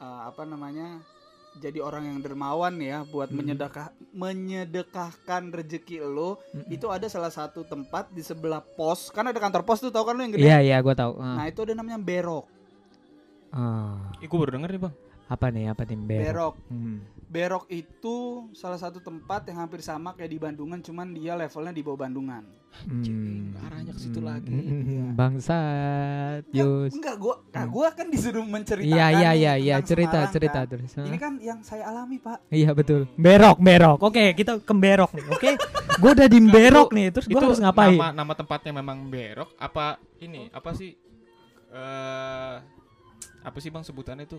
eh, 0.01 0.21
apa 0.29 0.43
namanya? 0.49 1.03
jadi 1.55 1.79
orang 1.79 2.11
yang 2.11 2.19
dermawan 2.19 2.75
ya 2.83 3.07
buat 3.07 3.31
Mm-mm. 3.31 3.55
menyedekah 3.55 3.95
menyedekahkan 4.11 5.55
rezeki 5.55 6.03
lu, 6.03 6.35
Mm-mm. 6.35 6.75
itu 6.75 6.87
ada 6.91 7.07
salah 7.07 7.31
satu 7.31 7.63
tempat 7.63 8.11
di 8.11 8.27
sebelah 8.27 8.59
pos. 8.59 9.11
Kan 9.15 9.31
ada 9.31 9.39
kantor 9.39 9.63
pos 9.63 9.79
tuh 9.79 9.95
tahu 9.95 10.11
kan 10.11 10.15
lu 10.19 10.23
yang 10.27 10.35
gede? 10.35 10.47
Iya, 10.47 10.59
iya, 10.63 10.77
gua 10.83 10.99
tahu. 10.99 11.19
Ah. 11.23 11.43
Nah, 11.43 11.47
itu 11.47 11.63
ada 11.63 11.79
namanya 11.79 11.99
Berok. 12.03 12.47
Ah. 13.55 14.11
Ih, 14.19 14.27
gua 14.27 14.39
baru 14.47 14.53
denger 14.59 14.71
nih, 14.75 14.83
Bang. 14.83 14.95
Apa 15.25 15.49
nih? 15.49 15.73
Apa 15.73 15.83
nih? 15.83 15.97
Berok. 15.97 16.25
Berok. 16.25 16.55
Hmm. 16.69 16.99
Berok 17.25 17.65
itu 17.67 18.17
salah 18.55 18.79
satu 18.79 19.03
tempat 19.03 19.43
yang 19.51 19.59
hampir 19.59 19.83
sama 19.83 20.15
kayak 20.15 20.31
di 20.31 20.39
Bandungan, 20.39 20.79
cuman 20.79 21.11
dia 21.11 21.35
levelnya 21.35 21.75
di 21.75 21.83
bawah 21.83 22.07
Bandungan. 22.07 22.47
Anjing, 22.75 23.55
Hmm. 23.55 23.65
arahnya 23.65 23.91
ke 23.91 24.01
situ 24.01 24.19
Hmm. 24.19 24.29
lagi. 24.29 24.51
Hmm. 24.51 24.83
Iya. 24.85 25.07
Bangsat, 25.15 26.43
Ya, 26.51 26.63
Yus. 26.63 26.91
enggak, 26.91 27.17
gua, 27.19 27.35
nah, 27.49 27.65
Hmm. 27.65 27.71
gua 27.71 27.89
kan 27.91 28.07
disuruh 28.07 28.43
menceritakan. 28.43 28.95
Iya, 28.95 29.07
iya, 29.11 29.31
iya, 29.33 29.53
iya, 29.57 29.77
cerita, 29.81 30.19
Semarang, 30.21 30.35
cerita 30.35 30.61
kan. 30.61 30.71
terus. 30.71 30.91
Ini 30.95 31.19
kan 31.19 31.33
yang 31.39 31.59
saya 31.63 31.87
alami, 31.87 32.19
Pak. 32.19 32.51
Iya 32.51 32.71
betul. 32.71 33.07
Berok, 33.15 33.59
berok. 33.59 33.99
Oke, 34.01 34.35
kita 34.35 34.59
ke 34.59 34.75
berok 34.75 35.11
nih. 35.11 35.25
Oke. 35.29 35.51
Gua 35.97 36.11
udah 36.13 36.27
di 36.27 36.39
berok 36.45 36.91
nih. 36.91 37.07
Terus 37.11 37.27
gua 37.27 37.39
itu 37.39 37.45
harus 37.47 37.61
ngapain? 37.63 37.95
Nama, 37.95 38.11
nama 38.13 38.33
tempatnya 38.35 38.73
memang 38.75 39.07
berok 39.07 39.55
apa 39.57 39.99
ini? 40.19 40.51
Apa 40.51 40.75
sih 40.75 40.99
eh 41.73 42.55
apa 43.41 43.59
sih 43.59 43.71
Bang 43.71 43.83
sebutannya 43.83 44.27
itu? 44.27 44.39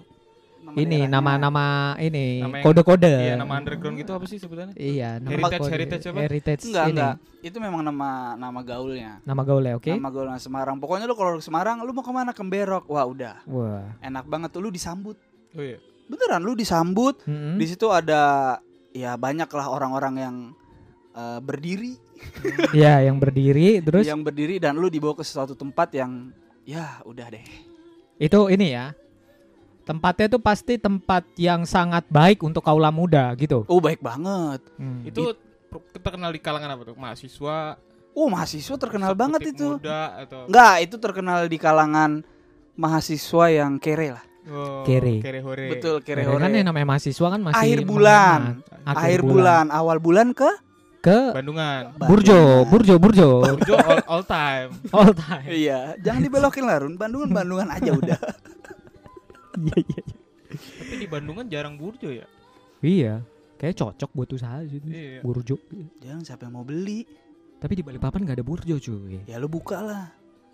Nama 0.66 0.82
ini 0.82 1.00
nama-nama 1.06 1.66
ini 2.02 2.42
kode-kode. 2.60 3.06
Iya, 3.06 3.36
nama 3.38 3.54
underground 3.62 3.96
gitu 4.02 4.12
apa 4.18 4.26
sih 4.26 4.42
sebutannya? 4.42 4.74
Iya, 4.74 5.22
nama 5.22 5.30
Heritage, 5.30 5.62
kode. 5.62 5.72
heritage 5.72 6.06
apa? 6.10 6.20
Heritage 6.26 6.62
Enggak, 6.66 6.86
ini. 6.86 6.94
enggak. 6.98 7.16
Itu 7.46 7.58
memang 7.62 7.82
nama 7.86 8.10
nama 8.34 8.60
gaulnya. 8.66 9.12
Nama 9.22 9.42
gaulnya, 9.46 9.74
oke? 9.78 9.94
Nama 9.94 10.10
gaulnya 10.10 10.42
Semarang. 10.42 10.82
Pokoknya 10.82 11.06
lu 11.06 11.14
kalau 11.14 11.38
ke 11.38 11.46
Semarang, 11.46 11.86
lu 11.86 11.94
mau 11.94 12.02
ke 12.02 12.10
mana? 12.10 12.34
Ke 12.34 12.42
Berok. 12.42 12.90
Wah, 12.90 13.06
udah. 13.06 13.46
Wah. 13.46 13.86
Enak 14.02 14.26
banget 14.26 14.50
tuh 14.50 14.66
lu 14.66 14.74
disambut. 14.74 15.14
Oh 15.54 15.62
iya. 15.62 15.78
Beneran 16.10 16.42
lu 16.42 16.58
disambut. 16.58 17.22
Mm-mm. 17.30 17.62
Di 17.62 17.66
situ 17.66 17.86
ada 17.88 18.58
ya 18.90 19.14
banyak 19.14 19.46
lah 19.48 19.68
orang-orang 19.70 20.16
yang 20.18 20.36
eh, 21.14 21.40
berdiri, 21.40 21.94
Iya, 22.74 23.06
yang 23.06 23.22
berdiri 23.22 23.86
terus 23.86 24.08
yang 24.08 24.26
berdiri 24.26 24.58
dan 24.58 24.76
lu 24.76 24.90
dibawa 24.90 25.14
ke 25.14 25.22
suatu 25.22 25.54
tempat 25.54 25.94
yang 25.94 26.34
ya 26.66 27.06
udah 27.06 27.30
deh. 27.30 27.46
itu 28.16 28.40
ini 28.48 28.74
ya. 28.74 28.96
Tempatnya 29.86 30.26
itu 30.28 30.40
pasti 30.42 30.76
tempat 30.76 31.22
yang 31.36 31.62
sangat 31.64 32.10
baik 32.10 32.42
untuk 32.42 32.60
kaula 32.60 32.90
muda 32.90 33.30
gitu. 33.38 33.64
Oh, 33.66 33.78
baik 33.78 34.02
banget. 34.02 34.66
Hmm. 34.76 35.06
Itu 35.06 35.38
terkenal 35.96 36.34
di 36.34 36.42
kalangan 36.42 36.74
apa 36.74 36.84
tuh? 36.84 36.96
Mahasiswa, 36.96 37.78
Oh, 38.12 38.32
mahasiswa 38.32 38.76
terkenal 38.80 39.12
banget 39.12 39.52
itu. 39.52 39.76
Muda 39.76 40.24
atau 40.24 40.48
Enggak, 40.48 40.76
itu 40.82 40.96
terkenal 40.98 41.46
di 41.46 41.60
kalangan 41.60 42.24
mahasiswa 42.74 43.46
yang 43.52 43.76
kere 43.78 44.16
lah. 44.16 44.24
oh, 44.48 44.82
Kere. 44.84 45.20
kere 45.20 45.40
hore. 45.42 45.68
Betul, 45.70 46.00
kere 46.00 46.24
Karena 46.24 46.34
hore. 46.34 46.44
kan 46.44 46.52
yang 46.54 46.66
namanya 46.66 46.88
mahasiswa 46.88 47.28
kan 47.28 47.42
masih 47.42 47.60
Akhir 47.60 47.80
bulan. 47.84 48.40
menghemat. 48.64 48.96
Akhir 48.96 49.20
bulan, 49.22 49.66
awal 49.70 49.98
bulan 50.00 50.28
ke 50.32 50.50
ke 51.02 51.20
Bandungan. 51.34 51.94
Burjo, 52.00 52.66
Burjo, 52.66 52.96
Burjo. 52.98 53.30
Burjo 53.44 53.76
all, 53.78 54.02
all 54.08 54.24
time. 54.24 54.70
All 54.90 55.14
time. 55.14 55.46
Iya, 55.46 55.94
jangan 56.00 56.22
dibelokin 56.24 56.64
lah 56.64 56.82
Run. 56.82 56.96
Bandungan 56.96 57.30
Bandungan 57.30 57.68
aja 57.70 57.92
udah. 57.92 58.20
Iya, 59.56 59.78
iya. 59.82 60.02
iya. 60.04 60.18
Tapi 60.56 60.94
di 61.00 61.08
Bandungan 61.08 61.46
jarang 61.48 61.76
burjo 61.76 62.10
ya. 62.12 62.28
Iya, 62.80 63.24
kayak 63.58 63.76
cocok 63.76 64.10
buat 64.14 64.30
usaha 64.32 64.62
sih 64.68 64.78
itu. 64.78 64.88
Iya. 64.88 65.20
Burjo. 65.24 65.56
Jangan 66.00 66.22
siapa 66.22 66.46
yang 66.48 66.60
mau 66.60 66.66
beli? 66.66 67.04
Tapi 67.56 67.74
di 67.74 67.84
Balikpapan 67.84 68.22
nggak 68.28 68.38
ada 68.40 68.46
burjo 68.46 68.76
cuy. 68.78 69.24
Ya 69.26 69.40
lu 69.40 69.48
buka 69.48 69.80
lah. 69.82 70.06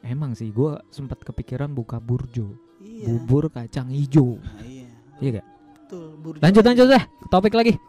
Emang 0.02 0.34
sih, 0.34 0.50
gua 0.50 0.82
sempat 0.90 1.22
kepikiran 1.22 1.70
buka 1.70 2.02
burjo, 2.02 2.58
Iya. 2.82 3.06
bubur 3.06 3.54
kacang 3.54 3.94
hijau. 3.94 4.42
Nah, 4.42 4.66
iya. 4.66 4.90
Iya 5.22 5.30
gak? 5.38 5.46
Betul, 5.86 6.06
burjo. 6.18 6.40
Lanjut 6.42 6.64
lanjut 6.66 6.88
deh, 6.90 7.04
topik 7.30 7.54
lagi. 7.54 7.74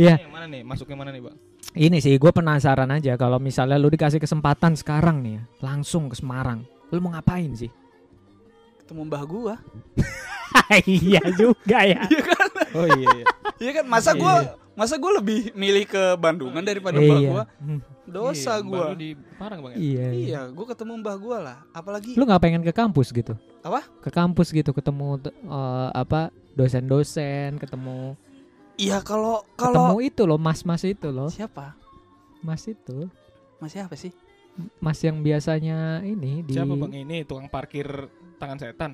Iya, 0.00 0.16
Yang 0.16 0.32
mana 0.32 0.46
nih? 0.48 0.62
Masuk 0.64 0.88
yang 0.88 1.00
mana 1.04 1.12
nih, 1.12 1.20
Bang? 1.20 1.36
ini 1.76 2.00
sih 2.00 2.16
gue 2.16 2.32
penasaran 2.32 2.88
aja 2.88 3.20
kalau 3.20 3.36
misalnya 3.36 3.76
lu 3.76 3.92
dikasih 3.92 4.16
kesempatan 4.16 4.78
sekarang 4.80 5.20
nih 5.20 5.36
ya, 5.36 5.42
langsung 5.60 6.08
ke 6.08 6.16
Semarang, 6.16 6.64
lu 6.88 7.04
mau 7.04 7.12
ngapain 7.12 7.52
sih? 7.52 7.68
Ketemu 8.84 9.02
mbah 9.02 9.24
gua. 9.24 9.54
iya 10.84 11.24
juga 11.32 11.78
ya. 11.82 12.04
Oh 12.76 12.84
iya. 12.84 13.08
iya. 13.16 13.26
Iya 13.56 13.70
kan, 13.80 13.84
masa 13.88 14.12
Iya. 14.12 14.20
gua 14.20 14.32
masa 14.74 14.94
gua 15.00 15.16
lebih 15.16 15.54
milih 15.54 15.88
ke 15.88 16.02
Bandungan 16.14 16.60
daripada 16.60 17.00
mbah 17.00 17.16
Iya. 17.16 17.30
gua? 17.32 17.42
Hmm, 17.58 17.80
Dosa 18.04 18.60
Iya, 18.60 18.62
gua. 18.62 18.78
baru 18.84 18.94
di 18.94 19.10
Parang, 19.40 19.58
Bang 19.64 19.72
ya. 19.72 19.78
Iya. 19.80 20.06
Iya, 20.12 20.40
gua 20.52 20.66
ketemu 20.68 20.92
mbah 21.00 21.16
gua 21.16 21.36
lah. 21.40 21.58
Apalagi 21.72 22.12
Lu 22.12 22.28
nggak 22.28 22.42
pengen 22.44 22.60
ke 22.60 22.70
kampus 22.70 23.08
gitu? 23.08 23.32
Apa? 23.64 23.80
Ke 24.04 24.12
kampus 24.12 24.52
gitu 24.52 24.70
ketemu 24.70 25.16
eh, 25.24 25.88
apa 25.90 26.28
dosen-dosen, 26.52 27.56
ketemu 27.56 28.14
Iya 28.74 29.00
kalau 29.00 29.46
ketemu 29.54 29.74
kalau 29.80 29.98
itu 30.02 30.22
loh, 30.26 30.34
mas-mas 30.36 30.82
itu 30.82 31.08
loh, 31.08 31.30
siapa? 31.30 31.78
mas 32.42 32.66
itu. 32.66 33.06
Masih 33.62 33.86
apa 33.86 33.94
sih? 33.94 34.10
Mas 34.78 35.02
yang 35.02 35.18
biasanya 35.20 35.98
ini 36.06 36.46
di 36.46 36.54
Siapa 36.54 36.74
bang 36.78 36.94
ini 36.94 37.26
tukang 37.26 37.50
parkir 37.50 37.86
tangan 38.38 38.58
setan? 38.58 38.92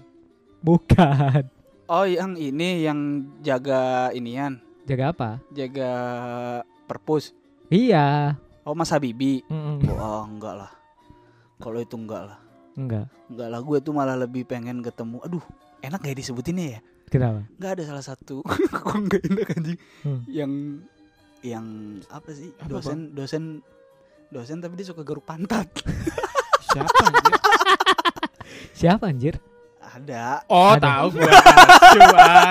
Bukan. 0.61 1.45
Oh, 1.91 2.07
yang 2.07 2.39
ini 2.39 2.87
yang 2.87 3.27
jaga 3.43 4.15
inian, 4.15 4.63
Jaga 4.87 5.11
apa? 5.11 5.31
jaga 5.51 5.93
perpus. 6.87 7.35
Iya. 7.67 8.39
Oh, 8.63 8.79
Mas 8.79 8.95
Habibi. 8.95 9.43
Mm-mm. 9.51 9.83
Oh, 9.99 10.23
enggak 10.23 10.55
lah. 10.55 10.71
Kalau 11.59 11.83
itu 11.83 11.99
enggak 11.99 12.31
lah. 12.31 12.39
Enggak. 12.79 13.11
Enggak 13.27 13.49
lah, 13.51 13.61
gue 13.61 13.79
tuh 13.83 13.91
malah 13.91 14.15
lebih 14.15 14.47
pengen 14.47 14.81
ketemu. 14.81 15.19
Aduh, 15.27 15.43
enak 15.83 15.99
gak 15.99 16.15
disebutinnya 16.15 16.79
ya? 16.79 16.81
Kenapa? 17.11 17.43
Enggak 17.59 17.71
ada 17.75 17.83
salah 17.91 18.05
satu. 18.07 18.47
Kok 18.87 18.97
enggak 18.97 19.23
enak 19.27 19.51
anjing? 19.59 19.79
Hmm. 20.07 20.23
Yang 20.31 20.53
yang 21.43 21.67
apa 22.07 22.31
sih? 22.31 22.55
Apa, 22.63 22.69
dosen 22.71 22.99
dosen 23.17 23.45
dosen 24.31 24.59
tapi 24.59 24.75
dia 24.75 24.87
suka 24.87 25.03
garuk 25.03 25.25
pantat. 25.25 25.67
Siapa 26.71 26.91
anjir? 27.03 27.35
Siapa 28.73 29.05
anjir? 29.07 29.35
Ada. 29.83 30.47
Oh 30.47 30.71
Ada. 30.71 30.87
tahu 31.03 31.07
gua. 31.13 31.27
Asu, 31.27 31.99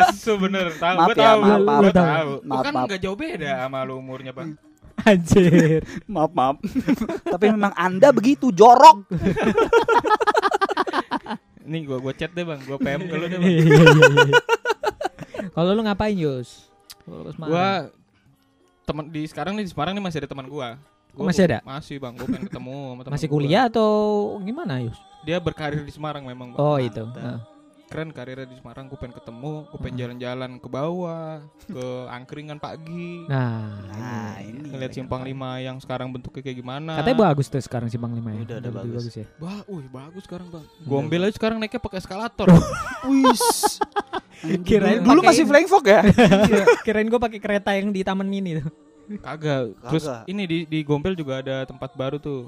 asu 0.03 0.31
bener 0.37 0.75
tahu. 0.75 0.95
Maaf 0.97 1.07
Gua 1.07 1.15
ya, 1.15 1.23
tahu. 1.23 1.39
maaf, 1.39 1.55
Gua 1.55 1.63
maaf. 1.63 1.93
tahu. 1.95 2.31
Maaf, 2.35 2.43
Gua 2.43 2.59
kan 2.61 2.73
maaf. 2.75 2.85
nggak 2.85 2.99
jauh 2.99 3.15
beda 3.15 3.51
sama 3.57 3.79
lu 3.81 3.93
umurnya 3.95 4.31
bang. 4.31 4.49
Anjir. 4.99 5.79
Maaf, 6.11 6.31
maaf. 6.33 6.59
tapi 7.23 7.45
memang 7.47 7.71
Anda 7.73 8.11
begitu 8.11 8.51
jorok. 8.51 9.07
Nih 11.63 11.85
gua 11.85 11.97
gua 12.01 12.11
chat 12.11 12.33
deh 12.33 12.43
bang. 12.43 12.59
Gua 12.61 12.75
PM 12.75 13.05
ke 13.05 13.15
lu 13.15 13.25
deh 13.25 13.37
bang. 13.37 13.47
Iya, 13.47 13.63
iya, 13.63 14.07
iya. 14.19 14.41
Kalau 15.49 15.71
lu 15.71 15.81
ngapain, 15.81 16.11
Yus? 16.13 16.67
Gua 17.07 17.87
teman 18.83 19.07
di 19.07 19.23
sekarang 19.23 19.55
nih 19.55 19.63
di 19.63 19.71
Semarang 19.71 19.93
nih 19.93 20.03
masih 20.03 20.19
ada 20.19 20.27
teman 20.27 20.49
gua. 21.19 21.23
Oh, 21.23 21.27
masih 21.27 21.43
ada? 21.45 21.59
Masih 21.61 21.95
bang. 21.97 22.13
Gua 22.15 22.25
pengen 22.25 22.47
ketemu 22.47 22.75
sama 22.87 23.01
teman 23.03 23.13
masih 23.13 23.27
gua. 23.27 23.35
kuliah 23.35 23.63
atau 23.67 23.91
gimana, 24.39 24.73
Yus? 24.79 24.95
Dia 25.21 25.37
berkarir 25.37 25.83
di 25.83 25.91
Semarang 25.91 26.23
memang. 26.23 26.55
Bang. 26.55 26.57
Oh, 26.57 26.79
itu. 26.79 27.03
mantap. 27.03 27.19
Nah. 27.19 27.39
Keren 27.85 28.13
karirnya 28.13 28.45
di 28.45 28.53
Semarang. 28.53 28.85
Gua 28.85 28.95
pengen 28.95 29.17
ketemu. 29.17 29.53
Gua 29.65 29.79
pengen 29.79 29.91
Hmm. 29.91 30.01
jalan-jalan 30.05 30.51
ke 30.55 30.67
bawah, 30.69 31.31
ke 31.65 31.85
angkringan 32.07 32.57
pagi. 32.57 33.25
Nah, 33.25 33.81
Nah, 33.83 34.33
ini. 34.39 34.55
ini. 34.55 34.69
Ngeliat 34.69 34.93
simpang 34.93 35.21
lima 35.21 35.57
yang 35.57 35.75
sekarang 35.75 36.07
bentuknya 36.07 36.39
kayak 36.39 36.55
gimana. 36.55 37.01
Katanya 37.01 37.17
bagus 37.25 37.45
tuh 37.45 37.57
sekarang 37.59 37.89
Simpang 37.89 38.13
5 38.13 38.29
ya. 38.31 38.39
Udah, 38.39 38.57
udah 38.57 38.71
lebih 38.71 38.91
bagus. 38.93 39.11
ya. 39.11 39.25
Bah, 39.35 39.65
wih 39.65 39.89
bagus 39.89 40.23
sekarang 40.23 40.47
bang. 40.47 40.65
Gombel 40.83 41.25
aja 41.25 41.33
sekarang 41.33 41.57
naiknya 41.57 41.77
pakai 41.77 41.97
eskalator. 41.97 42.47
Wis. 43.03 43.41
Anjing, 44.39 44.63
Kirain 44.63 45.03
dulu, 45.03 45.19
masih 45.19 45.43
flying 45.43 45.67
fox 45.67 45.83
ya? 45.83 45.99
Iya, 46.47 46.63
Kirain 46.79 47.03
gue 47.05 47.19
pakai 47.19 47.39
kereta 47.41 47.75
yang 47.75 47.91
di 47.91 48.07
Taman 48.07 48.23
Mini 48.23 48.55
tuh. 48.55 48.71
Kagak. 49.17 49.73
Terus 49.89 50.05
Kagak. 50.05 50.23
ini 50.29 50.43
di 50.45 50.57
di 50.69 50.79
Gombel 50.85 51.17
juga 51.17 51.41
ada 51.41 51.65
tempat 51.65 51.97
baru 51.97 52.21
tuh. 52.21 52.45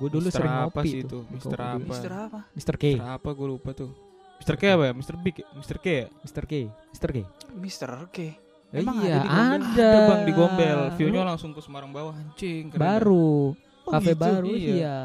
Gue 0.00 0.08
dulu 0.08 0.24
Mister 0.24 0.40
sering 0.40 0.56
apa 0.56 0.80
ngopi 0.80 0.88
sih 0.88 1.00
itu? 1.04 1.18
Mister 1.28 1.58
apa? 1.60 1.76
Mister 1.84 2.12
apa? 2.16 2.38
Mister 2.56 2.74
K. 2.80 2.84
Mister 2.96 3.12
apa 3.12 3.28
gue 3.36 3.46
lupa 3.52 3.70
tuh. 3.76 3.92
Mister 4.40 4.56
K 4.56 4.62
apa 4.72 4.84
ya? 4.88 4.92
Mister 4.96 5.14
Big, 5.20 5.36
ya? 5.36 5.46
Mister 5.52 5.76
K 5.76 5.86
ya? 5.86 6.06
Mister 6.24 6.42
K. 6.48 6.52
Mister 6.88 7.08
K. 7.12 7.18
Mister 7.52 7.90
Oke. 8.00 8.28
Eh, 8.72 8.80
Emang 8.80 9.04
iya, 9.04 9.20
ada 9.20 9.60
ada. 9.60 9.68
Ada 9.68 10.08
bang 10.08 10.22
di 10.24 10.32
Gombel. 10.32 10.80
View-nya 10.96 11.22
langsung 11.28 11.52
ke 11.52 11.60
Semarang 11.60 11.92
bawah 11.92 12.16
anjing. 12.16 12.72
keren. 12.72 12.80
Baru. 12.80 13.52
Oh, 13.84 13.92
Kafe 13.92 14.16
gitu? 14.16 14.22
baru 14.24 14.48
Iya. 14.48 14.72
iya. 14.72 14.98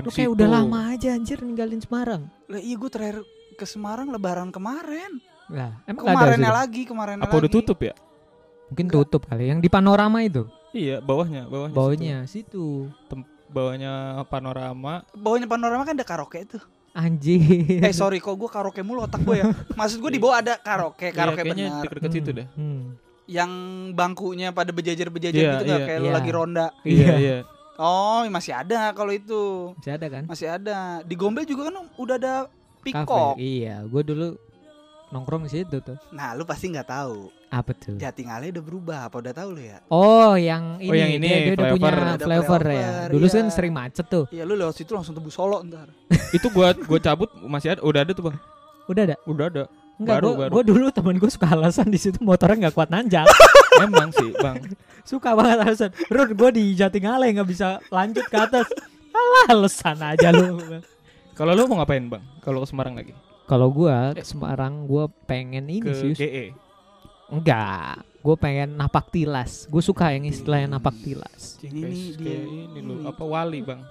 Lu 0.00 0.08
kayak 0.08 0.30
udah 0.32 0.48
lama 0.48 0.96
aja 0.96 1.12
anjir 1.12 1.44
ninggalin 1.44 1.82
Semarang. 1.84 2.24
Lah 2.48 2.56
iya 2.56 2.80
gue 2.80 2.88
terakhir 2.88 3.20
ke 3.60 3.68
Semarang 3.68 4.08
lebaran 4.08 4.48
kemarin. 4.48 5.20
Lah, 5.50 5.76
emang 5.84 6.06
Kemarinnya 6.08 6.54
lagi, 6.54 6.86
kemarinnya 6.86 7.26
Apa 7.26 7.36
lagi. 7.36 7.42
udah 7.44 7.50
tutup 7.52 7.78
ya? 7.84 7.92
Mungkin 8.70 8.86
tutup 8.88 9.26
kali. 9.26 9.50
Yang 9.50 9.66
di 9.66 9.70
panorama 9.70 10.22
itu. 10.22 10.46
Iya, 10.70 11.02
bawahnya, 11.02 11.50
bawahnya. 11.50 11.74
Bawahnya 11.74 12.16
situ. 12.24 12.86
situ. 12.86 13.18
Bawahnya 13.50 14.22
panorama. 14.30 15.02
Bawahnya 15.10 15.50
panorama 15.50 15.82
kan 15.82 15.98
ada 15.98 16.06
karaoke 16.06 16.46
tuh. 16.46 16.62
Anjir. 16.90 17.42
Eh 17.82 17.94
sorry 17.94 18.18
kok 18.18 18.34
gue 18.34 18.46
karaoke 18.46 18.82
mulu 18.82 19.02
otak 19.02 19.22
gue 19.22 19.42
ya. 19.42 19.50
Maksud 19.74 19.98
gue 19.98 20.10
di 20.10 20.20
bawah 20.22 20.38
ada 20.38 20.54
karaoke, 20.58 21.10
Iya, 21.10 21.14
karaoke 21.14 21.42
kayaknya 21.42 21.66
benar. 21.66 21.82
deket-deket 21.82 22.10
situ 22.14 22.30
deh. 22.30 22.46
Hmm. 22.54 22.94
Yang 23.26 23.50
bangkunya 23.94 24.48
pada 24.50 24.70
bejajar-bejajar 24.70 25.38
Iya, 25.38 25.50
gitu 25.54 25.64
nggak 25.66 25.80
iya. 25.82 25.86
kayak 25.86 25.98
lu 25.98 26.06
Iya. 26.06 26.14
lagi 26.14 26.30
ronda. 26.30 26.66
Iya, 26.82 27.12
iya. 27.18 27.38
Oh 27.80 28.22
masih 28.26 28.52
ada 28.54 28.90
kalau 28.92 29.10
itu. 29.10 29.74
Masih 29.78 29.92
ada 29.98 30.06
kan? 30.06 30.22
Masih 30.26 30.48
ada. 30.50 30.78
Di 31.02 31.14
Gombel 31.14 31.46
juga 31.46 31.70
kan 31.70 31.74
udah 31.98 32.16
ada. 32.18 32.34
Peacock. 32.80 33.36
Iya, 33.36 33.84
gue 33.84 34.02
dulu 34.02 34.26
nongkrong 35.10 35.44
di 35.44 35.52
situ 35.52 35.82
tuh. 35.84 35.98
Nah 36.10 36.32
lu 36.32 36.42
pasti 36.42 36.70
nggak 36.70 36.88
tahu. 36.88 37.28
Apa 37.50 37.74
tuh? 37.74 37.98
Jatingalnya 37.98 38.54
udah 38.54 38.64
berubah. 38.64 38.98
Apa 39.10 39.18
udah 39.18 39.34
tahu 39.34 39.58
lu 39.58 39.62
ya? 39.66 39.82
Oh, 39.90 40.38
yang 40.38 40.78
ini, 40.78 40.86
Oh, 40.86 40.94
yang 40.94 41.10
ini, 41.18 41.26
dia, 41.26 41.36
dia 41.42 41.52
udah 41.58 41.66
punya. 41.68 41.90
Ada 41.90 41.98
flavor 42.22 42.62
ya. 42.62 42.70
flyover, 42.70 43.08
Dulu 43.10 43.26
iya. 43.26 43.34
kan 43.34 43.46
sering 43.50 43.72
macet 43.74 44.06
tuh. 44.06 44.24
Iya 44.30 44.42
lu 44.46 44.54
lewat 44.54 44.74
situ 44.78 44.94
langsung 44.94 45.12
tebus 45.12 45.34
Solo 45.34 45.58
ntar. 45.66 45.90
Itu 46.36 46.46
gua 46.48 46.70
gua 46.78 46.98
cabut 46.98 47.26
masih 47.42 47.74
ada, 47.74 47.80
udah 47.82 48.00
ada 48.06 48.12
tuh, 48.14 48.30
Bang. 48.30 48.38
Udah 48.86 49.02
ada. 49.02 49.16
Udah 49.26 49.46
ada. 49.46 49.64
Enggak, 50.00 50.14
Baru, 50.16 50.28
gua, 50.30 50.38
baru. 50.40 50.52
gua 50.54 50.62
dulu 50.64 50.84
temen 50.88 51.14
gue 51.18 51.28
suka 51.28 51.46
alasan 51.50 51.90
di 51.90 51.98
situ 51.98 52.16
motornya 52.22 52.70
nggak 52.70 52.74
kuat 52.74 52.88
nanjak. 52.88 53.26
Emang 53.84 54.14
sih, 54.14 54.30
Bang. 54.38 54.56
suka 55.10 55.34
banget 55.34 55.58
alasan. 55.60 55.90
Run, 56.06 56.30
gue 56.32 56.50
di 56.54 56.64
Jatingaleh 56.72 57.34
nggak 57.34 57.48
bisa 57.50 57.82
lanjut 57.90 58.24
ke 58.24 58.36
atas. 58.38 58.70
Alah, 59.10 59.44
alasan 59.52 59.98
aja 59.98 60.30
lu. 60.30 60.56
Kalau 61.34 61.52
lu 61.52 61.66
mau 61.66 61.82
ngapain, 61.82 62.06
Bang? 62.06 62.22
Kalau 62.40 62.62
ke 62.62 62.70
Semarang 62.70 62.94
lagi? 62.94 63.10
Kalau 63.44 63.68
gua 63.68 64.14
ke 64.14 64.22
Semarang, 64.22 64.86
gua 64.86 65.10
pengen 65.26 65.66
ini 65.66 65.82
Ke 65.82 65.92
sih. 65.92 66.14
GE. 66.14 66.46
Enggak, 67.30 68.02
gue 68.02 68.36
pengen 68.36 68.74
napak 68.74 69.06
tilas. 69.14 69.70
Gue 69.70 69.82
suka 69.82 70.10
yang 70.10 70.26
istilahnya 70.26 70.76
napak 70.76 70.98
tilas. 70.98 71.56
Ini 71.62 72.18
dia. 72.18 72.42
ini 72.42 72.80
lu 72.82 73.06
apa 73.06 73.22
wali, 73.22 73.62
Bang? 73.62 73.86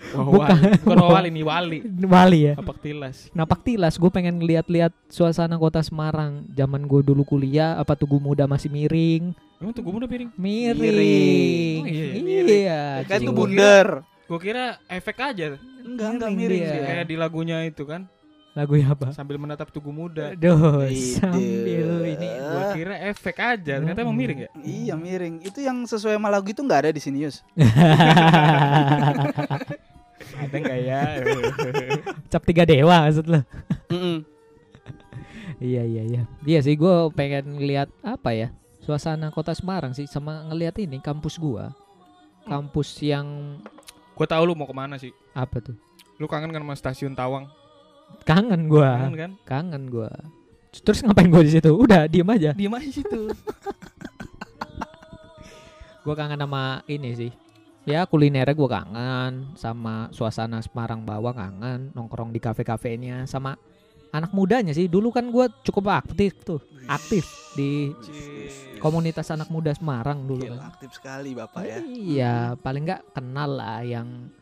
Bukan. 0.00 0.16
Oh, 0.16 0.42
wali. 0.42 0.80
Bukan 0.80 1.06
wali 1.12 1.28
nih, 1.28 1.44
wali. 1.44 1.78
Wali 2.08 2.40
ya. 2.50 2.54
Apa 2.56 2.72
tilas? 2.74 3.28
Napak 3.36 3.60
tilas, 3.62 3.94
gue 4.00 4.10
pengen 4.10 4.42
lihat-lihat 4.42 4.90
suasana 5.12 5.54
kota 5.60 5.84
Semarang. 5.84 6.48
Zaman 6.56 6.88
gue 6.88 7.00
dulu 7.04 7.22
kuliah, 7.22 7.76
apa 7.76 7.94
tugu 7.94 8.16
muda 8.16 8.48
masih 8.48 8.72
miring? 8.72 9.36
Emang 9.60 9.76
tuh 9.76 9.84
gua 9.84 9.92
udah 10.00 10.08
piring. 10.08 10.30
Miring. 10.40 10.80
Miring. 10.80 11.80
Oh, 11.84 11.88
iya, 11.92 12.06
iya. 12.16 12.22
miring. 12.24 13.04
Kan 13.04 13.18
tuh 13.20 13.36
bundar. 13.36 13.86
Gua 14.24 14.40
kira 14.40 14.80
efek 14.88 15.20
aja. 15.20 15.60
Enggak, 15.84 16.08
enggak 16.16 16.30
Miring 16.32 16.40
miring 16.40 16.64
sih. 16.64 16.80
Kayak 16.80 17.06
di 17.12 17.16
lagunya 17.20 17.58
itu 17.68 17.84
kan, 17.84 18.08
Lagu 18.50 18.74
apa? 18.82 19.14
sambil 19.14 19.38
menatap 19.38 19.70
tugu 19.70 19.94
muda. 19.94 20.34
Aduh, 20.34 20.82
Ide. 20.90 21.22
sambil 21.22 22.02
ini. 22.02 22.28
Gua 22.34 22.74
kira 22.74 22.96
efek 23.06 23.38
aja, 23.38 23.78
ternyata 23.78 24.02
emang 24.02 24.18
miring 24.18 24.46
ya? 24.46 24.50
Iya 24.58 24.94
miring. 24.98 25.38
Itu 25.46 25.62
yang 25.62 25.86
sesuai 25.86 26.18
sama 26.18 26.26
lagu 26.26 26.50
itu 26.50 26.58
nggak 26.58 26.80
ada 26.86 26.90
di 26.90 26.98
sini 26.98 27.22
Yus. 27.26 27.46
Ada 30.40 30.56
enggak 30.56 30.80
ya? 30.84 31.00
Cap 32.32 32.42
tiga 32.44 32.64
dewa 32.64 33.08
maksud 33.08 33.26
lo? 33.28 33.40
Iya 35.60 35.82
iya 35.84 36.02
iya. 36.06 36.22
Iya 36.44 36.60
sih 36.64 36.76
gue 36.76 37.12
pengen 37.12 37.60
lihat 37.60 37.92
apa 38.00 38.32
ya 38.32 38.48
suasana 38.80 39.28
kota 39.28 39.52
Semarang 39.52 39.92
sih 39.92 40.08
sama 40.08 40.44
ngelihat 40.48 40.80
ini 40.80 40.98
kampus 41.04 41.36
gua. 41.36 41.72
Kampus 42.48 42.96
yang 43.04 43.60
gua 44.16 44.26
tahu 44.28 44.42
lu 44.48 44.56
mau 44.56 44.64
ke 44.68 44.74
mana 44.76 44.96
sih. 44.96 45.12
apa 45.36 45.60
tuh? 45.60 45.76
Lu 46.16 46.24
kangen 46.28 46.52
kan 46.52 46.62
sama 46.64 46.74
stasiun 46.76 47.12
Tawang? 47.12 47.48
Kangen 48.24 48.70
gua. 48.70 48.90
Kangen 49.06 49.14
kan? 49.16 49.30
Kangen 49.46 49.84
gua. 49.90 50.10
Terus 50.70 51.02
ngapain 51.02 51.26
gua 51.26 51.42
di 51.42 51.50
situ? 51.50 51.70
Udah 51.74 52.06
diem 52.06 52.28
aja. 52.30 52.54
Diem 52.54 52.70
aja 52.70 52.90
situ. 52.90 53.20
Gua 56.00 56.16
kangen 56.16 56.40
sama 56.40 56.80
ini 56.88 57.12
sih. 57.12 57.32
Ya 57.84 58.04
kulinernya 58.08 58.56
gua 58.56 58.80
kangen 58.80 59.52
sama 59.56 60.08
suasana 60.12 60.60
Semarang 60.64 61.04
bawah 61.04 61.32
kangen 61.32 61.92
nongkrong 61.92 62.32
di 62.32 62.40
kafe-kafenya 62.40 63.28
sama 63.28 63.56
anak 64.08 64.32
mudanya 64.32 64.72
sih. 64.72 64.88
Dulu 64.88 65.12
kan 65.12 65.28
gua 65.28 65.52
cukup 65.60 65.92
aktif 65.92 66.40
tuh, 66.40 66.60
aktif 66.88 67.28
di 67.52 67.92
komunitas 68.80 69.28
anak 69.28 69.52
muda 69.52 69.76
Semarang 69.76 70.24
dulu 70.24 70.48
Gila, 70.48 70.56
kan. 70.56 70.70
aktif 70.72 70.90
sekali 70.96 71.36
bapak 71.36 71.62
ya. 71.68 71.78
Iya, 71.84 72.36
paling 72.56 72.82
nggak 72.88 73.02
kenal 73.12 73.50
lah 73.60 73.84
yang 73.84 74.32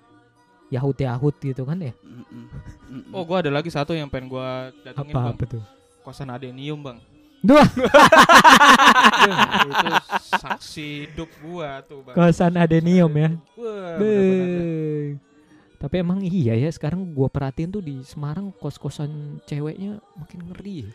Yahut 0.68 0.96
Yahut 0.96 1.34
gitu 1.34 1.62
kan 1.64 1.80
ya. 1.80 1.92
Oh, 3.10 3.24
gua 3.24 3.40
ada 3.40 3.48
lagi 3.48 3.68
satu 3.68 3.92
yang 3.92 4.08
pengen 4.08 4.28
gua 4.28 4.68
datengin, 4.82 5.14
Bang. 5.14 5.36
tuh? 5.38 5.64
Kosan 6.02 6.28
Adenium, 6.28 6.80
Bang. 6.80 6.98
Dua 7.38 7.62
itu 9.70 9.86
saksi 10.34 10.88
hidup 11.06 11.30
gua 11.38 11.78
tuh, 11.86 12.02
Bang. 12.02 12.18
kosan 12.18 12.58
adenium 12.58 13.14
ya. 13.14 13.30
Wah. 13.54 13.94
Tapi 15.78 15.94
emang 15.94 16.18
iya 16.20 16.58
ya 16.58 16.66
sekarang 16.68 17.14
gua 17.14 17.30
perhatiin 17.30 17.70
tuh 17.70 17.78
di 17.78 18.02
Semarang 18.02 18.50
kos-kosan 18.50 19.38
ceweknya 19.46 20.02
makin 20.18 20.50
ngeri. 20.50 20.76
ya. 20.82 20.90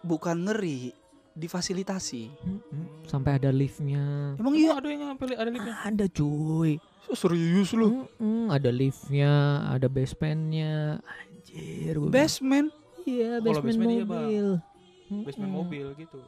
bukan 0.00 0.34
ngeri, 0.42 0.90
difasilitasi. 1.36 2.26
Mm-mm. 2.40 3.06
Sampai 3.06 3.36
ada 3.36 3.52
liftnya. 3.52 4.34
Emang 4.34 4.50
Emang 4.50 4.54
iya? 4.56 4.72
ada 4.74 4.88
yang 4.88 5.14
sampai 5.14 5.26
ada 5.30 5.46
liftnya? 5.46 5.74
Ada 5.84 6.04
cuy. 6.08 6.80
Serius 7.12 7.74
lu? 7.74 8.06
Mm-mm, 8.18 8.48
ada 8.48 8.70
liftnya, 8.70 9.32
ada 9.68 9.90
basementnya. 9.90 11.02
Anjir. 11.02 11.98
gua 11.98 12.08
bilang, 12.08 12.14
Basement. 12.14 12.68
Iya, 13.02 13.42
basement 13.42 13.66
basement 13.66 13.90
iya, 13.90 14.04
Bang. 14.06 14.22
mobil. 14.22 14.46
Basement 15.26 15.50
Mm-mm. 15.50 15.60
mobil 15.66 15.86
gitu. 15.98 16.18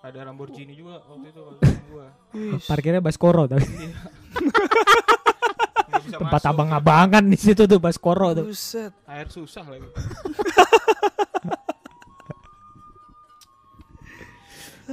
Ada 0.00 0.24
Lamborghini 0.24 0.72
juga 0.72 1.04
waktu 1.04 1.28
itu 1.28 1.40
kalau 1.44 1.52
zaman 1.60 1.84
gua. 1.92 2.06
Parkirnya 2.64 3.04
Baskoro 3.04 3.44
tapi 3.44 3.68
Iya. 3.68 3.92
Tempat 6.16 6.42
abang-abangan 6.48 7.22
di 7.22 7.36
situ 7.36 7.68
tuh 7.68 7.76
Baskoro 7.76 8.32
tuh. 8.32 8.48
Buset. 8.48 8.90
Air 9.04 9.28
susah 9.28 9.62
lagi. 9.68 9.84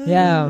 Ya, 0.05 0.45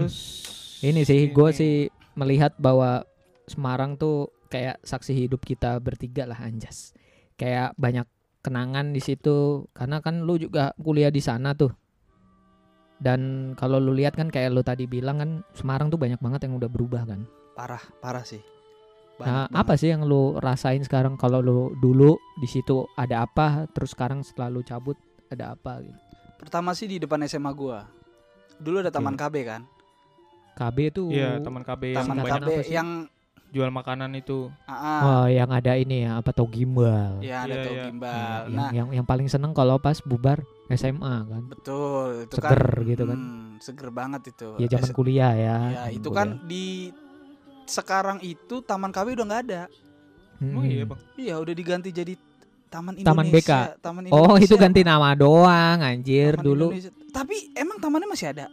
ini 0.84 1.08
sih 1.08 1.32
gue 1.32 1.50
sih 1.56 1.74
melihat 2.20 2.52
bahwa 2.60 3.08
Semarang 3.48 3.96
tuh 3.96 4.30
kayak 4.52 4.84
saksi 4.84 5.16
hidup 5.16 5.42
kita 5.42 5.80
bertiga 5.80 6.28
lah 6.28 6.38
anjas. 6.44 6.92
Kayak 7.40 7.72
banyak 7.80 8.04
kenangan 8.44 8.92
di 8.92 9.00
situ 9.00 9.68
karena 9.72 10.04
kan 10.04 10.24
lu 10.24 10.36
juga 10.36 10.76
kuliah 10.78 11.10
di 11.10 11.24
sana 11.24 11.56
tuh. 11.56 11.72
Dan 12.98 13.54
kalau 13.54 13.78
lu 13.78 13.94
lihat 13.94 14.18
kan 14.18 14.28
kayak 14.28 14.52
lu 14.52 14.66
tadi 14.66 14.90
bilang 14.90 15.22
kan 15.22 15.32
Semarang 15.54 15.94
tuh 15.94 16.02
banyak 16.02 16.18
banget 16.18 16.50
yang 16.50 16.58
udah 16.58 16.70
berubah 16.70 17.06
kan. 17.06 17.24
Parah, 17.56 17.82
parah 18.04 18.26
sih. 18.26 18.42
Nah, 19.18 19.50
Banyak 19.50 19.58
apa 19.58 19.74
sih 19.80 19.90
yang 19.90 20.06
lu 20.06 20.38
rasain 20.38 20.82
sekarang 20.86 21.18
kalau 21.18 21.42
lu 21.42 21.74
dulu 21.82 22.20
di 22.38 22.46
situ 22.46 22.86
ada 22.94 23.26
apa, 23.26 23.66
terus 23.74 23.98
sekarang 23.98 24.22
setelah 24.22 24.54
lu 24.54 24.62
cabut 24.62 24.98
ada 25.34 25.58
apa 25.58 25.82
gitu. 25.82 25.98
Pertama 26.38 26.78
sih 26.78 26.86
di 26.86 27.02
depan 27.02 27.26
SMA 27.26 27.50
gua. 27.54 27.90
Dulu 28.62 28.86
ada 28.86 28.94
taman 28.94 29.18
KB 29.18 29.36
kan. 29.46 29.62
KB 30.58 30.78
tuh 30.90 31.10
Iya, 31.14 31.38
teman 31.42 31.62
KB 31.62 31.94
yang 31.94 32.06
Taman 32.06 32.18
KB 32.18 32.30
apa 32.34 32.50
sih? 32.66 32.74
yang 32.74 32.90
jual 33.50 33.70
makanan 33.70 34.12
itu. 34.14 34.52
ah, 34.66 34.74
ah, 34.74 35.02
Oh, 35.02 35.26
yang 35.26 35.50
ada 35.50 35.74
ini 35.74 36.04
ya, 36.04 36.20
apa 36.20 36.30
tau 36.30 36.46
gimbal. 36.46 37.22
ya 37.22 37.44
ada 37.44 37.54
Iya, 37.54 37.64
tuh 37.64 37.74
iya. 37.74 37.84
gimbal. 37.88 38.40
yang, 38.44 38.54
Nah, 38.54 38.70
yang 38.72 38.88
yang 38.94 39.06
paling 39.06 39.28
seneng 39.28 39.52
kalau 39.52 39.78
pas 39.78 39.98
bubar 40.00 40.42
SMA 40.68 41.16
kan. 41.24 41.44
betul 41.48 42.08
itu 42.24 42.34
Seger 42.34 42.60
kan. 42.60 42.84
gitu 42.86 43.04
kan. 43.06 43.18
hmm, 43.18 43.48
seger 43.60 43.90
banget 43.90 44.22
itu. 44.30 44.48
Ya 44.58 44.68
zaman 44.68 44.90
S- 44.90 44.96
kuliah 44.96 45.32
ya. 45.32 45.56
Ya, 45.72 45.84
itu 45.90 46.04
kuliah. 46.04 46.18
kan 46.18 46.44
di 46.44 46.92
sekarang 47.66 48.20
itu 48.22 48.60
Taman 48.62 48.92
KB 48.92 49.08
udah 49.14 49.26
nggak 49.26 49.44
ada. 49.48 49.62
Emang 50.40 50.64
Mm-mm. 50.64 50.70
iya, 50.70 50.84
Bang. 50.86 51.00
Iya, 51.18 51.36
udah 51.40 51.54
diganti 51.54 51.90
jadi 51.90 52.14
Taman 52.68 53.00
Taman 53.00 53.26
Indonesia. 53.26 53.72
BK. 53.72 53.80
Taman 53.80 54.04
Oh, 54.08 54.36
Indonesia, 54.36 54.44
itu 54.44 54.56
ganti 54.56 54.82
nama 54.84 55.16
doang 55.16 55.80
anjir 55.80 56.36
Taman 56.36 56.46
dulu. 56.46 56.68
Indonesia. 56.70 56.92
Tapi 57.10 57.36
emang 57.56 57.78
tamannya 57.80 58.08
masih 58.08 58.30
ada. 58.30 58.48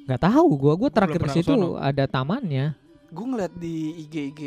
nggak 0.00 0.26
tahu 0.26 0.48
gua, 0.58 0.74
gua 0.74 0.90
terakhir 0.90 1.22
situ 1.30 1.54
ada 1.78 2.02
tamannya. 2.02 2.74
Gue 3.10 3.26
ngeliat 3.26 3.52
di 3.52 3.74
IG 4.00 4.14
IG 4.30 4.42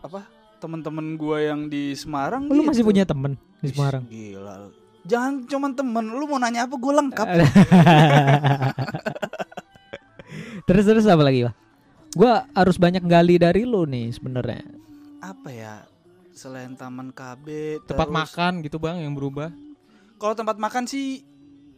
apa 0.00 0.24
temen-temen 0.56 1.16
gua 1.16 1.38
yang 1.42 1.68
di 1.68 1.92
Semarang. 1.92 2.48
Lu 2.48 2.64
masih 2.64 2.80
gitu. 2.80 2.88
punya 2.88 3.04
temen 3.04 3.36
di 3.60 3.68
Semarang? 3.68 4.08
Gila. 4.08 4.54
lu. 4.64 4.70
Jangan 5.06 5.46
cuman 5.46 5.70
temen, 5.70 6.04
lu 6.08 6.24
mau 6.26 6.40
nanya 6.40 6.66
apa 6.66 6.74
gue 6.74 6.92
lengkap. 6.92 7.26
terus 10.66 10.84
terus 10.84 11.06
apa 11.06 11.22
lagi, 11.22 11.46
Pak? 11.46 11.54
Gua 12.16 12.48
harus 12.50 12.74
banyak 12.74 13.04
gali 13.04 13.36
dari 13.36 13.62
lu 13.62 13.84
nih 13.84 14.10
sebenarnya. 14.10 14.64
apa 15.18 15.50
ya? 15.50 15.74
Selain 16.32 16.72
Taman 16.72 17.10
KB, 17.10 17.46
Tempat 17.84 18.06
terus- 18.06 18.16
makan 18.16 18.52
gitu, 18.60 18.76
Bang, 18.76 19.00
yang 19.00 19.12
berubah. 19.12 19.48
Kalau 20.16 20.32
tempat 20.32 20.56
makan 20.56 20.84
sih 20.84 21.24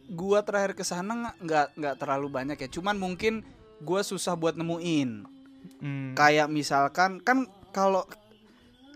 gua 0.09 0.41
terakhir 0.41 0.73
ke 0.73 0.83
sana 0.83 1.11
nggak- 1.13 1.37
nggak 1.39 1.67
nggak 1.75 1.95
terlalu 1.97 2.27
banyak 2.29 2.57
ya. 2.57 2.67
Cuman 2.67 2.95
mungkin 2.95 3.43
gua 3.79 3.99
susah 4.01 4.33
buat 4.33 4.55
nemuin. 4.55 5.38
Hmm. 5.79 6.11
Kayak 6.13 6.47
misalkan 6.51 7.23
kan 7.23 7.47
kalau 7.71 8.03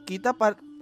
kita 0.03 0.35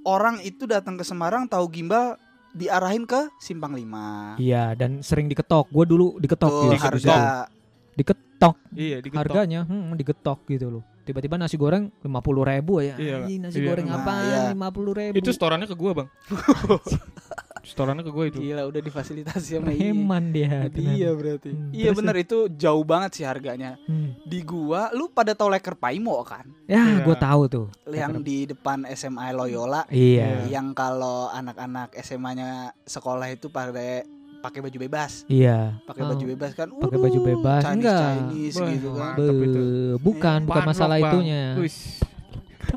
orang 0.06 0.41
itu 0.41 0.65
datang 0.65 0.98
ke 0.98 1.06
Semarang 1.06 1.46
tahu 1.46 1.70
gimbal 1.70 2.17
diarahin 2.52 3.06
ke 3.06 3.30
Simpang 3.39 3.78
5. 3.78 4.41
Iya, 4.41 4.76
dan 4.76 5.00
sering 5.06 5.30
diketok. 5.32 5.70
Gua 5.72 5.86
dulu 5.88 6.17
diketok 6.20 6.50
Tuh 6.50 6.72
gitu. 6.74 6.84
harga 6.84 7.48
Diketok 7.91 8.56
Iya, 8.74 8.98
digetok. 9.04 9.20
harganya, 9.22 9.62
hmm, 9.67 9.94
digetok 10.00 10.39
gitu 10.50 10.67
loh. 10.80 10.84
Tiba-tiba 11.06 11.38
nasi 11.38 11.58
goreng 11.60 11.91
lima 12.02 12.22
puluh 12.24 12.41
ribu 12.46 12.82
ya. 12.82 12.96
Iya, 12.98 13.26
nasi 13.38 13.62
iya. 13.62 13.67
goreng 13.67 13.88
Nah, 13.89 14.02
apa? 14.02 14.13
iya. 14.26 14.41
Lima 14.54 14.70
puluh 14.74 14.94
ribu. 14.96 15.17
Itu 15.17 15.30
setorannya 15.30 15.67
ke 15.70 15.76
gua, 15.78 15.91
Bang. 15.94 16.08
setorannya 17.62 18.02
ke 18.02 18.10
gua 18.10 18.26
itu. 18.26 18.38
gila 18.38 18.63
udah 18.63 18.82
difasilitasi 18.82 19.47
sama 19.56 19.69
ini. 19.74 19.91
Heman 19.91 20.24
dia. 20.30 20.65
Iya 20.67 21.12
berarti. 21.12 21.50
Hmm, 21.50 21.69
Iya 21.69 21.88
terus 21.88 21.97
bener 21.97 22.15
itu 22.17 22.38
jauh 22.52 22.82
banget 22.82 23.12
sih 23.13 23.24
harganya. 23.24 23.78
Hmm. 23.84 24.17
Di 24.24 24.41
gua 24.41 24.89
lu 24.91 25.08
pada 25.08 25.32
tau 25.32 25.47
leker 25.47 25.74
paimo 25.74 26.17
kan? 26.21 26.45
Ya, 26.65 26.82
Iya. 26.82 27.04
gue 27.04 27.15
tahu 27.15 27.41
tuh. 27.47 27.67
Yang 27.86 28.13
di 28.21 28.38
depan 28.45 28.88
SMA 28.89 29.30
Loyola 29.32 29.84
Iya. 29.88 30.47
yang 30.47 30.71
kalau 30.71 31.28
anak-anak 31.28 31.93
SMA-nya 31.97 32.50
sekolah 32.82 33.28
itu 33.28 33.47
pada 33.47 34.02
pakai 34.39 34.58
baju 34.60 34.78
bebas. 34.80 35.21
Iya. 35.28 35.78
Pakai 35.84 36.02
Oh, 36.02 36.10
baju 36.10 36.26
bebas 36.28 36.52
kan. 36.52 36.67
pakai 36.71 36.97
baju 36.97 37.19
bebas. 37.21 37.62
Chinese, 37.62 37.78
Enggak. 37.78 38.02
Chinese 38.02 38.56
Wah, 38.56 38.69
gitu 38.69 38.89
kan. 38.91 39.13
Be- 39.13 39.24
itu. 39.24 39.62
bukan, 40.00 40.39
bukan 40.39 40.39
Panlok, 40.47 40.65
masalah 40.65 40.97
Bang. 40.97 41.12
itunya. 41.13 41.43
Wis, 41.56 41.78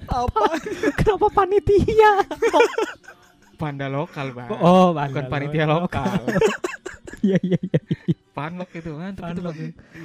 Apa? 0.05 0.61
Kenapa 0.99 1.29
panitia? 1.31 2.12
panda 3.55 3.87
lokal, 3.87 4.31
Bang. 4.31 4.51
Oh, 4.55 4.93
Bukan 4.93 5.27
panitia 5.27 5.64
lokal. 5.64 6.05
Iya, 7.25 7.40
iya, 7.40 7.57
iya. 7.57 7.81
Panlok 8.37 8.69
itu 8.77 8.93
kan. 8.93 9.17
Panlok. 9.17 9.57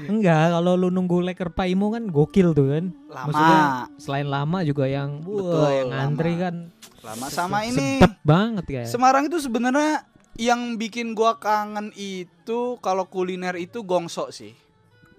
Enggak, 0.07 0.55
kalau 0.55 0.79
lu 0.79 0.87
nunggu 0.87 1.19
leker 1.19 1.51
paimo 1.51 1.91
kan 1.91 2.07
gokil 2.07 2.55
tuh 2.55 2.71
kan. 2.71 2.85
Lama. 3.11 3.25
Maksudnya 3.27 3.59
selain 3.99 4.23
lama 4.23 4.63
juga 4.63 4.87
yang 4.87 5.19
Betul, 5.19 5.51
wah, 5.51 5.67
yang 5.67 5.89
ngantri 5.91 6.31
lama. 6.31 6.43
kan 6.45 6.55
Lama 7.03 7.25
sama 7.27 7.67
ini. 7.67 7.99
banget 8.23 8.65
ya. 8.71 8.83
Semarang 8.87 9.27
itu 9.27 9.35
sebenarnya 9.35 10.07
yang 10.39 10.79
bikin 10.79 11.11
gua 11.11 11.35
kangen 11.35 11.91
itu 11.91 12.79
kalau 12.79 13.03
kuliner 13.03 13.59
itu 13.59 13.83
gongso 13.83 14.31
sih. 14.31 14.55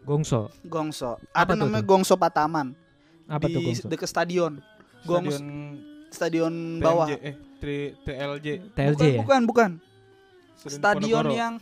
Gongso. 0.00 0.48
Gongso. 0.64 1.20
Apa 1.36 1.52
Ada 1.52 1.52
tuh 1.52 1.68
namanya 1.68 1.84
tuh? 1.84 1.88
gongso 1.90 2.14
Pataman. 2.16 2.72
Apa 3.28 3.44
di 3.44 3.52
tuh 3.52 3.60
gongso? 3.60 3.84
dekat 3.84 4.08
stadion. 4.08 4.56
Gongso 5.04 5.36
Stadion 5.36 5.52
stadion 6.08 6.54
bawah. 6.80 7.12
eh 7.12 7.36
tri- 7.60 7.92
TLJ. 8.00 8.46
TLJ 8.72 8.96
bukan, 8.96 9.06
ya? 9.06 9.20
bukan, 9.20 9.40
bukan. 9.46 9.70
Stadion 10.58 11.24
Ponorogo. 11.24 11.32
yang 11.32 11.54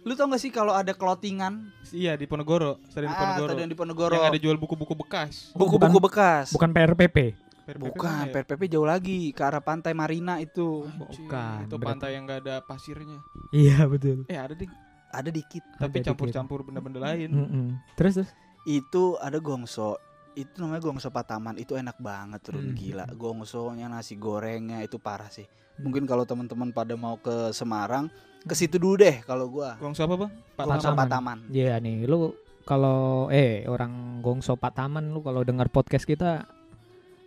lu 0.00 0.16
tau 0.16 0.26
gak 0.26 0.40
sih 0.40 0.48
kalau 0.48 0.72
ada 0.72 0.90
clothingan? 0.90 1.70
Iya 1.90 2.14
di 2.14 2.24
Ponorogo, 2.24 2.80
stadion 2.86 3.10
Ah, 3.10 3.18
Ponorogo. 3.20 3.46
stadion 3.46 3.68
di 3.68 3.76
Ponorogo. 3.76 4.08
Yang 4.08 4.26
ada 4.26 4.38
jual 4.40 4.56
buku-buku 4.56 4.94
bekas. 4.96 5.52
Oh, 5.52 5.60
Buku-buku 5.60 5.98
bekas. 6.00 6.50
Bukan 6.50 6.70
PRPP. 6.70 7.36
PRPP 7.60 7.86
Bukan, 7.92 8.10
mana 8.10 8.26
ya? 8.26 8.32
PRPP 8.32 8.62
jauh 8.66 8.82
lagi 8.82 9.30
ke 9.30 9.42
arah 9.44 9.60
pantai 9.60 9.92
Marina 9.92 10.38
itu. 10.38 10.82
Anjing, 10.82 11.28
Bukan, 11.28 11.58
Itu 11.62 11.74
berarti- 11.76 11.86
pantai 11.86 12.10
yang 12.16 12.24
gak 12.24 12.40
ada 12.42 12.56
pasirnya. 12.64 13.18
Iya, 13.52 13.86
betul. 13.86 14.26
Eh 14.26 14.34
ada 14.34 14.54
ding. 14.54 14.72
Ada 15.10 15.28
dikit. 15.28 15.62
Tapi 15.76 16.00
campur-campur 16.00 16.62
benda-benda 16.62 17.02
lain. 17.04 17.28
Mm-mm. 17.28 17.66
Terus 17.94 18.14
terus 18.16 18.30
Itu 18.62 19.14
ada 19.16 19.38
gongso. 19.38 19.98
Itu 20.34 20.62
namanya 20.62 20.82
gongso 20.82 21.10
Pataman. 21.10 21.58
Itu 21.58 21.74
enak 21.74 21.98
banget, 21.98 22.40
Run. 22.50 22.70
Hmm. 22.70 22.76
Gila. 22.76 23.06
Gongsonya, 23.14 23.86
nasi 23.90 24.14
gorengnya 24.14 24.80
itu 24.82 25.00
parah 25.00 25.28
sih. 25.28 25.44
Hmm. 25.46 25.90
Mungkin 25.90 26.06
kalau 26.06 26.22
teman-teman 26.26 26.70
pada 26.70 26.94
mau 26.94 27.18
ke 27.18 27.50
Semarang, 27.50 28.08
ke 28.44 28.54
situ 28.56 28.80
dulu 28.80 29.00
deh 29.00 29.20
kalau 29.26 29.50
gua. 29.50 29.76
Gongso 29.76 30.06
apa 30.06 30.26
bang? 30.26 30.32
Pak 30.56 30.64
Gongso 30.64 30.90
Pataman. 30.92 30.98
Pataman. 30.98 31.38
Iya 31.52 31.76
nih, 31.82 32.08
lu 32.08 32.32
kalau 32.64 33.26
eh 33.34 33.66
orang 33.66 34.22
Gongso 34.22 34.54
Pataman 34.54 35.10
lu 35.10 35.20
kalau 35.20 35.42
dengar 35.42 35.66
podcast 35.68 36.06
kita 36.06 36.46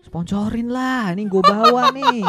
sponsorin 0.03 0.71
lah, 0.71 1.11
ini 1.11 1.27
gue 1.27 1.43
bawa 1.43 1.91
nih. 1.97 2.23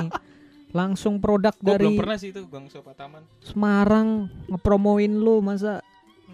Langsung 0.75 1.23
produk 1.23 1.55
Gue 1.55 1.71
dari 1.71 1.87
belum 1.87 2.03
pernah 2.03 2.19
sih 2.19 2.35
itu 2.35 2.51
Gongso 2.51 2.83
Pataman. 2.83 3.23
Semarang 3.39 4.27
ngepromoin 4.51 5.13
lu 5.15 5.39
masa 5.39 5.79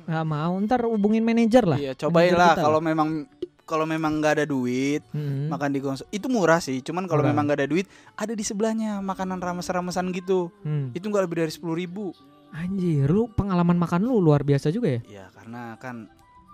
nggak 0.08 0.26
mau 0.26 0.56
ntar 0.64 0.88
hubungin 0.88 1.22
manajer 1.22 1.68
lah. 1.68 1.78
Iya, 1.78 1.92
cobain 1.94 2.32
lah 2.34 2.56
kalau 2.56 2.80
memang 2.80 3.28
kalau 3.70 3.86
memang 3.86 4.18
nggak 4.18 4.32
ada 4.34 4.44
duit 4.44 5.06
Mm-mm. 5.08 5.46
makan 5.46 5.70
di 5.70 5.78
gongso 5.78 6.02
itu 6.08 6.26
murah 6.26 6.58
sih 6.58 6.82
cuman 6.82 7.06
kalau 7.06 7.22
memang 7.22 7.46
nggak 7.46 7.58
ada 7.60 7.68
duit 7.68 7.86
ada 8.14 8.32
di 8.32 8.42
sebelahnya 8.42 8.98
makanan 9.00 9.38
rames-ramesan 9.38 10.10
gitu 10.10 10.50
Hmm. 10.60 10.90
itu 10.90 11.06
nggak 11.06 11.24
lebih 11.24 11.38
dari 11.38 11.52
sepuluh 11.52 11.76
ribu 11.76 12.10
Anjir, 12.50 13.06
lu 13.06 13.30
pengalaman 13.30 13.78
makan 13.78 14.02
lu 14.02 14.18
luar 14.18 14.42
biasa 14.42 14.68
juga 14.68 14.90
ya. 14.90 15.00
ya 15.08 15.24
karena 15.30 15.78
kan 15.78 16.10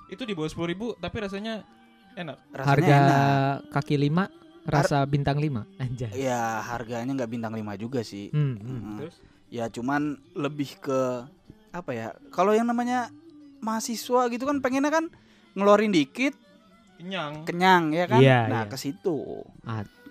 Itu 0.06 0.22
di 0.22 0.36
bawah 0.36 0.46
sepuluh 0.46 0.68
ribu 0.68 0.92
tapi 0.94 1.16
rasanya 1.18 1.64
enak. 2.14 2.36
rasanya 2.52 2.68
Harga 2.68 2.94
enak 2.94 3.54
kaki 3.72 3.96
lima, 3.96 4.28
rasa 4.62 5.00
bintang 5.02 5.36
lima. 5.36 5.64
Anjay. 5.76 6.12
ya 6.14 6.60
harganya 6.62 7.16
nggak 7.16 7.30
bintang 7.30 7.50
5 7.50 7.64
juga 7.76 8.00
sih 8.02 8.28
Hmm, 8.28 8.54
hmm. 8.54 8.76
Mm. 8.84 8.96
Terus? 9.00 9.16
ya 9.48 9.64
cuman 9.66 10.02
lebih 10.32 10.76
ke 10.76 11.00
apa 11.70 11.90
ya 11.90 12.08
kalau 12.28 12.52
yang 12.52 12.66
namanya 12.66 13.08
mahasiswa 13.58 14.28
gitu 14.28 14.44
kan 14.44 14.60
pengennya 14.60 14.90
kan 14.90 15.04
ngeluarin 15.54 15.90
dikit 15.90 16.36
Kenyang. 16.96 17.44
kenyang 17.44 17.84
ya 17.92 18.04
kan 18.08 18.20
Iya, 18.20 18.40
nah 18.48 18.62
iya. 18.64 18.70
ke 18.70 18.76
situ 18.76 19.44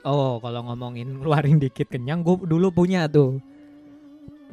Oh, 0.05 0.37
kalau 0.37 0.61
ngomongin 0.69 1.17
ngeluarin 1.17 1.57
dikit 1.57 1.89
kenyang, 1.89 2.21
gue 2.21 2.45
dulu 2.45 2.69
punya 2.69 3.09
tuh. 3.09 3.41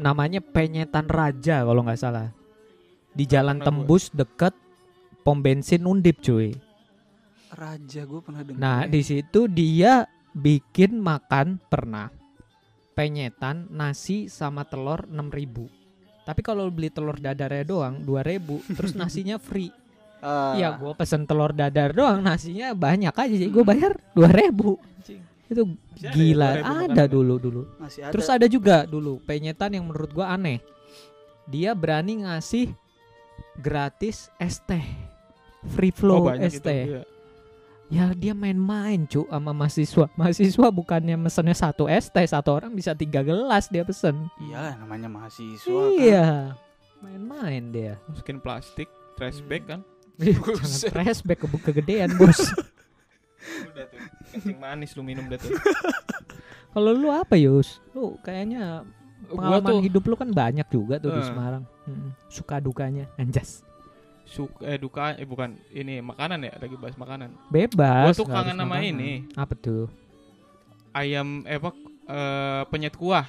Namanya 0.01 0.41
penyetan 0.41 1.05
raja 1.05 1.61
kalau 1.61 1.85
nggak 1.85 2.01
salah. 2.01 2.33
Di 3.13 3.29
jalan 3.29 3.61
Pernah 3.61 3.85
tembus 3.85 4.09
deket 4.09 4.57
pom 5.21 5.45
bensin 5.45 5.85
Undip, 5.85 6.25
cuy. 6.25 6.57
raja 7.53 8.09
gue 8.09 8.21
pernah 8.25 8.41
dengar 8.41 8.57
Nah, 8.57 8.81
di 8.89 9.05
situ 9.05 9.45
dia 9.45 10.09
bikin 10.33 10.97
makan 10.97 11.61
pernah 11.69 12.09
penyetan 12.97 13.69
nasi 13.69 14.33
sama 14.33 14.65
telur 14.65 15.05
6000 15.05 15.69
Tapi 16.25 16.41
kalau 16.41 16.73
beli 16.73 16.89
telur 16.89 17.21
dadarnya 17.21 17.69
doang 17.69 18.01
2000 18.01 18.73
terus 18.73 18.97
nasinya 19.05 19.37
free. 19.37 19.69
Eh, 20.23 20.53
Iya, 20.57 20.79
gua 20.79 20.95
pesen 20.95 21.27
telur 21.27 21.51
dadar 21.51 21.91
doang, 21.91 22.23
nasinya 22.23 22.71
banyak 22.73 23.11
aja 23.11 23.35
sih. 23.35 23.51
Gua 23.51 23.67
bayar 23.67 23.99
dua 24.13 24.31
ribu. 24.31 24.79
Itu 25.45 25.67
Masih 25.69 25.77
ada 26.01 26.09
ya, 26.09 26.11
gila. 26.15 26.51
2.000 26.57 26.87
Ada 26.89 27.05
dulu 27.05 27.35
dulu. 27.37 27.63
masih 27.77 28.01
ada. 28.03 28.13
Terus 28.15 28.27
ada 28.27 28.47
juga 28.47 28.77
dulu 28.85 29.21
penyetan 29.21 29.71
yang 29.71 29.85
menurut 29.85 30.09
gua 30.11 30.33
aneh. 30.33 30.63
Dia 31.45 31.75
berani 31.75 32.23
ngasih 32.23 32.73
gratis 33.59 34.33
es 34.39 34.63
teh. 34.63 34.81
Free 35.69 35.93
Oh, 35.93 35.99
flow 35.99 36.19
banyak 36.25 36.49
es 36.49 36.57
teh. 36.59 36.83
iya. 36.89 37.03
Ya 37.93 38.09
dia 38.17 38.33
main-main 38.33 39.05
cu 39.05 39.29
sama 39.29 39.53
mahasiswa. 39.53 40.09
Mahasiswa 40.15 40.69
bukannya 40.73 41.21
mesennya 41.21 41.53
satu 41.53 41.85
es 41.85 42.09
teh 42.09 42.25
satu 42.25 42.57
orang 42.57 42.73
bisa 42.73 42.97
tiga 42.97 43.21
gelas 43.21 43.69
dia 43.69 43.85
pesen. 43.85 44.33
Iya, 44.41 44.81
namanya 44.81 45.13
mahasiswa 45.13 45.69
kan. 45.69 45.93
Iya. 45.93 46.27
Main-main 46.99 47.63
dia. 47.69 48.01
Masukin 48.09 48.41
plastik, 48.41 48.89
trash 49.13 49.45
bag 49.45 49.69
kan. 49.69 49.85
Buset. 50.25 50.89
Jangan 50.89 50.95
flashback 50.95 51.39
ke 51.39 51.47
kegedean 51.63 52.11
bos. 52.19 52.39
Udah 53.67 53.85
tuh. 53.87 54.01
Kencing 54.33 54.59
manis 54.59 54.91
lu 54.93 55.03
minum 55.03 55.27
dah 55.27 55.37
tuh. 55.37 55.53
Kalau 56.71 56.91
lu 56.91 57.09
apa 57.09 57.35
Yus? 57.35 57.83
Lu 57.91 58.17
kayaknya 58.19 58.87
pengalaman 59.25 59.69
tuh 59.69 59.81
hidup 59.83 60.05
lu 60.05 60.15
kan 60.15 60.29
banyak 60.29 60.65
juga 60.67 60.97
tuh 60.97 61.11
di 61.11 61.21
Eh. 61.21 61.27
Semarang. 61.27 61.65
Mm, 61.85 62.11
Suka 62.29 62.57
dukanya, 62.59 63.11
anjas. 63.17 63.67
suka 64.23 64.65
eh 64.65 64.79
duka 64.79 65.13
eh 65.13 65.27
bukan 65.27 65.59
ini 65.69 66.01
makanan 66.01 66.41
ya 66.41 66.55
lagi 66.57 66.73
bahas 66.75 66.97
makanan. 66.97 67.37
Bebas. 67.49 68.07
Gua 68.09 68.17
tuh 68.17 68.25
kangen 68.25 68.57
sama 68.57 68.79
makanan. 68.79 68.89
ini. 68.89 69.13
Apa 69.35 69.53
tuh? 69.53 69.91
Ayam 70.91 71.45
eh 71.45 71.57
apa 71.57 71.71
eh, 72.07 72.63
penyet 72.67 72.95
kuah, 72.95 73.27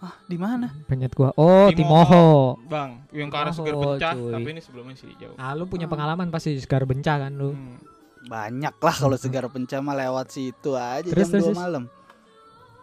Ah, 0.00 0.16
di 0.24 0.40
mana? 0.40 0.72
Penyet 0.88 1.12
gua. 1.12 1.28
Oh, 1.36 1.68
Timoho. 1.68 1.76
Timoho. 2.08 2.24
Bang. 2.66 3.04
Yang 3.12 3.28
ke 3.28 3.36
arah 3.36 3.52
segar 3.52 3.74
cuy. 3.76 4.32
tapi 4.32 4.48
ini 4.48 4.60
sebelumnya 4.64 4.96
sih 4.96 5.12
jauh. 5.14 5.36
Ah, 5.36 5.52
lu 5.52 5.68
punya 5.68 5.84
Hmm. 5.84 5.92
pengalaman 5.92 6.32
pasti 6.32 6.56
di 6.56 6.60
Sekar 6.60 6.88
Bencah 6.88 7.28
kan 7.28 7.32
lu. 7.36 7.52
Hmm. 7.52 7.76
Banyak 8.24 8.74
lah 8.76 8.96
kalau 8.96 9.16
segar 9.16 9.44
pencama 9.48 9.92
lewat 9.92 10.32
situ 10.32 10.72
aja 10.72 11.04
Terus, 11.04 11.28
jam 11.28 11.32
terus, 11.36 11.44
2 11.44 11.52
terus. 11.52 11.58
malam. 11.58 11.84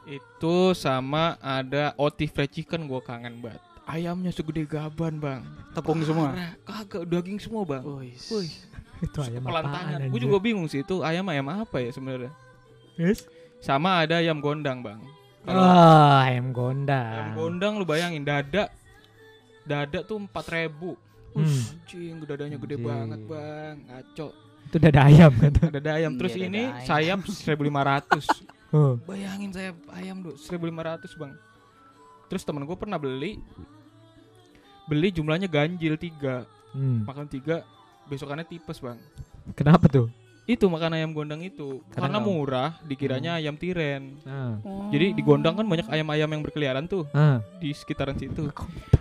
Itu 0.06 0.72
sama 0.72 1.36
ada 1.38 1.92
oti 1.96 2.26
fried 2.26 2.50
chicken 2.50 2.86
gua 2.86 3.02
kangen 3.02 3.42
banget. 3.42 3.62
Ayamnya 3.84 4.30
segede 4.30 4.68
gaban, 4.68 5.18
Bang. 5.18 5.48
Tepung 5.72 6.04
semua. 6.04 6.36
Parah, 6.36 6.54
Kagak 6.64 7.04
daging 7.08 7.40
semua, 7.40 7.64
Bang. 7.64 7.82
Wih. 7.82 8.14
Itu 9.00 9.20
ayam 9.22 9.42
pelantangan. 9.42 9.98
apaan 10.02 10.10
Gue 10.10 10.20
juga 10.20 10.38
bingung 10.38 10.66
sih 10.66 10.82
itu 10.82 11.06
ayam 11.06 11.22
ayam 11.30 11.46
apa 11.48 11.78
ya 11.80 11.94
sebenarnya. 11.94 12.34
Yes. 12.98 13.30
Sama 13.62 14.02
ada 14.02 14.18
ayam 14.18 14.42
gondang, 14.42 14.82
Bang. 14.82 15.06
Oh, 15.48 15.56
ayam 15.56 16.22
ayam 16.22 16.46
gondang. 16.52 17.28
gondang 17.34 17.74
lu 17.80 17.84
bayangin 17.84 18.22
dada 18.22 18.68
dada 19.64 20.00
tuh 20.02 20.20
4000 20.22 20.96
Hmm. 21.32 21.46
Anjing, 21.46 22.18
dadanya 22.26 22.58
gede 22.58 22.76
Anjing. 22.76 22.84
banget, 22.84 23.20
Bang. 23.30 23.76
Ngaco. 23.86 24.28
Itu 24.66 24.78
dada 24.80 25.02
ayam 25.06 25.32
kan. 25.32 25.54
Dada 25.78 25.92
ayam 25.94 26.12
terus 26.18 26.34
Iya, 26.34 26.40
dada 26.40 26.50
ini 26.50 26.64
ayam. 26.66 26.84
sayap 26.84 27.20
1500. 27.24 28.26
Oh. 28.68 29.00
Bayangin 29.00 29.54
sayap 29.54 29.78
ayam 29.94 30.20
tuh 30.20 30.36
1500, 30.36 31.16
Bang. 31.16 31.32
Terus 32.28 32.44
temen 32.44 32.66
gue 32.66 32.76
pernah 32.76 32.98
beli 32.98 33.40
beli 34.84 35.08
jumlahnya 35.10 35.46
ganjil 35.46 35.96
tiga 35.96 36.44
Hmm. 36.72 37.04
makan 37.04 37.28
tiga 37.28 37.64
besokannya 38.06 38.44
tipes 38.44 38.80
bang 38.80 38.96
Kenapa 39.52 39.88
tuh? 39.88 40.08
Itu 40.48 40.66
makan 40.66 40.92
ayam 40.94 41.12
gondang 41.12 41.40
itu 41.40 41.84
Karena 41.86 42.08
karena 42.08 42.18
nggak- 42.18 42.28
murah 42.30 42.72
dikiranya 42.82 43.32
ayam 43.36 43.54
tiren 43.54 44.16
Ah. 44.24 44.56
jadi 44.90 45.12
di 45.12 45.22
gondang 45.22 45.54
kan 45.54 45.64
banyak 45.64 45.86
ayam-ayam 45.86 46.30
yang 46.30 46.42
berkeliaran 46.42 46.86
tuh 46.86 47.04
Ah. 47.12 47.44
di 47.56 47.70
sekitaran 47.70 48.16
situ 48.16 48.48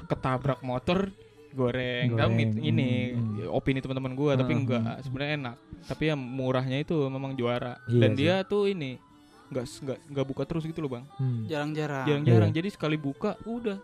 ketabrak 0.05 0.59
motor 0.61 1.07
goreng, 1.53 2.12
Goreng, 2.12 2.32
mit- 2.32 2.61
ini 2.61 3.14
hmm, 3.14 3.49
opini 3.49 3.78
teman-teman 3.78 4.12
gua 4.12 4.34
tapi 4.34 4.53
Hmm, 4.53 4.61
enggak 4.61 4.82
hmm. 4.82 5.01
sebenarnya 5.01 5.34
enak 5.36 5.57
tapi 5.86 6.03
yang 6.07 6.20
murahnya 6.20 6.78
itu 6.78 6.97
memang 7.07 7.32
juara 7.32 7.80
Iya 7.86 7.97
dan 7.97 8.11
sih. 8.11 8.18
dia 8.18 8.34
tuh 8.42 8.66
ini 8.66 8.99
enggak 9.47 9.64
enggak 9.80 9.99
enggak 10.05 10.26
buka 10.26 10.42
terus 10.44 10.64
gitu 10.64 10.78
loh 10.78 10.90
bang 10.92 11.05
Hmm. 11.14 11.47
Jarang-jarang. 11.47 12.05
jarang-jarang 12.05 12.51
Iya. 12.51 12.57
jadi 12.57 12.68
sekali 12.68 12.97
buka 12.97 13.38
udah 13.42 13.78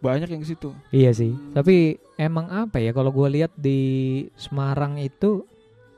banyak 0.00 0.26
yang 0.26 0.40
ke 0.40 0.48
situ 0.48 0.72
Iya 0.88 1.12
sih. 1.12 1.30
Hmm. 1.30 1.52
Tapi 1.52 1.76
emang 2.16 2.48
apa 2.48 2.80
ya 2.80 2.90
kalau 2.90 3.12
gue 3.12 3.28
lihat 3.30 3.52
di 3.52 3.78
Semarang 4.34 4.96
itu 4.96 5.44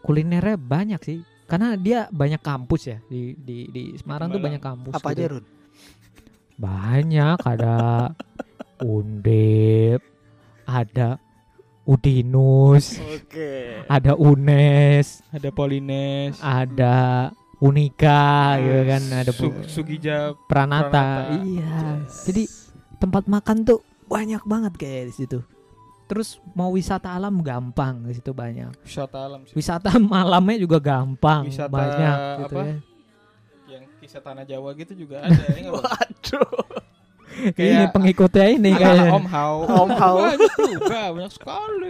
kulinernya 0.03 0.59
banyak 0.59 1.01
sih. 1.03 1.19
Karena 1.47 1.77
dia 1.77 2.09
banyak 2.09 2.41
kampus 2.41 2.83
ya 2.89 2.99
di 3.07 3.37
di 3.37 3.69
di 3.69 3.83
Semarang 4.01 4.33
tuh 4.33 4.41
banyak 4.41 4.63
kampus. 4.63 4.93
Apa 4.97 5.13
gitu. 5.13 5.21
aja, 5.21 5.25
Run? 5.37 5.45
Banyak 6.57 7.39
ada 7.45 7.77
Undip, 8.83 10.01
ada 10.65 11.21
Udinus, 11.83 13.03
Oke. 13.03 13.83
ada 13.91 14.15
Unes, 14.15 15.19
ada 15.35 15.49
Polines 15.51 16.39
ada 16.39 16.95
Unika 17.63 18.59
gitu 18.59 18.83
kan, 18.87 19.03
ada 19.11 19.33
Su- 19.35 19.67
Sugija 19.67 20.35
Pranata. 20.47 20.91
Pranata. 20.91 21.43
Iya. 21.43 22.07
Jadi 22.27 22.43
tempat 22.99 23.27
makan 23.27 23.67
tuh 23.67 23.83
banyak 24.07 24.43
banget 24.47 24.73
kayak 24.79 25.03
di 25.11 25.15
situ. 25.15 25.39
Terus 26.13 26.37
mau 26.53 26.69
wisata 26.69 27.09
alam 27.09 27.41
gampang 27.41 28.05
di 28.05 28.13
situ 28.13 28.31
banyak. 28.31 28.69
wisata 28.85 29.17
alam 29.19 29.41
sih 29.43 29.57
Wisata 29.57 29.97
malamnya 30.13 30.61
juga 30.61 30.77
gampang 30.77 31.49
Wisata 31.49 31.73
banyak 31.73 32.17
gitu 32.39 32.55
apa? 32.55 32.63
ya. 32.63 32.77
yang 33.71 33.85
kisah 33.97 34.21
tanah 34.21 34.45
Jawa 34.45 34.77
gitu 34.77 34.93
juga 34.95 35.25
ada 35.25 35.33
ya 35.33 35.59
nggak, 35.59 35.73
Bang? 35.73 35.85
Waduh. 35.89 36.51
Ini 37.33 37.57
Kayak 37.57 37.97
pengikutnya 37.97 38.45
ini 38.53 38.71
kayaknya. 38.77 39.09
Om 39.11 39.25
Hao 39.25 39.55
Om 39.83 39.91
Hao. 39.91 40.17
banyak 40.21 40.53
juga 40.69 41.01
banyak 41.11 41.33
sekali 41.33 41.89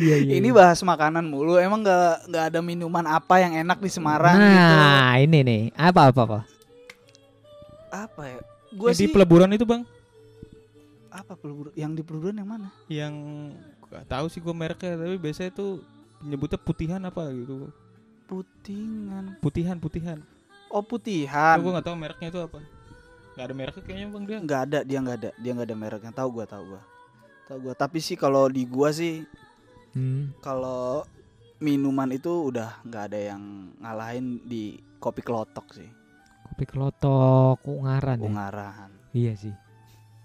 Iya, 0.00 0.16
iya, 0.16 0.32
Ini 0.40 0.48
iya. 0.48 0.56
bahas 0.56 0.80
makanan 0.80 1.28
mulu. 1.28 1.60
Emang 1.60 1.84
nggak 1.84 2.24
nggak 2.24 2.44
ada 2.48 2.60
minuman 2.64 3.04
apa 3.04 3.36
yang 3.36 3.52
enak 3.52 3.76
di 3.78 3.90
Semarang 3.92 4.32
gitu? 4.32 4.48
Nah, 4.72 5.12
ini 5.20 5.38
nih. 5.44 5.62
Apa 5.76 6.08
apa 6.08 6.20
apa? 6.24 6.38
Apa 7.92 8.22
ya? 8.24 8.40
Gue 8.72 8.88
Yang 8.88 8.96
di 8.96 9.04
sih 9.04 9.12
peleburan 9.12 9.52
itu 9.52 9.68
bang 9.68 9.84
apa 11.18 11.34
peluru 11.34 11.70
yang 11.74 11.92
di 11.92 12.00
peluruan 12.00 12.34
yang 12.34 12.46
mana? 12.46 12.68
yang 12.86 13.14
gak 13.84 14.06
tahu 14.06 14.26
sih 14.26 14.38
gue 14.38 14.52
mereknya 14.52 14.94
tapi 14.94 15.16
biasanya 15.16 15.50
tuh 15.50 15.80
nyebutnya 16.20 16.56
putihan 16.56 17.02
apa 17.02 17.28
gitu 17.30 17.70
Putingan. 18.28 19.40
putihan 19.40 19.76
putihan 19.76 20.18
Oh 20.68 20.84
putihan. 20.84 21.56
gue 21.56 21.72
gak 21.72 21.82
tahu 21.82 21.96
mereknya 21.96 22.28
itu 22.28 22.40
apa 22.40 22.60
Gak 23.32 23.44
ada 23.44 23.54
mereknya 23.54 23.82
kayaknya 23.82 24.06
bang 24.08 24.24
dia 24.24 24.38
nggak 24.40 24.60
ada 24.60 24.78
dia 24.82 24.98
nggak 24.98 25.16
ada 25.16 25.30
dia 25.32 25.50
nggak 25.52 25.68
ada 25.70 25.76
mereknya 25.76 26.12
tahu 26.12 26.28
gua 26.32 26.44
tahu 26.44 26.64
gua 26.68 26.82
tahu 27.44 27.58
gua 27.62 27.74
tapi 27.74 27.98
sih 27.98 28.14
kalau 28.14 28.46
di 28.46 28.64
gua 28.64 28.90
sih 28.90 29.24
Hmm. 29.88 30.36
kalau 30.38 31.00
minuman 31.58 32.06
itu 32.10 32.28
udah 32.28 32.76
nggak 32.84 33.02
ada 33.08 33.18
yang 33.32 33.42
ngalahin 33.78 34.38
di 34.44 34.76
kopi 34.98 35.22
kelotok 35.22 35.64
sih 35.72 35.88
Kopi 36.44 36.64
kelotok 36.66 37.64
Ungaran 37.64 38.18
ya. 38.18 38.26
Ungaran 38.26 38.90
Iya 39.10 39.32
sih. 39.32 39.54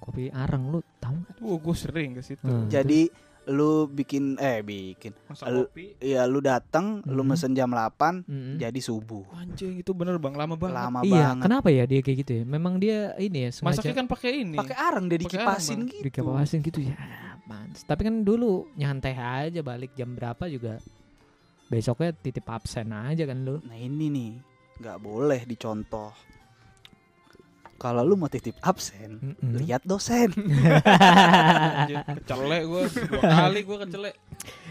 Kopi 0.04 0.28
arang 0.30 0.68
lu 0.68 0.80
tahu 0.98 1.16
nggak? 1.16 1.36
Wah 1.40 1.58
gue 1.58 1.76
sering 1.78 2.10
ke 2.14 2.22
situ 2.22 2.44
Hmm. 2.44 2.68
jadi 2.68 3.08
lu 3.44 3.86
bikin 3.86 4.36
eh 4.38 4.60
bikin 4.60 5.12
masak 5.26 5.44
Al- 5.46 5.68
kopi 5.68 5.96
ya 5.98 6.24
lu 6.24 6.40
datang 6.40 7.04
lu 7.04 7.22
Mhm. 7.22 7.30
mesen 7.30 7.52
jam 7.52 7.68
8 7.68 8.24
Mm-mm. 8.24 8.56
jadi 8.56 8.80
subuh 8.80 9.28
anjing 9.34 9.76
itu 9.78 9.92
bener 9.92 10.16
bang 10.16 10.32
lama 10.34 10.56
banget 10.56 10.76
lama 10.78 11.00
Iya, 11.02 11.12
banget 11.36 11.44
kenapa 11.44 11.68
ya 11.68 11.84
dia 11.84 12.00
kayak 12.00 12.18
gitu 12.20 12.32
ya? 12.34 12.44
Memang 12.46 12.74
dia 12.78 13.12
ini 13.18 13.44
ya 13.44 13.50
sengaja 13.50 13.68
masaknya 13.76 13.96
kan 13.98 14.08
pakai 14.08 14.32
ini 14.38 14.56
pakai 14.56 14.78
arang 14.78 15.06
dia 15.06 15.20
dikipasin 15.20 15.76
arang, 15.76 15.88
gitu 15.90 16.04
dikepasin 16.08 16.60
gitu 16.62 16.80
ya. 16.82 16.96
Mantap. 17.44 17.84
Tapi 17.84 18.02
kan 18.02 18.16
dulu 18.22 18.52
nyantai 18.74 19.14
aja 19.14 19.60
balik 19.60 19.92
jam 19.92 20.16
berapa 20.16 20.48
juga. 20.48 20.80
Besoknya 21.66 22.14
titip 22.14 22.46
absen 22.46 22.92
aja 22.92 23.24
kan 23.24 23.42
lu. 23.42 23.60
nah 23.60 23.76
ini 23.76 24.08
nih 24.08 24.32
nggak 24.80 24.98
boleh 25.00 25.44
dicontoh 25.44 26.16
kalau 27.84 28.00
lu 28.02 28.16
mau 28.16 28.26
titip 28.26 28.56
absen 28.58 29.20
Mm-mm. 29.20 29.60
lihat 29.60 29.84
dosen. 29.84 30.32
Kecelek 32.16 32.64
gue 32.64 32.82
dua 32.88 33.22
kali 33.44 33.60
gue 33.62 33.78
kecelek 33.78 34.16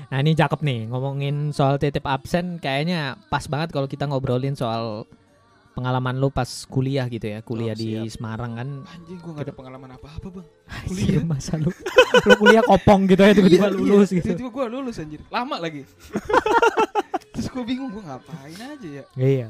Nah 0.08 0.18
ini 0.18 0.32
cakep 0.32 0.60
nih 0.60 0.80
ngomongin 0.88 1.36
soal 1.50 1.76
titip 1.76 2.04
absen 2.04 2.56
kayaknya 2.56 3.00
pas 3.28 3.44
banget 3.46 3.68
kalau 3.68 3.84
kita 3.84 4.04
ngobrolin 4.04 4.52
soal 4.52 5.04
pengalaman 5.72 6.16
lu 6.16 6.28
pas 6.28 6.44
kuliah 6.66 7.04
gitu 7.06 7.24
ya 7.26 7.40
kuliah 7.40 7.72
Oh, 7.72 7.80
di. 7.80 8.04
Semarang 8.06 8.52
kan. 8.54 8.68
Anjing 8.86 9.16
gue 9.16 9.32
gak 9.32 9.44
ada 9.46 9.54
pengalaman 9.54 9.90
apa 9.90 10.08
apa 10.10 10.28
bang 10.30 10.46
kuliah. 10.84 11.22
masa 11.22 11.56
lu 11.56 11.72
lu 12.22 12.32
kuliah 12.38 12.60
kopong 12.62 13.04
gitu 13.06 13.22
ya 13.22 13.32
tiba-tiba 13.32 13.66
Iya, 13.66 13.72
lulus 13.74 14.08
iya. 14.08 14.16
gitu. 14.20 14.26
Tiba-tiba 14.32 14.50
gue 14.50 14.64
lulus 14.68 14.96
anjir. 14.96 15.20
Lama 15.28 15.56
lagi. 15.58 15.82
Terus 17.32 17.46
gue 17.48 17.64
bingung 17.64 17.88
gue 17.88 18.02
ngapain 18.02 18.52
aja 18.58 18.88
ya? 18.90 19.04
Iya. 19.16 19.48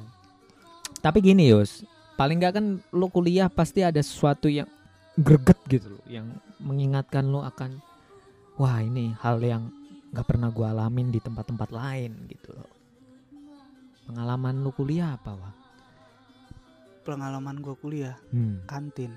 Tapi 0.99 1.19
gini 1.21 1.51
Yus 1.51 1.83
paling 2.23 2.39
nggak 2.39 2.55
kan 2.55 2.67
lu 2.93 3.07
kuliah 3.09 3.51
pasti 3.51 3.83
ada 3.83 3.99
sesuatu 3.99 4.47
yang 4.47 4.71
greget 5.19 5.59
gitu 5.67 5.91
loh 5.91 6.05
yang 6.07 6.31
mengingatkan 6.57 7.27
lu 7.27 7.43
akan 7.43 7.83
wah 8.55 8.79
ini 8.79 9.11
hal 9.19 9.43
yang 9.43 9.75
nggak 10.15 10.23
pernah 10.23 10.47
gua 10.49 10.71
alamin 10.71 11.11
di 11.11 11.19
tempat-tempat 11.19 11.69
lain 11.69 12.15
gitu 12.29 12.55
loh. 12.55 12.71
Pengalaman 14.05 14.63
lu 14.63 14.71
kuliah 14.71 15.19
apa 15.19 15.35
wah 15.35 15.55
pengalaman 17.03 17.59
gua 17.59 17.75
kuliah? 17.75 18.15
Hmm. 18.31 18.63
kantin. 18.63 19.11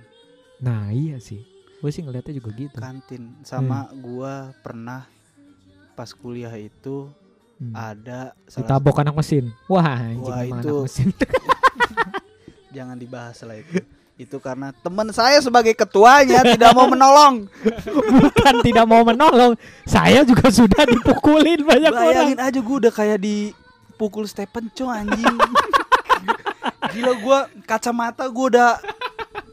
Nah 0.57 0.89
iya 0.89 1.21
sih. 1.21 1.45
Gue 1.77 1.93
sih 1.93 2.01
ngeliatnya 2.01 2.33
juga 2.33 2.49
gitu. 2.49 2.81
Kantin. 2.81 3.37
Sama 3.45 3.93
gua 3.93 4.49
pernah 4.65 5.05
pas 5.93 6.09
kuliah 6.09 6.57
itu 6.57 7.13
Hmm. 7.55 7.71
ada 7.71 8.33
ditabok 8.49 8.99
anak 8.99 9.13
mesin. 9.13 9.53
Wah 9.69 9.85
anjing 9.85 10.25
Wah, 10.25 10.43
itu- 10.43 10.55
anak 10.59 10.83
mesin 10.89 11.07
jangan 12.75 12.99
dibahas 12.99 13.39
lah 13.47 13.55
itu. 13.55 13.79
Itu 14.15 14.39
karena 14.39 14.71
teman 14.79 15.11
saya 15.11 15.39
sebagai 15.43 15.75
ketuanya 15.75 16.39
tidak 16.43 16.71
mau 16.71 16.87
menolong. 16.87 17.47
Bukan 18.19 18.55
tidak 18.63 18.85
mau 18.87 19.03
menolong. 19.03 19.55
Saya 19.83 20.23
juga 20.23 20.51
sudah 20.51 20.83
dipukulin 20.87 21.63
banyak 21.63 21.91
orang. 21.91 22.35
Bayangin 22.35 22.39
aja 22.39 22.59
gue 22.59 22.75
udah 22.83 22.93
kayak 22.95 23.19
dipukul 23.19 24.23
Stephen 24.23 24.71
Chow 24.71 24.87
anjing. 24.87 25.35
Gila 26.95 27.13
gua 27.19 27.39
kacamata 27.67 28.23
gua 28.31 28.45
udah 28.47 28.71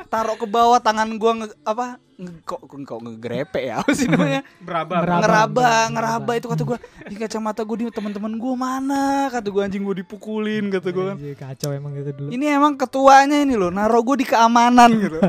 taruh 0.06 0.38
ke 0.38 0.46
bawah 0.46 0.78
tangan 0.78 1.10
gua 1.18 1.32
nge, 1.42 1.46
apa 1.66 1.98
kok 2.42 2.60
kok 2.66 3.00
ngegrepe 3.02 3.60
ya 3.62 3.82
apa 3.82 3.90
sih 3.94 4.06
namanya? 4.10 4.42
Beraba. 4.66 4.94
Meraba. 5.00 5.20
ngeraba. 5.22 5.22
ngeraba. 5.22 5.92
ngeraba 5.92 6.32
itu 6.38 6.46
kata 6.50 6.62
gua. 6.66 6.78
Di 7.08 7.14
kacamata 7.18 7.60
gua 7.66 7.76
di 7.78 7.84
teman-teman 7.90 8.32
gua 8.36 8.54
mana? 8.54 9.28
Kata 9.30 9.48
gua 9.50 9.68
anjing 9.68 9.82
gua 9.82 9.96
dipukulin 9.96 10.70
kata 10.72 10.88
gua 10.90 11.04
kan. 11.14 11.16
Kacau 11.36 11.70
emang 11.74 11.92
gitu 11.96 12.10
dulu. 12.12 12.28
Ini 12.30 12.44
emang 12.58 12.74
ketuanya 12.78 13.42
ini 13.42 13.54
loh 13.58 13.70
naruh 13.70 14.02
gua 14.02 14.16
di 14.18 14.26
keamanan 14.26 14.90
gitu. 14.98 15.18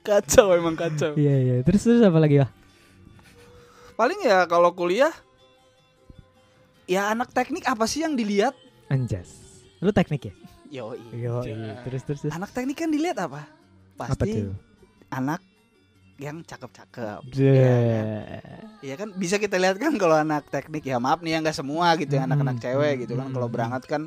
Kacau 0.00 0.56
emang 0.56 0.74
kacau. 0.74 1.12
Iya 1.14 1.34
iya. 1.38 1.54
Terus 1.62 1.84
terus 1.84 2.00
apa 2.02 2.18
lagi 2.18 2.40
ya 2.40 2.48
paling 4.00 4.16
ya 4.24 4.48
kalau 4.48 4.72
kuliah 4.72 5.12
ya 6.88 7.12
anak 7.12 7.36
teknik 7.36 7.68
apa 7.68 7.84
sih 7.84 8.00
yang 8.00 8.16
dilihat? 8.16 8.56
Anjas. 8.88 9.60
Lu 9.84 9.92
teknik 9.92 10.32
ya? 10.32 10.34
Yo 10.72 10.96
Yo, 11.12 11.44
iya. 11.44 11.84
terus 11.84 12.08
terus 12.08 12.20
terus. 12.24 12.32
anak 12.32 12.48
teknik 12.56 12.80
kan 12.80 12.88
dilihat 12.88 13.20
apa 13.20 13.44
pasti 14.00 14.32
anak 15.10 15.40
yang 16.16 16.40
cakep-cakep 16.40 17.20
Deh. 17.32 18.40
Iya 18.80 18.94
kan 18.94 19.12
bisa 19.12 19.36
kita 19.36 19.56
lihat 19.56 19.76
kan 19.76 19.96
kalau 19.96 20.16
anak 20.16 20.48
teknik 20.48 20.84
ya 20.84 20.96
maaf 20.96 21.20
nih 21.20 21.36
ya 21.36 21.38
nggak 21.40 21.56
semua 21.56 21.92
gitu 21.96 22.12
ya 22.12 22.24
Hmm, 22.24 22.28
anak-anak 22.28 22.56
cewek 22.58 22.94
gitu 23.04 23.12
kan 23.14 23.28
hmm, 23.28 23.34
kalau 23.34 23.46
hmm. 23.46 23.54
berangkat 23.56 23.84
kan 23.86 24.02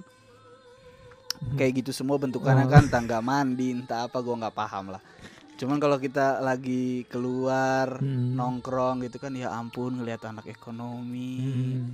Hmm. 1.34 1.58
kayak 1.60 1.84
gitu 1.84 1.92
semua 1.92 2.16
bentukannya 2.16 2.64
Oh. 2.64 2.72
kan 2.72 2.88
tangga 2.88 3.20
mandi 3.20 3.76
entah 3.76 4.08
apa 4.08 4.16
gua 4.18 4.40
nggak 4.40 4.56
paham 4.56 4.96
lah 4.96 5.02
cuman 5.54 5.76
kalau 5.76 5.98
kita 5.98 6.40
lagi 6.40 7.04
keluar 7.06 8.00
Hmm. 8.00 8.34
nongkrong 8.34 9.04
gitu 9.04 9.20
kan 9.20 9.34
ya 9.34 9.52
ampun 9.52 10.00
ngelihat 10.00 10.24
anak 10.24 10.48
ekonomi 10.48 11.36
Hmm. 11.44 11.86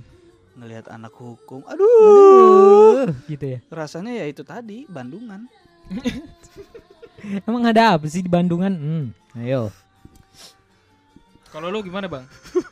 ngelihat 0.54 0.86
anak 0.86 1.10
hukum 1.12 1.66
aduh 1.66 1.88
Aduh, 1.90 3.10
gitu 3.26 3.44
ya 3.44 3.58
rasanya 3.68 4.12
ya 4.14 4.26
itu 4.26 4.44
tadi 4.44 4.86
Bandungan 4.86 5.50
emang 7.46 7.64
ada 7.64 7.94
apa 7.94 8.06
sih 8.06 8.20
di 8.20 8.28
Bandungan 8.28 8.72
hmm. 8.72 9.06
ayo 9.38 9.68
Kalau 11.50 11.66
lu 11.66 11.82
gimana 11.82 12.06
bang? 12.06 12.24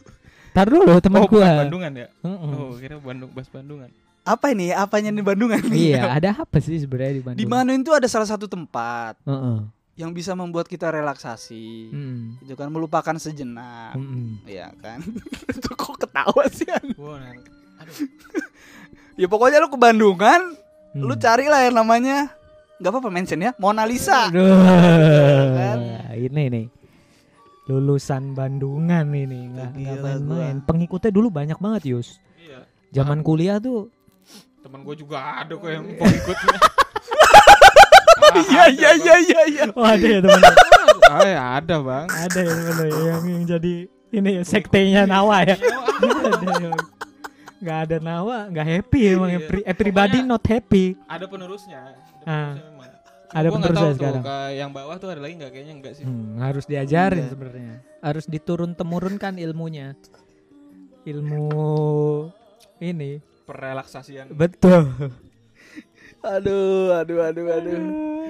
tar 0.54 0.66
dulu 0.66 0.98
teman 0.98 1.22
oh, 1.22 1.28
gua 1.28 1.66
Bandungan 1.66 1.92
ya? 1.94 2.08
Heeh. 2.22 2.52
Oh, 2.52 2.74
kira 2.74 2.96
Bandung, 2.96 3.30
Bas 3.30 3.46
Bandungan. 3.46 3.90
apa 4.22 4.52
ini 4.52 4.70
apanya 4.70 5.08
di 5.08 5.24
Bandungan 5.24 5.62
iya 5.74 6.12
ada 6.12 6.36
apa 6.36 6.58
sih 6.58 6.76
sebenarnya 6.76 7.14
di 7.14 7.22
Bandung 7.22 7.40
di 7.40 7.46
Bandung 7.46 7.76
itu 7.78 7.90
ada 7.90 8.04
salah 8.04 8.26
satu 8.26 8.44
tempat 8.44 9.16
Heeh. 9.24 9.58
yang 9.96 10.12
bisa 10.12 10.30
membuat 10.32 10.66
kita 10.66 10.88
relaksasi 10.88 11.88
Hmm. 11.88 12.36
itu 12.38 12.52
kan 12.52 12.68
melupakan 12.68 13.16
sejenak 13.16 13.96
Hmm. 13.96 14.36
Iya 14.44 14.68
kan 14.76 15.00
itu 15.48 15.70
kok 15.70 15.96
ketawa 15.98 16.44
sih? 16.48 16.68
Wow, 16.94 17.16
nah, 17.16 17.32
aduh. 17.80 17.96
ya 19.16 19.26
pokoknya 19.26 19.58
lu 19.58 19.68
ke 19.68 19.78
Bandungan 19.78 20.54
Hmm. 20.88 21.04
lu 21.04 21.14
carilah 21.14 21.64
yang 21.64 21.76
namanya 21.76 22.32
nggak 22.78 22.90
apa-apa 22.90 23.10
mention 23.10 23.42
ya 23.42 23.50
Mona 23.58 23.82
Lisa 23.82 24.30
Aduh, 24.30 24.54
kan? 25.54 25.78
ini 26.14 26.42
nih 26.46 26.66
lulusan 27.68 28.32
Bandungan 28.32 29.04
ini 29.12 29.52
nggak 29.52 29.70
main-main. 30.00 30.56
Pengikutnya 30.64 31.12
dulu 31.12 31.28
banyak 31.28 31.60
banget 31.60 31.92
Yus. 31.92 32.16
Iya. 32.40 32.64
Zaman 32.90 33.20
kuliah 33.20 33.60
tuh 33.60 33.92
Temen 34.58 34.80
gue 34.82 34.96
juga 34.96 35.44
ada 35.44 35.52
kok 35.52 35.68
yang 35.68 35.84
pengikutnya. 35.84 36.56
iya 38.48 38.64
iya 38.68 38.90
iya 38.96 39.16
iya 39.20 39.42
iya 39.48 39.64
Oh 39.72 39.84
ada 39.84 40.00
ya 40.00 40.20
teman 40.20 40.40
Ah, 41.08 41.24
ya 41.24 41.42
ada 41.56 41.76
bang. 41.80 42.06
Ada 42.08 42.40
ya 42.40 42.52
teman 42.52 42.86
yang, 42.88 43.22
yang 43.28 43.44
jadi 43.44 43.74
ini 44.08 44.30
ya 44.40 44.42
sektenya 44.44 45.02
Nawa 45.04 45.44
ya 45.44 45.56
Ada 45.60 46.52
ya. 46.58 46.72
Nggak 47.58 47.78
ada 47.80 47.96
Nawa 47.98 48.38
Nggak 48.46 48.66
happy 48.68 49.00
emang 49.08 49.28
Iya. 49.28 49.38
Every- 49.40 49.64
Everybody 49.64 50.18
Pokoknya- 50.18 50.30
not 50.30 50.44
happy 50.44 50.84
Ada 51.04 51.24
penerusnya. 51.26 51.78
Ada 51.80 51.98
Ah. 52.22 52.52
penerusnya 52.54 52.64
memang. 52.64 52.86
Ada 53.28 53.44
nggak 53.44 53.52
penerusnya 53.52 53.76
tahu 53.76 53.90
tuh, 53.90 53.98
sekarang. 53.98 54.22
ke 54.22 54.36
yang 54.54 54.70
bawah 54.70 54.96
tuh 54.96 55.08
ada 55.10 55.20
lagi 55.20 55.34
nggak? 55.36 55.50
Kayaknya 55.50 55.74
enggak 55.74 55.92
sih. 55.94 56.04
hmm, 56.04 56.38
Harus 56.38 56.64
diajarin 56.64 57.20
Iya. 57.20 57.30
sebenarnya 57.30 57.74
Harus 58.00 58.24
diturun 58.24 58.72
temurunkan 58.72 59.34
ilmunya 59.36 59.92
Ilmu 61.04 61.44
ini 62.78 63.18
Perrelaksasian. 63.42 64.28
Betul 64.30 64.92
aduh 66.20 66.92
aduh 66.94 67.18
aduh 67.22 67.46
aduh 67.48 67.78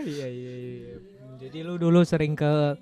Iya 0.01 0.27
iya 0.27 0.55
iya 0.55 0.95
Jadi 1.39 1.59
lu 1.61 1.77
dulu 1.77 2.03
sering 2.03 2.35
ke 2.35 2.77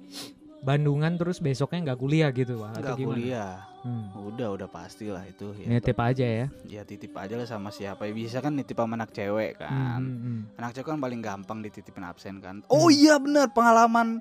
Bandungan 0.58 1.14
terus 1.14 1.38
besoknya 1.38 1.78
nggak 1.84 1.98
kuliah 1.98 2.28
gitu 2.30 2.58
nggak 2.58 2.96
kuliah 2.98 3.62
Hmm. 3.86 4.10
udah 4.34 4.58
udah 4.58 4.66
pastilah 4.66 5.22
itu 5.30 5.54
ya, 5.62 5.78
Nitip 5.78 5.94
aja 6.02 6.26
ya. 6.26 6.46
Ya 6.66 6.82
titip 6.82 7.14
aja 7.14 7.38
lah 7.38 7.46
sama 7.46 7.70
siapa. 7.70 8.02
Ya 8.10 8.12
bisa 8.18 8.42
kan 8.42 8.50
nitip 8.50 8.74
sama 8.74 8.98
anak 8.98 9.14
cewek 9.14 9.62
kan. 9.62 10.02
Hmm, 10.02 10.02
hmm, 10.02 10.18
hmm. 10.18 10.40
anak 10.58 10.70
cewek 10.74 10.90
kan 10.90 10.98
paling 10.98 11.22
gampang 11.22 11.62
dititipin 11.62 12.02
absen 12.02 12.42
kan. 12.42 12.66
Oh 12.66 12.90
iya 12.90 13.14
bener 13.22 13.46
pengalaman 13.54 14.18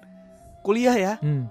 kuliah 0.61 0.93
ya. 0.93 1.13
Hmm. 1.18 1.49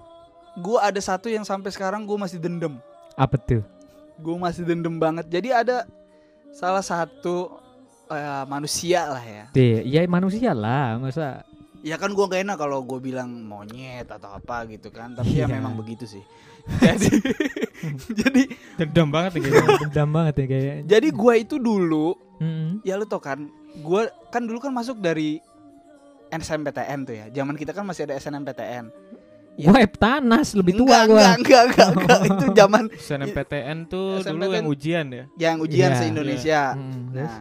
gua 0.55 0.87
ada 0.87 1.03
satu 1.03 1.27
yang 1.27 1.43
sampai 1.43 1.75
sekarang 1.75 2.07
gua 2.07 2.31
masih 2.31 2.39
dendam. 2.39 2.79
Apa 3.19 3.35
tuh? 3.35 3.67
gue 4.19 4.37
masih 4.39 4.63
dendam 4.63 4.95
banget. 4.99 5.27
Jadi 5.27 5.51
ada 5.51 5.87
salah 6.55 6.85
satu 6.85 7.59
eh, 8.11 8.45
manusia 8.47 9.11
lah 9.11 9.25
ya. 9.25 9.45
Iya, 9.55 9.79
ya 9.83 10.01
manusia 10.07 10.55
lah, 10.55 11.01
masa 11.03 11.43
ya 11.85 12.01
kan 12.01 12.17
gue 12.17 12.25
gak 12.25 12.49
enak 12.49 12.57
kalau 12.57 12.81
gue 12.81 12.97
bilang 12.97 13.29
monyet 13.45 14.09
atau 14.09 14.39
apa 14.39 14.65
gitu 14.71 14.89
kan. 14.95 15.13
Tapi 15.19 15.43
ya 15.43 15.47
Iya. 15.51 15.59
memang 15.59 15.75
begitu 15.75 16.07
sih. 16.07 16.23
Jadi 16.81 17.11
jadi 18.21 18.43
Dendam 18.77 19.09
banget 19.09 19.31
nih 19.35 19.43
kayaknya. 19.45 19.77
dendam 19.85 20.09
banget 20.11 20.35
ya 20.35 20.47
kayak. 20.47 20.77
jadi 20.85 21.09
gue 21.11 21.35
itu 21.39 21.57
dulu 21.57 22.09
Mm-mm. 22.37 22.83
ya 22.83 22.95
lu 22.95 23.05
tau 23.05 23.19
kan 23.19 23.39
gue 23.75 24.03
kan 24.29 24.43
dulu 24.43 24.59
kan 24.59 24.71
masuk 24.71 24.99
dari 24.99 25.39
SNMPTN 26.29 26.99
tuh 27.03 27.15
ya 27.15 27.27
zaman 27.33 27.55
kita 27.55 27.71
kan 27.71 27.83
masih 27.83 28.05
ada 28.05 28.17
SNMPTN 28.17 28.87
Ya. 29.55 29.71
Web 29.71 29.95
tanas 29.95 30.51
lebih 30.51 30.75
tua 30.75 31.07
enggak, 31.07 31.07
gua. 31.07 31.15
enggak 31.15 31.37
enggak 31.39 31.63
enggak 31.63 31.89
enggak 31.95 32.21
itu 32.33 32.45
zaman 32.53 32.85
SNMPTN 32.91 33.79
tuh 33.87 34.07
dulu 34.17 34.27
SNMPTN. 34.27 34.51
yang 34.53 34.67
ujian 34.67 35.07
ya. 35.09 35.25
yang 35.39 35.57
ujian 35.63 35.89
Iya, 35.89 35.95
se 35.95 36.05
Indonesia 36.05 36.61
Mm, 36.75 37.03
terus? 37.13 37.35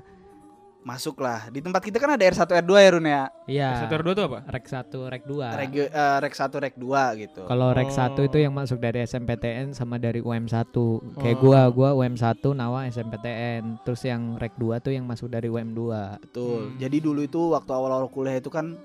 Nah 0.83 0.93
masuklah 0.93 1.47
di 1.47 1.63
tempat 1.63 1.79
kita 1.79 1.95
kan 1.95 2.11
ada 2.11 2.23
R1 2.23 2.43
R2 2.59 2.73
ya 2.75 2.89
Run 2.91 3.07
ya 3.07 3.23
Iya. 3.43 3.69
Setor 3.79 4.03
dua 4.03 4.13
tuh 4.13 4.25
apa? 4.27 4.39
Rek 4.47 4.65
1, 4.67 5.11
Rek 5.11 5.23
2. 5.23 5.47
Reg, 5.51 5.71
eh, 5.87 6.17
rek 6.19 6.31
1 6.31 6.59
rek 6.59 6.75
2 6.75 7.03
gitu 7.19 7.41
Kalau 7.43 7.71
Rek 7.71 7.87
Oh. 7.87 7.95
1 8.15 8.23
itu 8.23 8.37
yang 8.37 8.51
masuk 8.51 8.79
dari 8.79 8.99
SMPTN 9.01 9.71
sama 9.71 9.95
dari 9.95 10.19
UM1. 10.19 10.71
Kayak 11.19 11.37
Oh. 11.37 11.43
gua, 11.43 11.61
gua 11.67 11.89
UM1, 11.93 12.51
Nawa 12.51 12.87
SMPTN. 12.87 13.83
Terus 13.83 14.03
yang 14.03 14.35
Rek 14.35 14.55
2 14.55 14.79
tuh 14.79 14.91
yang 14.91 15.03
masuk 15.03 15.27
dari 15.27 15.47
UM2. 15.47 16.19
Betul. 16.21 16.71
Hmm. 16.71 16.79
Jadi 16.79 16.97
dulu 16.99 17.19
itu 17.21 17.51
waktu 17.51 17.71
awal-awal 17.71 18.07
kuliah 18.07 18.39
itu 18.39 18.47
kan 18.47 18.75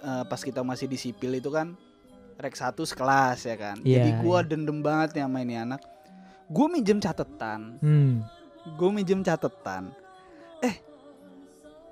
eh, 0.00 0.24
pas 0.24 0.36
kita 0.36 0.60
masih 0.60 0.84
di 0.84 0.96
sipil 0.96 1.32
itu 1.32 1.48
kan 1.48 1.72
rek 2.36 2.52
1 2.52 2.84
sekelas 2.84 3.40
ya 3.40 3.56
kan. 3.56 3.76
Iya, 3.80 4.04
Jadi 4.04 4.10
gua 4.20 4.38
iya. 4.40 4.48
dendam 4.48 4.78
banget 4.80 5.16
nih 5.16 5.24
sama 5.24 5.38
ini 5.40 5.56
anak. 5.56 5.80
Gue 6.44 6.68
minjem 6.68 7.00
catatan, 7.00 7.80
Hmm. 7.80 8.20
gue 8.70 8.90
minjem 8.92 9.24
catatan. 9.24 10.03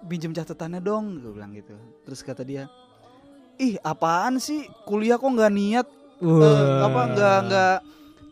Minjem 0.02 0.34
catatannya 0.34 0.82
dong, 0.82 1.22
gue 1.22 1.32
bilang 1.32 1.54
gitu. 1.54 1.74
Terus 2.02 2.20
kata 2.20 2.42
dia, 2.42 2.66
ih 3.56 3.78
apaan 3.80 4.42
sih 4.42 4.66
kuliah 4.82 5.14
kok 5.14 5.28
nggak 5.28 5.52
niat 5.52 5.86
eh, 6.18 6.76
apa 6.82 7.00
nggak 7.14 7.38
nggak 7.46 7.76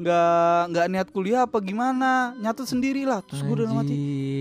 nggak 0.01 0.61
nggak 0.73 0.87
niat 0.91 1.09
kuliah 1.13 1.45
apa 1.45 1.61
gimana 1.61 2.33
nyatet 2.41 2.65
sendirilah 2.65 3.21
terus 3.21 3.45
gue 3.45 3.53
udah 3.53 3.69
mati 3.69 3.95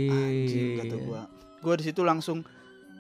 anjing 0.07 0.79
kata 0.79 0.95
gua 1.03 1.21
gua 1.59 1.73
di 1.75 1.83
situ 1.83 1.99
langsung 1.99 2.47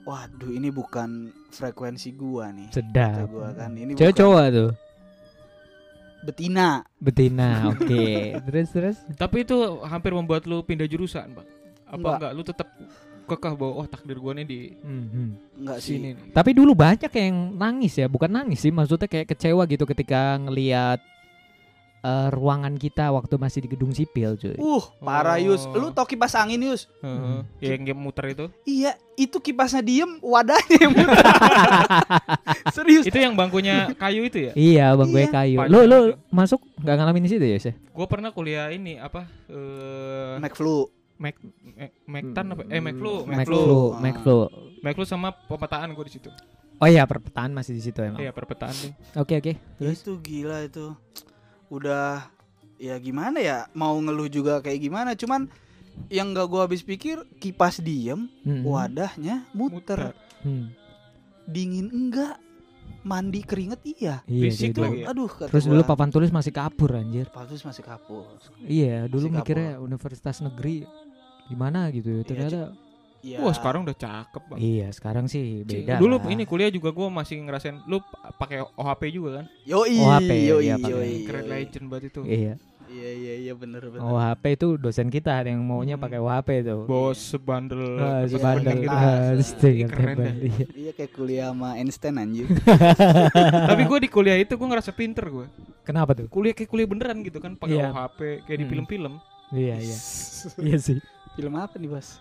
waduh 0.03 0.51
ini 0.51 0.67
bukan 0.67 1.31
frekuensi 1.49 2.11
gua 2.13 2.51
nih 2.51 2.67
kata 2.67 2.75
Sedap. 2.83 3.31
gua 3.31 3.47
kan 3.55 3.71
ini 3.73 3.95
Cewek 3.95 4.11
bukan 4.11 4.19
cowok 4.19 4.43
tuh. 4.51 4.71
betina 6.19 6.83
Betina, 6.99 7.49
oke. 7.71 8.05
terus 8.43 8.69
terus. 8.75 8.97
Tapi 9.15 9.47
itu 9.47 9.55
hampir 9.87 10.11
membuat 10.11 10.43
lu 10.43 10.59
pindah 10.59 10.83
jurusan, 10.83 11.31
Bang. 11.31 11.47
Apa 11.87 11.95
Enggak. 11.95 12.11
enggak? 12.19 12.31
Lu 12.35 12.43
tetap 12.43 12.67
kekeh 13.29 13.53
bahwa 13.53 13.73
oh 13.79 13.87
takdir 13.87 14.17
gua 14.17 14.33
nih 14.33 14.45
di 14.45 14.59
Hmm, 14.81 15.05
hmm. 15.07 15.29
enggak 15.61 15.77
sih 15.79 15.95
sini 15.95 16.17
nih. 16.17 16.33
Tapi 16.33 16.51
dulu 16.51 16.73
banyak 16.73 17.11
yang 17.13 17.35
nangis 17.53 17.93
ya, 17.95 18.09
bukan 18.09 18.29
nangis 18.29 18.59
sih, 18.59 18.73
maksudnya 18.73 19.05
kayak 19.05 19.29
kecewa 19.29 19.63
gitu 19.65 19.85
ketika 19.85 20.35
ngelihat 20.37 20.99
eh, 21.99 22.27
ruangan 22.31 22.79
kita 22.79 23.11
waktu 23.11 23.35
masih 23.35 23.59
di 23.59 23.69
gedung 23.75 23.91
sipil, 23.91 24.39
cuy. 24.39 24.55
Uh, 24.55 24.79
parah 25.03 25.35
Yus. 25.35 25.67
Oh. 25.67 25.75
Lu 25.75 25.87
tau 25.91 26.07
kipas 26.07 26.31
angin 26.31 26.63
Yus? 26.63 26.87
Heeh. 27.03 27.39
Ya, 27.59 27.75
yang 27.75 27.83
game 27.91 27.99
muter 27.99 28.31
itu. 28.31 28.47
Iya, 28.63 28.95
itu 29.19 29.35
kipasnya 29.35 29.83
diem, 29.83 30.15
wadahnya 30.23 30.77
yang 30.79 30.93
muter. 30.95 31.19
Serius. 32.75 33.03
itu 33.03 33.19
yang 33.19 33.35
bangkunya 33.35 33.91
kayu 33.99 34.23
itu 34.23 34.47
ya? 34.47 34.51
Iya, 34.55 34.85
bang 34.95 35.09
gue 35.11 35.23
Iya. 35.27 35.31
kayu. 35.35 35.57
Lu 35.67 35.79
lu 35.83 35.97
masuk 36.31 36.63
nggak 36.79 36.95
ngalamin 36.95 37.23
di 37.27 37.29
situ 37.35 37.45
ya, 37.45 37.59
sih? 37.59 37.73
Gue 37.75 38.07
pernah 38.07 38.31
kuliah 38.31 38.71
ini 38.71 38.95
apa? 38.95 39.27
Eh 39.51 40.39
McFlu. 40.39 40.87
Mac 41.19 41.35
Mac 41.35 41.35
Mactan 42.05 42.45
apa? 42.51 42.61
Eh 42.67 42.81
McFlu, 42.83 43.23
Macflu. 43.23 43.61
McFlu. 43.97 44.37
Macflu 44.83 45.05
sama 45.07 45.31
pemetaan 45.31 45.95
gue 45.95 46.05
di 46.07 46.13
situ. 46.19 46.29
Oh 46.79 46.87
iya, 46.87 47.03
perpetaan 47.03 47.51
masih 47.51 47.75
di 47.75 47.83
situ 47.83 47.99
emang. 47.99 48.23
Iya, 48.23 48.31
perpetaan 48.31 48.71
nih. 48.71 48.93
Oke, 49.19 49.33
oke. 49.39 49.53
Terus 49.79 49.99
Itu 49.99 50.19
gila 50.23 50.63
itu. 50.63 50.95
Udah 51.67 52.31
ya 52.79 52.95
gimana 52.99 53.43
ya? 53.43 53.67
Mau 53.75 53.99
ngeluh 53.99 54.31
juga 54.31 54.63
kayak 54.63 54.79
gimana? 54.79 55.11
Cuman 55.15 55.51
yang 56.07 56.31
gak 56.31 56.47
gua 56.47 56.63
habis 56.63 56.79
pikir 56.79 57.19
kipas 57.43 57.83
diem, 57.83 58.31
Mm-mm. 58.47 58.63
wadahnya 58.63 59.43
muter. 59.51 60.15
Hmm. 60.39 60.71
Dingin 61.43 61.91
enggak? 61.91 62.39
Mandi 62.99 63.43
keringet 63.43 63.79
iya. 63.83 64.15
Iya, 64.27 64.51
Fisik 64.51 64.75
dulu. 64.75 64.83
lagi 64.87 64.99
ya? 65.03 65.05
Aduh, 65.11 65.31
Terus 65.31 65.65
gua, 65.67 65.71
dulu 65.75 65.81
papan 65.83 66.09
tulis 66.11 66.31
masih 66.31 66.51
kapur 66.51 66.95
anjir. 66.95 67.27
Patus 67.31 67.63
masih 67.63 67.83
kapus. 67.83 68.51
Iya, 68.63 69.07
dulu 69.11 69.27
Masih 69.27 69.35
mikirnya 69.39 69.71
universitas 69.79 70.39
negeri 70.39 70.83
gimana 71.49 71.89
gitu. 71.89 72.21
Ternyata 72.23 72.71
Iya. 73.19 73.43
Wah, 73.43 73.51
sekarang 73.51 73.83
udah 73.83 73.91
cakep, 73.91 74.43
Bang. 74.47 74.57
iya, 74.57 74.87
sekarang 74.95 75.27
sih 75.27 75.67
beda. 75.67 75.99
Dulu 75.99 76.23
lah. 76.23 76.31
ini 76.31 76.47
kuliah 76.47 76.71
juga 76.71 76.87
gue 76.89 77.03
masih 77.11 77.43
ngerasain 77.43 77.83
lu 77.83 77.99
pa- 77.99 78.31
pakai 78.33 78.63
OHP 78.63 79.11
juga 79.11 79.43
kan? 79.43 79.45
Yoi, 79.67 79.99
OHP, 79.99 80.31
yoi, 80.39 80.63
iya, 80.63 80.75
pakai. 80.77 80.87
yoi, 80.89 81.13
Keren 81.27 81.43
yoi. 81.43 81.51
legend 81.51 81.85
banget 81.91 82.03
itu. 82.07 82.21
Iya. 82.23 82.53
Iya, 82.89 83.09
iya, 83.11 83.33
iya 83.39 83.53
bener 83.53 83.83
bener. 83.85 84.01
OHP 84.01 84.55
itu 84.55 84.67
dosen 84.73 85.11
kita 85.11 85.35
yang 85.43 85.59
maunya 85.61 85.93
Hmm. 85.93 86.01
pakai 86.01 86.17
OHP 86.17 86.63
itu. 86.63 86.77
Bos 86.87 87.19
sebandel. 87.19 87.99
Ah, 87.99 88.23
Iya, 88.23 88.31
sebandel 88.31 88.75
gitu. 88.79 88.87
Ah, 88.89 89.03
Ah, 89.03 89.29
iya, 89.67 89.85
keren 89.85 90.15
iya. 90.39 90.65
Iya 90.79 90.91
kayak 90.95 91.11
kuliah 91.11 91.51
sama 91.51 91.69
Einstein 91.75 92.15
anjir. 92.17 92.47
Tapi 93.69 93.83
gue 93.83 93.99
di 93.99 94.09
kuliah 94.09 94.37
itu 94.37 94.55
gue 94.55 94.67
ngerasa 94.69 94.91
pinter 94.91 95.27
gue. 95.27 95.45
Kenapa 95.83 96.15
tuh? 96.15 96.31
Kuliah 96.31 96.55
kayak 96.55 96.65
kuliah 96.67 96.87
beneran 96.87 97.19
gitu 97.19 97.37
kan, 97.37 97.53
pakai 97.53 97.77
Iya. 97.77 97.91
OHP 97.91 98.19
kayak 98.43 98.57
di 98.57 98.63
Hmm. 98.63 98.71
film-film. 98.71 99.13
Iya, 99.51 99.75
iya. 99.75 99.97
Iya 100.65 100.77
sih. 100.79 100.97
Film 101.39 101.55
apa 101.55 101.79
nih, 101.79 101.87
Bos? 101.87 102.19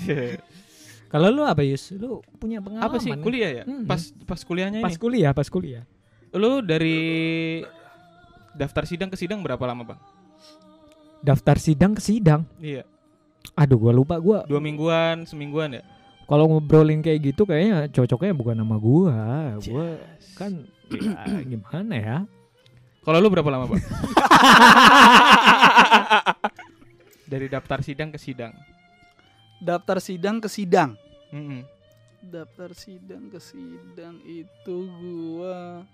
Kalau 1.12 1.28
lu 1.28 1.44
apa 1.44 1.60
Yus? 1.60 1.92
Lu 2.00 2.24
punya 2.40 2.64
pengalaman? 2.64 2.88
Apa 2.88 2.96
sih 2.96 3.12
kuliah 3.20 3.62
ya? 3.62 3.64
Hmm. 3.68 3.84
Pas 3.84 4.00
pas 4.24 4.40
kuliahnya 4.40 4.80
Pas 4.80 4.96
ini. 4.96 5.02
kuliah, 5.04 5.36
pas 5.36 5.44
kuliah. 5.52 5.84
Lu 6.32 6.64
dari 6.64 7.60
daftar 8.56 8.88
sidang 8.88 9.12
ke 9.12 9.20
sidang 9.20 9.44
berapa 9.44 9.60
lama 9.68 9.84
bang? 9.84 10.00
Daftar 11.20 11.60
sidang 11.60 11.92
ke 11.92 12.00
sidang. 12.00 12.48
Iya. 12.56 12.88
Aduh, 13.52 13.76
gua 13.76 13.92
lupa 13.92 14.16
gua. 14.16 14.48
Dua 14.48 14.64
mingguan, 14.64 15.28
semingguan 15.28 15.76
ya? 15.76 15.84
Kalau 16.24 16.48
ngobrolin 16.48 17.04
kayak 17.04 17.20
gitu 17.36 17.44
kayaknya 17.44 17.84
cocoknya 17.92 18.32
bukan 18.32 18.56
sama 18.58 18.80
gua. 18.80 19.60
Gua 19.60 20.00
kan 20.34 20.64
ya, 20.88 21.44
gimana 21.44 21.94
ya? 21.94 22.16
Kalau 23.04 23.20
lu 23.20 23.28
berapa 23.28 23.52
lama 23.52 23.68
bang? 23.68 23.82
dari 27.24 27.46
daftar 27.46 27.80
sidang 27.80 28.08
ke 28.08 28.18
sidang. 28.18 28.52
Daftar 29.58 29.98
sidang 29.98 30.38
ke 30.38 30.48
sidang. 30.48 30.96
Mm-mm. 31.30 31.62
Daftar 32.24 32.72
sidang 32.72 33.28
ke 33.28 33.36
sidang 33.36 34.16
itu 34.22 34.76
gua 34.90 35.84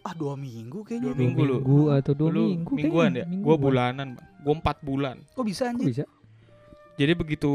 ah 0.00 0.14
dua 0.14 0.34
minggu 0.34 0.80
kayaknya. 0.82 1.12
Dua 1.12 1.16
minggu 1.16 1.40
lu. 1.42 1.56
Minggu 1.60 1.80
atau 1.92 2.12
dua 2.12 2.28
Lu 2.30 2.44
minggu 2.48 2.72
mingguan 2.74 3.10
kayaknya. 3.12 3.20
ya? 3.20 3.26
Mingguan. 3.28 3.44
Gua 3.44 3.56
bulanan. 3.58 4.08
Gua 4.40 4.54
empat 4.56 4.76
bulan. 4.80 5.16
Kok 5.32 5.44
bisa 5.44 5.62
Kok 5.64 5.70
anjir? 5.70 5.86
bisa? 5.92 6.04
Jadi 6.96 7.12
begitu 7.14 7.52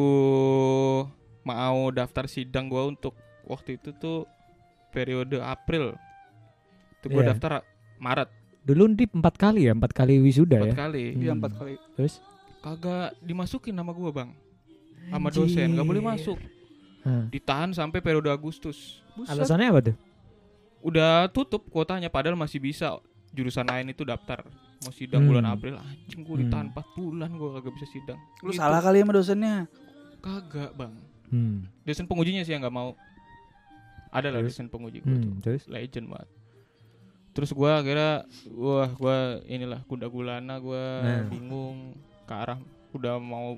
mau 1.43 1.89
daftar 1.89 2.25
sidang 2.25 2.69
gua 2.69 2.87
untuk 2.87 3.13
waktu 3.43 3.75
itu 3.75 3.91
tuh 3.93 4.29
periode 4.89 5.41
April. 5.41 5.97
Itu 6.97 7.09
gua 7.09 7.23
Iya. 7.25 7.29
daftar 7.33 7.51
Maret 7.97 8.29
Dulu 8.63 8.83
Ndip 8.89 9.11
empat 9.11 9.35
kali 9.35 9.67
ya, 9.67 9.71
empat 9.71 9.91
kali 9.91 10.17
wisuda 10.17 10.55
empat 10.57 10.69
ya. 10.69 10.75
kali. 10.79 11.03
Iya 11.13 11.31
Hmm. 11.31 11.39
empat 11.39 11.51
kali. 11.53 11.73
Terus? 11.95 12.13
Kagak 12.59 13.19
dimasukin 13.19 13.75
nama 13.75 13.91
gua 13.91 14.09
bang. 14.09 14.29
Sama 15.05 15.27
Anjir. 15.27 15.43
dosen 15.43 15.67
nggak 15.69 15.83
boleh 15.85 15.99
masuk. 16.01 16.39
Hah. 17.03 17.27
Ditahan 17.27 17.69
sampai 17.69 17.99
periode 17.99 18.31
Agustus. 18.31 19.03
Buset. 19.13 19.29
Alasannya 19.29 19.67
apa 19.67 19.79
tuh? 19.83 19.95
Udah 20.79 21.27
tutup 21.27 21.67
kuotanya 21.67 22.07
padahal 22.07 22.35
masih 22.35 22.57
bisa 22.57 22.99
jurusan 23.29 23.63
lain 23.63 23.89
itu 23.89 24.03
daftar. 24.03 24.47
Mau 24.79 24.91
sidang 24.91 25.21
Hmm. 25.21 25.29
bulan 25.29 25.45
April 25.45 25.75
anjing 25.75 26.23
gua 26.23 26.35
Hmm. 26.35 26.43
ditahan 26.43 26.67
4 26.69 26.87
bulan 26.93 27.29
gua 27.33 27.49
kagak 27.53 27.73
bisa 27.73 27.87
sidang. 27.89 28.19
Lu 28.39 28.49
Gitu. 28.49 28.59
salah 28.59 28.79
kali 28.79 28.99
sama 28.99 29.11
dosennya. 29.11 29.55
Kagak 30.19 30.71
bang. 30.73 30.93
Hmm. 31.27 31.67
Dosen 31.83 32.07
pengujinya 32.07 32.41
sih 32.41 32.51
yang 32.51 32.63
nggak 32.63 32.71
mau. 32.73 32.95
Ada 34.09 34.29
lah 34.29 34.39
dosen 34.39 34.67
penguji 34.67 35.01
gua 35.01 35.11
tuh. 35.13 35.27
Hmm. 35.29 35.41
Terus? 35.41 35.67
legend 35.67 36.07
banget 36.07 36.29
terus 37.33 37.49
gua 37.49 37.77
akhirnya 37.77 38.23
wah 38.49 38.89
gua 38.91 39.17
inilah 39.43 39.81
kuda 39.83 40.05
gulana 40.05 40.55
gua 40.57 40.83
Nah. 41.01 41.23
bingung 41.27 41.97
ke 42.23 42.33
arah 42.33 42.59
udah 42.91 43.17
mau 43.17 43.57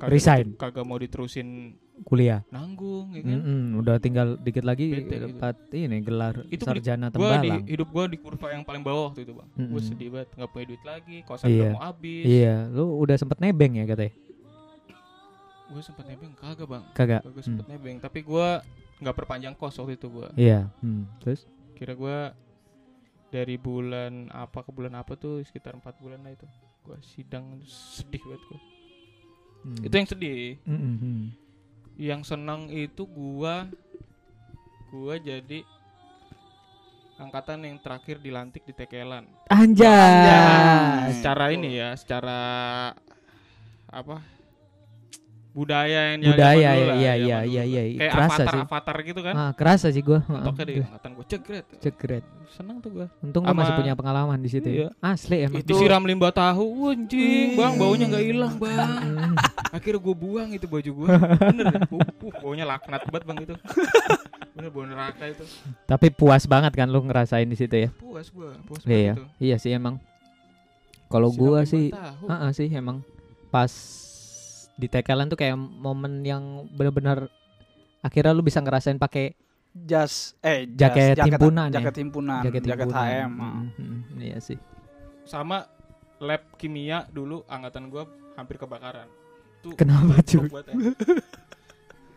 Resign. 0.00 0.54
kagak 0.54 0.82
mau 0.82 0.96
diterusin 0.96 1.78
Kuliah. 2.02 2.42
nanggung 2.48 3.12
ya 3.12 3.22
kan 3.22 3.30
Mm-mm, 3.32 3.78
udah 3.78 3.96
tinggal 3.96 4.34
dikit 4.36 4.62
lagi 4.62 4.90
Bete 4.90 5.06
gitu. 5.14 5.30
dapat 5.30 5.54
ini 5.70 5.98
gelar 6.00 6.34
Itu 6.48 6.64
sarjana 6.64 7.06
gua 7.08 7.38
di 7.38 7.46
tembalang. 7.46 7.62
hidup 7.64 7.88
gua 7.88 8.04
di 8.04 8.18
kurva 8.18 8.48
yang 8.50 8.62
paling 8.62 8.80
bawah 8.80 9.08
waktu 9.08 9.22
itu 9.22 9.32
bang 9.32 9.46
gua 9.46 9.62
Mm-mm. 9.70 9.78
sedih 9.80 10.08
banget 10.10 10.28
nggak 10.34 10.50
punya 10.50 10.64
duit 10.66 10.82
lagi 10.82 11.16
kosan 11.22 11.46
Iya. 11.46 11.62
udah 11.62 11.70
mau 11.72 11.82
habis 11.84 12.24
Iya, 12.24 12.54
lu 12.68 12.84
udah 12.98 13.16
sempet 13.16 13.38
nebeng 13.38 13.72
ya 13.72 13.84
katanya? 13.84 14.12
gua 15.68 15.80
sempet 15.80 16.04
nebeng 16.06 16.32
kagak 16.34 16.66
bang 16.66 16.82
Kagak. 16.90 17.20
kagak 17.22 17.42
sempet 17.42 17.66
nebeng 17.66 17.96
tapi 17.96 18.18
gua 18.20 18.60
nggak 18.98 19.14
perpanjang 19.14 19.54
kos 19.54 19.78
waktu 19.78 19.94
itu 19.94 20.06
gua 20.08 20.28
Iya. 20.34 20.68
Hmm. 20.78 21.06
Terus? 21.18 21.46
kira 21.74 21.94
gua 21.94 22.34
dari 23.32 23.56
bulan 23.56 24.28
apa 24.28 24.60
ke 24.60 24.70
bulan 24.70 24.92
apa 25.00 25.16
tuh 25.16 25.40
sekitar 25.40 25.72
empat 25.72 25.96
bulan 26.04 26.20
lah 26.20 26.36
itu 26.36 26.44
gua 26.84 27.00
sidang 27.00 27.58
sedih 27.64 28.22
banget 28.28 28.44
gua 28.52 28.60
Hmm. 29.62 29.78
itu 29.78 29.94
yang 29.94 30.08
sedih 30.10 30.58
hmm. 30.66 31.22
yang 31.94 32.20
senang 32.26 32.66
itu 32.66 33.06
gua 33.06 33.70
gua 34.90 35.14
jadi 35.22 35.62
angkatan 37.22 37.62
yang 37.62 37.78
terakhir 37.78 38.18
dilantik 38.18 38.66
di 38.66 38.74
Tekelan. 38.74 39.22
Anjay. 39.46 41.14
Secara 41.14 41.54
ini 41.54 41.78
ya, 41.78 41.94
secara 41.94 42.40
apa? 43.86 44.18
Budaya 45.52 46.00
yang 46.10 46.20
Budaya 46.24 46.56
ya, 46.56 46.70
lah, 46.82 46.96
iya 46.96 47.12
iya 47.14 47.38
iya 47.44 47.62
iya. 47.62 47.80
Kayak 47.98 48.12
Kerasa 48.12 48.32
avatar 48.32 48.48
sih. 48.48 48.62
avatar 48.64 48.96
gitu 49.02 49.20
kan. 49.20 49.34
Ah, 49.34 49.50
kerasa 49.52 49.86
sih 49.88 50.00
gua. 50.00 50.20
Toknya 50.24 50.64
di 50.64 50.72
Heeh. 50.74 50.86
angkatan 50.86 51.10
gua 51.12 51.24
cegret. 51.24 51.64
Cegret. 51.76 52.24
Senang 52.48 52.80
tuh 52.80 52.90
gua. 52.90 53.06
Untung 53.20 53.44
gua 53.44 53.52
masih 53.54 53.76
punya 53.76 53.92
pengalaman 53.92 54.38
di 54.38 54.48
situ. 54.48 54.64
Iya. 54.64 54.88
ya. 54.90 55.04
Asli 55.04 55.36
emang. 55.42 55.60
Itu- 55.60 55.68
Disiram 55.70 56.02
limbah 56.02 56.32
tahu, 56.32 56.64
anjing, 56.88 57.52
bang, 57.54 57.72
baunya 57.76 58.04
nggak 58.08 58.24
hilang, 58.24 58.54
bang. 58.56 59.32
Akhirnya 59.76 60.00
gue 60.00 60.14
buang 60.14 60.48
itu 60.50 60.66
baju 60.66 60.90
gue, 60.94 61.08
bener 61.42 61.64
deh, 61.66 61.80
uh, 61.80 61.96
uh, 61.96 62.32
baunya 62.38 62.64
laknat 62.64 63.00
banget 63.02 63.24
bang 63.24 63.38
itu, 63.42 63.54
bener 64.52 64.68
bau 64.68 64.84
neraka 64.84 65.24
itu. 65.26 65.44
Tapi 65.82 66.06
puas 66.08 66.44
banget 66.44 66.72
kan 66.74 66.84
lu 66.86 67.00
ngerasain 67.00 67.44
di 67.44 67.56
situ 67.56 67.76
ya? 67.78 67.88
Puas 67.94 68.28
gue, 68.28 68.52
puas 68.62 68.84
Iya. 68.84 69.16
banget 69.16 69.16
itu. 69.16 69.24
Iya 69.40 69.56
sih 69.56 69.72
emang. 69.72 69.96
Kalau 71.08 71.28
Siram 71.28 71.40
gua 71.42 71.58
limbah 71.58 71.64
sih 71.66 71.84
tahu. 71.88 72.24
Heeh 72.26 72.50
sih 72.52 72.68
emang 72.68 72.96
pas 73.48 73.72
di 74.74 74.86
Tekelan 74.86 75.26
tuh 75.26 75.36
kayak 75.36 75.54
momen 75.54 76.22
yang 76.22 76.42
benar-benar 76.68 77.28
akhirnya 78.00 78.32
lu 78.32 78.42
bisa 78.42 78.58
ngerasain 78.58 78.96
pakai 78.96 79.36
Jas 79.72 80.36
eh 80.38 80.68
jas, 80.68 80.92
Jaket 80.92 81.16
himpunan 81.24 81.66
ya? 81.66 81.80
jaket 81.80 81.96
himpunan, 81.98 82.40
jaket, 82.42 82.62
jaket, 82.62 82.86
himpunan. 82.86 83.08
HM. 83.08 83.32
ah. 83.32 83.48
Mm, 83.48 83.68
mm, 83.72 84.00
iya 84.20 84.36
sih. 84.36 84.58
sama 85.22 85.64
lab 86.18 86.44
kimia 86.54 87.08
dulu 87.08 87.40
angkatan 87.46 87.88
gua 87.88 88.04
hampir 88.32 88.56
kebakaran. 88.56 89.08
Tuh 89.60 89.72
Kenapa, 89.72 90.20
cuy? 90.20 90.44
ya. 90.44 90.92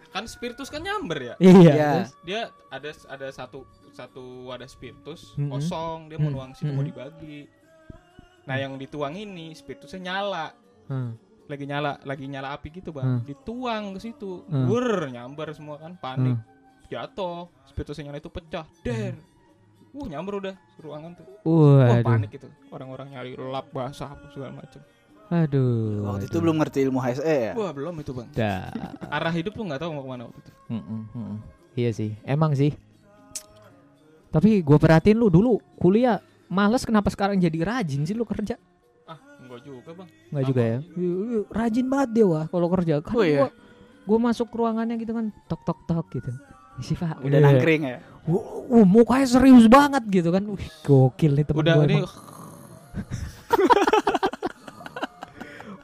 kan 0.09 0.23
spiritus 0.25 0.67
kan 0.67 0.79
nyamber 0.79 1.19
ya. 1.21 1.35
Iya. 1.37 1.59
Iya. 1.69 1.89
terus? 1.93 2.11
Dia 2.23 2.41
ada 2.67 2.89
ada 3.07 3.27
satu 3.29 3.63
satu 3.91 4.23
wadah 4.45 4.65
spiritus 4.65 5.31
Mhm. 5.35 5.47
kosong, 5.49 5.99
dia 6.07 6.17
mau 6.17 6.27
Mhm. 6.27 6.35
nuang 6.35 6.51
situ 6.51 6.67
mau 6.69 6.81
Mhm. 6.81 6.89
dibagi. 6.89 7.39
Nah, 8.43 8.55
yang 8.57 8.75
dituang 8.75 9.13
ini 9.13 9.51
spiritusnya 9.51 10.01
nyala. 10.05 10.51
Hmm. 10.85 11.15
Lagi 11.45 11.65
nyala, 11.65 12.01
lagi 12.01 12.25
nyala 12.25 12.53
api 12.53 12.67
gitu, 12.73 12.89
Hmm. 12.89 13.21
Bang. 13.21 13.27
Dituang 13.27 13.83
ke 13.93 13.99
situ. 14.01 14.41
Hmm. 14.49 14.65
Wur, 14.65 15.07
nyamber 15.07 15.53
semua 15.53 15.77
kan 15.77 15.93
panik. 15.95 16.37
Jatuh, 16.85 17.49
spiritusnya 17.65 18.09
nyala 18.09 18.17
itu 18.17 18.29
pecah. 18.29 18.65
Der. 18.81 19.13
Uh, 19.95 20.05
nyamber 20.11 20.43
udah 20.43 20.55
ruangan 20.77 21.15
tuh. 21.15 21.25
Wah, 21.47 22.01
Waduh. 22.01 22.05
panik 22.05 22.31
itu. 22.35 22.47
Orang-orang 22.67 23.15
nyari 23.15 23.31
lap 23.37 23.71
basah 23.71 24.11
apa 24.11 24.27
segala 24.29 24.59
macam. 24.59 24.81
Aduh. 25.25 26.05
Waktu 26.05 26.29
itu 26.29 26.37
aduh. 26.37 26.43
belum 26.45 26.55
ngerti 26.61 26.77
ilmu 26.85 26.99
HSE 27.01 27.35
ya. 27.49 27.53
Wah, 27.57 27.71
belum 27.71 27.95
itu, 27.97 28.11
Bang. 28.13 28.29
Dah. 28.35 28.69
Arah 29.15 29.33
hidup 29.33 29.55
lu 29.55 29.65
nggak 29.65 29.81
tahu 29.81 29.89
mau 29.95 30.03
ke 30.03 30.09
mana 30.09 30.21
waktu 30.29 30.39
itu. 30.41 30.51
Mm-mm, 30.69 31.01
mm-mm. 31.13 31.37
Iya 31.75 31.89
sih, 31.91 32.11
emang 32.23 32.53
sih. 32.53 32.71
Tapi 34.29 34.59
gue 34.59 34.77
perhatiin 34.77 35.15
lu 35.15 35.31
dulu 35.31 35.57
kuliah 35.79 36.19
males 36.51 36.83
kenapa 36.83 37.07
sekarang 37.07 37.39
jadi 37.39 37.55
rajin 37.63 38.03
sih 38.03 38.11
lu 38.11 38.27
kerja? 38.27 38.59
Enggak 39.55 39.63
juga, 39.65 39.89
Bang. 39.95 40.09
Enggak 40.27 40.43
juga 40.45 40.61
ya. 40.61 40.77
Rajin 41.49 41.87
banget 41.87 42.09
dia 42.11 42.25
wah 42.25 42.45
kalau 42.45 42.67
kerja. 42.69 42.93
Kan 42.99 43.15
Oh, 43.15 43.23
iya? 43.23 43.39
gua, 43.39 43.49
gua 44.05 44.19
masuk 44.21 44.51
ruangannya 44.51 44.95
gitu 44.97 45.11
kan 45.11 45.31
tok 45.47 45.63
tok 45.63 45.79
tok 45.85 46.05
gitu. 46.11 46.31
Isi 46.75 46.91
Pak. 46.93 47.23
Udah 47.23 47.39
Iya. 47.39 47.47
nangkring 47.47 47.81
ya. 47.85 47.97
Wah, 48.25 48.43
wah, 48.67 48.83
mukanya 48.83 49.27
serius 49.29 49.63
banget 49.65 50.03
gitu 50.11 50.27
kan. 50.27 50.43
Wih, 50.43 50.67
gokil 50.81 51.31
nih 51.33 51.45
temen 51.45 51.59
Udah 51.61 51.73
gua. 51.73 51.85
ini. 51.85 51.95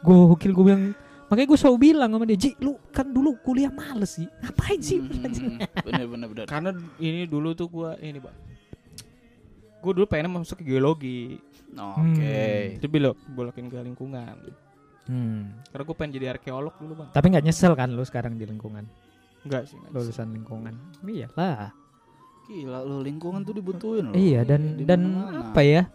Gokil 0.02 0.52
gue 0.52 0.66
bilang 0.66 0.84
Makanya 1.28 1.48
gue 1.48 1.60
selalu 1.60 1.78
bilang 1.80 2.10
sama 2.10 2.26
dia 2.26 2.36
Ji 2.36 2.50
lu 2.58 2.76
kan 2.90 3.06
dulu 3.06 3.38
kuliah 3.40 3.70
males 3.70 4.18
sih 4.18 4.28
Ngapain 4.42 4.80
sih 4.82 4.98
Hmm, 5.00 5.62
bener 5.86 6.06
bener 6.10 6.28
bener. 6.28 6.46
karena 6.46 6.70
ini 6.98 7.24
dulu 7.24 7.54
tuh 7.54 7.68
gua 7.68 7.96
ini, 7.98 8.18
Bang. 8.18 8.36
Gue 9.78 9.92
dulu 9.94 10.06
pengen 10.06 10.30
masuk 10.34 10.58
ke 10.58 10.66
geologi. 10.68 11.40
Oke. 11.74 12.76
Tapi 12.76 12.88
belok 12.90 13.16
bolokin 13.30 13.66
ke 13.66 13.80
lingkungan. 13.80 14.36
hmm. 15.04 15.42
Karena 15.68 15.84
gue 15.84 15.96
pengen 15.96 16.12
jadi 16.14 16.26
arkeolog 16.32 16.76
dulu, 16.76 16.94
Bang. 16.96 17.10
Tapi 17.10 17.26
nggak 17.28 17.44
nyesel 17.44 17.74
kan 17.74 17.88
lu 17.88 18.02
sekarang 18.02 18.36
di 18.36 18.44
lingkungan 18.44 18.84
Enggak 19.42 19.66
sih, 19.66 19.76
enggak. 19.76 19.92
Lulusan 19.96 20.28
lingkungan 20.32 20.74
Iyalah 21.02 21.74
Gila 22.44 22.80
lu 22.82 23.00
lingkungan 23.00 23.42
tuh 23.42 23.54
dibutuhin 23.54 24.06
loh. 24.08 24.14
Iya 24.14 24.44
dan 24.44 24.76
Di 24.76 24.84
dan 24.84 25.02
apa 25.46 25.62
ya 25.62 25.88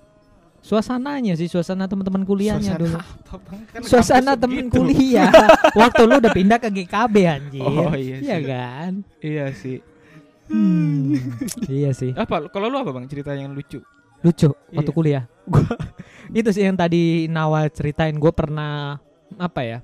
Suasananya 0.58 1.34
sih 1.34 1.46
Suasana 1.46 1.84
teman-teman 1.84 2.24
kuliahnya 2.24 2.74
Suasana 2.74 2.82
dulu 2.82 2.96
apa, 2.98 3.34
Bang? 3.38 3.60
Kan 3.68 3.80
Suasana 3.84 4.32
begitu. 4.34 4.72
kuliah 4.72 5.30
Waktu 5.78 6.02
lu 6.02 6.14
udah 6.18 6.32
pindah 6.32 6.58
ke 6.58 6.68
GKB 6.72 7.14
anjir 7.24 7.62
Oh, 7.62 7.94
iya 7.94 8.16
Iya 8.18 8.34
sih. 8.34 8.44
kan 8.44 8.92
Iya 9.20 9.46
sih. 9.52 9.78
hmm. 10.48 11.14
Iya 11.68 11.90
sih 11.92 12.10
Apa 12.12 12.48
kalau 12.48 12.66
lu 12.66 12.76
apa, 12.76 12.90
Bang? 12.90 13.06
Cerita 13.06 13.30
yang 13.30 13.52
lucu. 13.52 13.78
lucu 14.18 14.48
waktu 14.72 14.82
Iya. 14.82 14.96
kuliah 14.96 15.24
gua 15.46 15.66
itu 16.34 16.50
sih 16.50 16.62
yang 16.62 16.74
tadi 16.74 17.26
Nawa 17.26 17.66
ceritain 17.68 18.14
gue 18.14 18.30
pernah 18.30 18.98
apa 19.34 19.60
ya 19.60 19.78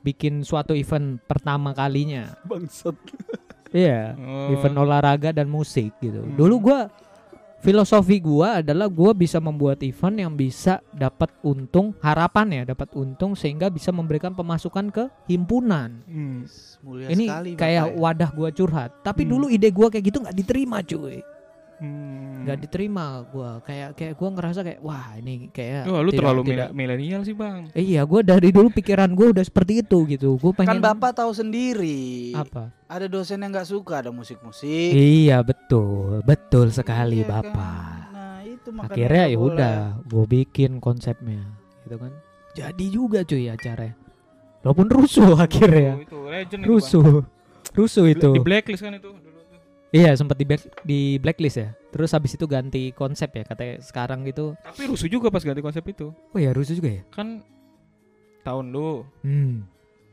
bikin 0.00 0.40
suatu 0.40 0.72
event 0.72 1.18
pertama 1.20 1.70
kalinya 1.70 2.38
bangsat. 2.42 2.94
iya 3.70 4.14
Oh. 4.14 4.52
event 4.52 4.76
olahraga 4.76 5.30
dan 5.30 5.46
musik 5.46 5.92
gitu 5.98 6.20
Hmm. 6.20 6.34
dulu 6.34 6.56
gua 6.62 6.80
filosofi 7.58 8.16
gua 8.18 8.62
adalah 8.62 8.86
gua 8.86 9.10
bisa 9.12 9.38
membuat 9.38 9.82
event 9.82 10.16
yang 10.16 10.32
bisa 10.32 10.78
dapat 10.88 11.26
untung 11.42 11.90
harapan 11.98 12.62
ya 12.62 12.70
dapat 12.70 12.94
untung 12.94 13.34
sehingga 13.34 13.66
bisa 13.66 13.90
memberikan 13.90 14.30
pemasukan 14.30 14.86
ke 14.88 15.04
himpunan 15.26 15.98
Hmm. 16.04 16.46
Mulia 16.80 17.10
ini 17.10 17.26
sekali 17.26 17.50
kayak 17.54 17.84
Bapak 17.84 17.92
ya. 17.92 18.00
wadah 18.00 18.30
gua 18.30 18.48
curhat 18.50 18.90
tapi 19.02 19.22
Hmm. 19.22 19.30
dulu 19.32 19.46
ide 19.48 19.68
gua 19.68 19.90
kayak 19.90 20.04
gitu 20.04 20.18
nggak 20.20 20.36
diterima 20.36 20.78
cuy 20.80 21.18
Hmm. 21.78 22.42
nggak 22.42 22.58
diterima 22.60 23.04
gua 23.24 23.62
kayak 23.62 23.94
kayak 23.94 24.14
gua 24.14 24.28
ngerasa 24.30 24.60
kayak 24.60 24.80
wah 24.80 25.14
ini 25.14 25.46
kayak 25.48 25.86
Wah, 25.86 26.00
lu 26.00 26.10
tidak- 26.10 26.18
terlalu 26.18 26.40
tidak- 26.44 26.70
milenial 26.72 27.22
sih, 27.22 27.32
Bang. 27.32 27.70
Eh, 27.70 27.84
iya, 27.84 28.02
gue 28.02 28.20
dari 28.20 28.50
dulu 28.50 28.66
pikiran 28.68 29.06
gue 29.10 29.30
udah 29.30 29.42
seperti 29.42 29.80
itu 29.80 29.98
gitu. 30.08 30.34
Gue 30.36 30.50
Kan 30.52 30.66
pengen 30.66 30.80
Bapak 30.80 31.14
tahu 31.14 31.30
sendiri. 31.30 32.34
apa? 32.34 32.74
Ada 32.84 33.06
dosen 33.06 33.38
yang 33.38 33.52
nggak 33.52 33.68
suka 33.68 34.00
ada 34.00 34.10
musik-musik. 34.10 34.90
Iya 34.90 35.38
betul, 35.40 36.18
betul 36.22 36.68
sekali 36.68 37.22
Iya 37.22 37.30
kan? 37.30 37.34
bapak. 37.46 37.94
Nah, 38.10 38.38
itu 38.42 38.68
makanya 38.68 38.90
Akhirnya 38.90 39.24
ya 39.24 39.38
udah, 39.38 39.76
gue 40.02 40.24
bikin 40.26 40.70
konsepnya, 40.78 41.46
gitu 41.84 41.94
kan. 41.96 42.10
Jadi 42.52 42.84
juga 42.88 43.22
cuy 43.22 43.46
acaranya. 43.46 43.94
Walaupun 44.60 44.86
rusuh 44.88 45.30
akhirnya, 45.40 45.94
Oh, 45.94 46.02
itu 46.02 46.18
legend 46.26 46.60
itu, 46.60 46.66
Bang. 46.66 46.70
rusuh, 46.74 47.08
rusuh 47.72 48.06
itu. 48.08 48.30
Di 48.32 48.40
blacklist 48.40 48.82
kan 48.82 48.92
itu. 48.92 49.14
Iya 49.88 50.12
sempat 50.12 50.36
di 50.36 50.44
back, 50.44 50.62
di 50.82 51.00
blacklist 51.16 51.56
ya. 51.56 51.68
Terus 51.88 52.12
habis 52.12 52.32
itu 52.32 52.44
ganti 52.44 52.92
konsep 52.92 53.32
ya, 53.32 53.42
katanya 53.42 53.80
sekarang 53.80 54.20
gitu. 54.22 54.52
Tapi 54.60 54.84
rusuh 54.84 55.08
juga 55.08 55.28
pas 55.28 55.40
ganti 55.40 55.58
konsep 55.58 55.80
itu. 55.82 56.12
Oh 56.12 56.38
ya 56.38 56.52
rusuh 56.52 56.72
juga 56.72 56.92
ya. 56.92 57.02
Kan 57.08 57.40
tahun 58.42 58.68
lu, 58.68 59.04
Hmm. 59.24 59.64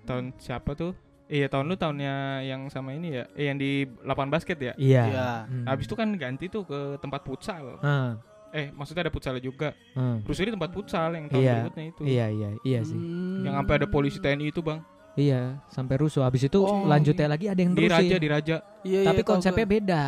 tahun 0.03 0.31
siapa 0.37 0.73
tuh? 0.73 0.95
Iya, 1.25 1.49
tahun 1.49 1.65
lu 1.65 1.75
tahunnya 1.75 2.15
yang 2.45 2.69
sama 2.69 2.93
ini 2.93 3.17
ya. 3.17 3.23
Eh 3.33 3.49
yang 3.49 3.57
di 3.57 3.83
lapangan 3.99 4.31
basket 4.31 4.57
ya. 4.57 4.73
Iya. 4.77 5.03
Iya. 5.05 5.29
Hmm. 5.43 5.65
Habis 5.65 5.85
itu 5.85 5.95
kan 5.97 6.07
ganti 6.15 6.45
tuh 6.47 6.63
ke 6.63 6.79
tempat 6.99 7.21
futsal. 7.21 7.81
Ah, 7.81 8.15
Eh, 8.55 8.71
maksudnya 8.71 9.03
ada 9.03 9.11
futsal 9.11 9.35
juga. 9.43 9.75
ah. 9.93 10.15
Rusuh 10.23 10.47
di 10.47 10.55
tempat 10.55 10.71
futsal 10.71 11.11
yang 11.11 11.27
tahun 11.27 11.43
Iya. 11.43 11.53
berikutnya 11.59 11.85
itu. 11.91 12.01
Iya 12.07 12.25
iya 12.31 12.49
iya 12.63 12.79
sih. 12.81 12.95
Hmm. 12.95 13.43
Yang 13.43 13.53
sampai 13.59 13.73
ada 13.75 13.87
polisi 13.89 14.17
TNI 14.17 14.47
itu, 14.47 14.63
Bang. 14.63 14.79
Iya, 15.15 15.63
sampai 15.71 15.95
rusuh. 15.95 16.27
Habis 16.27 16.51
itu 16.51 16.59
Oh, 16.59 16.83
lanjutnya 16.83 17.31
lagi 17.31 17.47
ada 17.47 17.59
yang 17.59 17.71
Di 17.71 17.87
terusin. 17.87 17.95
Raja, 17.95 18.15
di 18.19 18.27
Raja. 18.27 18.55
Iya, 18.83 18.99
iya, 19.01 19.09
Tapi 19.09 19.21
tahu 19.23 19.31
konsepnya 19.31 19.67
beda. 19.67 20.03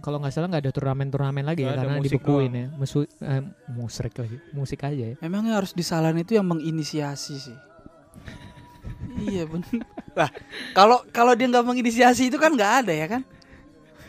Kalau 0.00 0.16
nggak 0.16 0.32
salah 0.32 0.48
nggak 0.48 0.64
ada 0.64 0.72
turnamen-turnamen 0.72 1.44
lagi 1.44 1.60
Nggak 1.60 1.76
ya 1.76 1.80
karena 1.84 1.96
dibekuin 2.00 2.52
ya. 2.56 2.66
Musu, 2.72 3.04
eh, 3.04 3.42
musik 3.68 4.16
lagi, 4.16 4.36
musik 4.56 4.80
aja 4.80 5.04
ya. 5.12 5.16
Emangnya 5.20 5.60
harus 5.60 5.76
disalahin 5.76 6.24
itu 6.24 6.32
yang 6.32 6.48
menginisiasi 6.48 7.34
sih. 7.36 7.58
iya 9.28 9.44
benar. 9.44 9.84
Lah, 10.16 10.30
kalau 10.72 11.04
kalau 11.12 11.36
dia 11.36 11.52
nggak 11.52 11.66
menginisiasi 11.68 12.32
itu 12.32 12.40
kan 12.40 12.56
nggak 12.56 12.72
ada 12.88 12.92
ya 12.96 13.06
kan? 13.12 13.22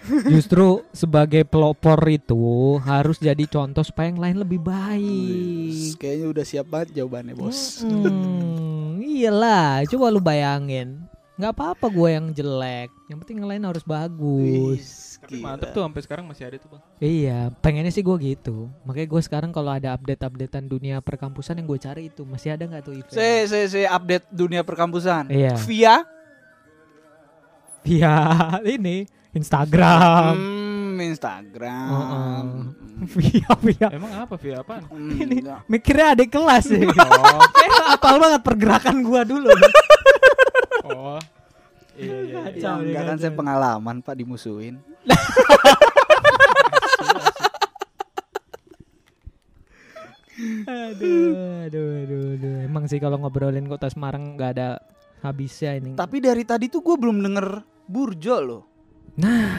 Justru 0.01 0.81
sebagai 0.91 1.45
pelopor 1.45 2.01
itu 2.09 2.77
harus 2.81 3.21
jadi 3.21 3.45
contoh 3.45 3.85
supaya 3.85 4.09
yang 4.09 4.17
lain 4.17 4.37
lebih 4.41 4.57
baik. 4.57 6.01
Kayaknya 6.01 6.27
udah 6.33 6.45
siap 6.45 6.67
banget 6.67 6.97
jawabannya, 6.97 7.37
Bos. 7.37 7.85
Hmm, 7.85 8.97
iyalah, 9.21 9.85
coba 9.85 10.09
lu 10.09 10.21
bayangin. 10.21 11.05
nggak 11.31 11.57
apa-apa 11.57 11.89
gue 11.89 12.09
yang 12.13 12.27
jelek, 12.37 12.93
yang 13.09 13.17
penting 13.17 13.41
yang 13.41 13.49
lain 13.49 13.65
harus 13.65 13.81
bagus. 13.81 14.77
Wis, 14.77 14.89
Tapi 15.17 15.41
mantep 15.41 15.73
tuh 15.73 15.81
sampai 15.81 16.01
sekarang 16.05 16.25
masih 16.29 16.45
ada 16.45 16.61
tuh, 16.61 16.69
Bang. 16.69 16.81
Iya, 17.01 17.49
pengennya 17.65 17.89
sih 17.89 18.05
gue 18.05 18.13
gitu. 18.21 18.69
Makanya 18.85 19.09
gue 19.09 19.21
sekarang 19.25 19.49
kalau 19.49 19.73
ada 19.73 19.89
update-updatean 19.97 20.69
dunia 20.69 21.01
perkampusan 21.01 21.57
yang 21.57 21.65
gue 21.65 21.81
cari 21.81 22.13
itu 22.13 22.29
masih 22.29 22.53
ada 22.53 22.69
nggak 22.69 22.83
tuh 22.85 22.93
event? 22.93 23.17
Saya 23.17 23.49
saya 23.49 23.65
saya 23.73 23.87
update 23.89 24.29
dunia 24.29 24.61
perkampusan. 24.61 25.33
Iya. 25.33 25.57
Via 25.65 25.95
Via 27.81 28.13
ini 28.77 29.09
Instagram. 29.31 30.33
hmm, 30.35 30.95
Instagram. 31.01 31.87
Heeh. 31.87 32.39
Hmm. 32.41 32.67
Via 33.01 33.49
via. 33.57 33.87
Emang 33.89 34.13
apa, 34.13 34.35
Via 34.37 34.61
apaan? 34.61 34.85
Hmm, 34.87 35.17
Ini 35.17 35.35
enggak. 35.41 35.59
mikirnya 35.65 36.07
adik 36.13 36.29
kelas 36.29 36.65
ya. 36.69 36.85
Oh, 36.85 37.41
Kayak 37.49 37.97
apal 37.97 38.15
banget 38.19 38.41
pergerakan 38.43 38.95
gua 39.01 39.21
dulu. 39.23 39.49
oh. 40.85 41.17
Iya, 41.93 42.17
iya, 42.17 42.17
iya. 42.21 42.35
Kacau. 42.45 42.75
Ya, 42.77 42.85
enggak 42.85 43.03
kan 43.03 43.15
kacau. 43.15 43.23
saya 43.23 43.33
pengalaman 43.33 43.95
Pak 43.99 44.15
dimusuhin. 44.15 44.75
aduh, 50.65 51.33
aduh, 51.67 51.89
aduh, 52.03 52.23
aduh. 52.37 52.55
Emang 52.65 52.85
sih 52.87 52.97
kalau 52.97 53.19
ngobrolin 53.19 53.67
kota 53.67 53.87
Semarang 53.87 54.35
nggak 54.35 54.51
ada 54.57 54.69
habisnya 55.21 55.77
ini. 55.77 55.91
Tapi 55.93 56.17
dari 56.17 56.43
tadi 56.43 56.65
tuh 56.67 56.81
gue 56.81 56.95
belum 56.97 57.21
denger 57.21 57.47
Burjo 57.85 58.37
loh. 58.39 58.61
Nah, 59.21 59.53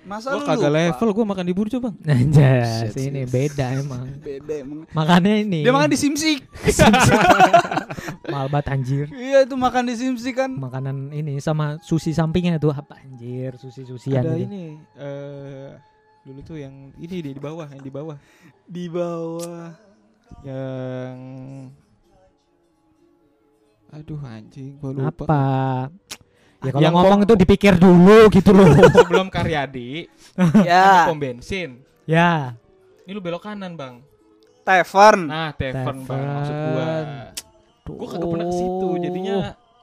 Masa 0.00 0.34
Gua 0.34 0.42
lu 0.42 0.46
kagak 0.48 0.72
lupa? 0.74 0.80
level, 0.80 1.08
gua 1.14 1.26
makan 1.28 1.44
di 1.46 1.54
Burjo, 1.54 1.78
Bang. 1.78 1.94
anjas 2.08 2.90
Shit, 2.90 3.12
ini 3.12 3.22
shit. 3.22 3.30
beda 3.30 3.66
emang. 3.78 4.04
Beda 4.26 4.54
emang. 4.58 4.82
Makannya 4.90 5.34
ini. 5.46 5.60
Dia 5.62 5.70
makan 5.70 5.86
di 5.92 5.98
Simsik. 6.00 6.40
Mahal 8.32 8.48
banget 8.50 8.66
anjir. 8.74 9.06
Iya 9.12 9.46
itu 9.46 9.54
makan 9.54 9.86
di 9.86 9.94
Simsik 9.94 10.34
kan. 10.34 10.50
Makanan 10.56 11.14
ini 11.14 11.38
sama 11.38 11.78
sushi 11.78 12.10
sampingnya 12.10 12.58
tuh 12.58 12.74
apa 12.74 12.98
anjir, 12.98 13.54
sushi-susian 13.54 14.24
Ada 14.24 14.34
itu. 14.34 14.50
ini 14.50 14.64
eh 14.98 15.78
dulu 16.26 16.40
tuh 16.42 16.58
yang 16.58 16.90
ini 16.98 17.16
di, 17.22 17.30
di 17.30 17.40
bawah, 17.40 17.68
yang 17.70 17.82
di 17.84 17.92
bawah. 17.92 18.16
Di 18.66 18.84
bawah. 18.90 19.68
Yang 20.42 21.16
Aduh 23.90 24.20
anjing, 24.22 24.74
gua 24.78 24.90
lupa. 24.90 25.06
Apa? 25.26 25.44
Ya 26.60 26.70
kalau 26.70 26.82
Yang 26.84 26.94
ngomong 26.94 27.20
pom- 27.20 27.24
itu 27.24 27.34
dipikir 27.36 27.74
dulu 27.74 28.28
gitu 28.28 28.50
loh. 28.52 28.68
Sebelum 29.00 29.26
Karyadi, 29.28 30.04
ya. 30.68 31.08
pom 31.08 31.16
bensin. 31.16 31.80
ya. 32.04 32.52
Ini 33.02 33.10
lu 33.10 33.20
belok 33.20 33.42
kanan, 33.42 33.74
Bang. 33.74 34.04
Tavern. 34.60 35.24
Nah, 35.24 35.50
Tavern, 35.50 36.04
Bang, 36.04 36.20
maksud 36.20 36.54
gua. 36.54 36.88
Gua 37.90 38.06
kagak 38.06 38.28
pernah 38.28 38.46
ke 38.46 38.54
situ, 38.54 38.88
jadinya 39.00 39.36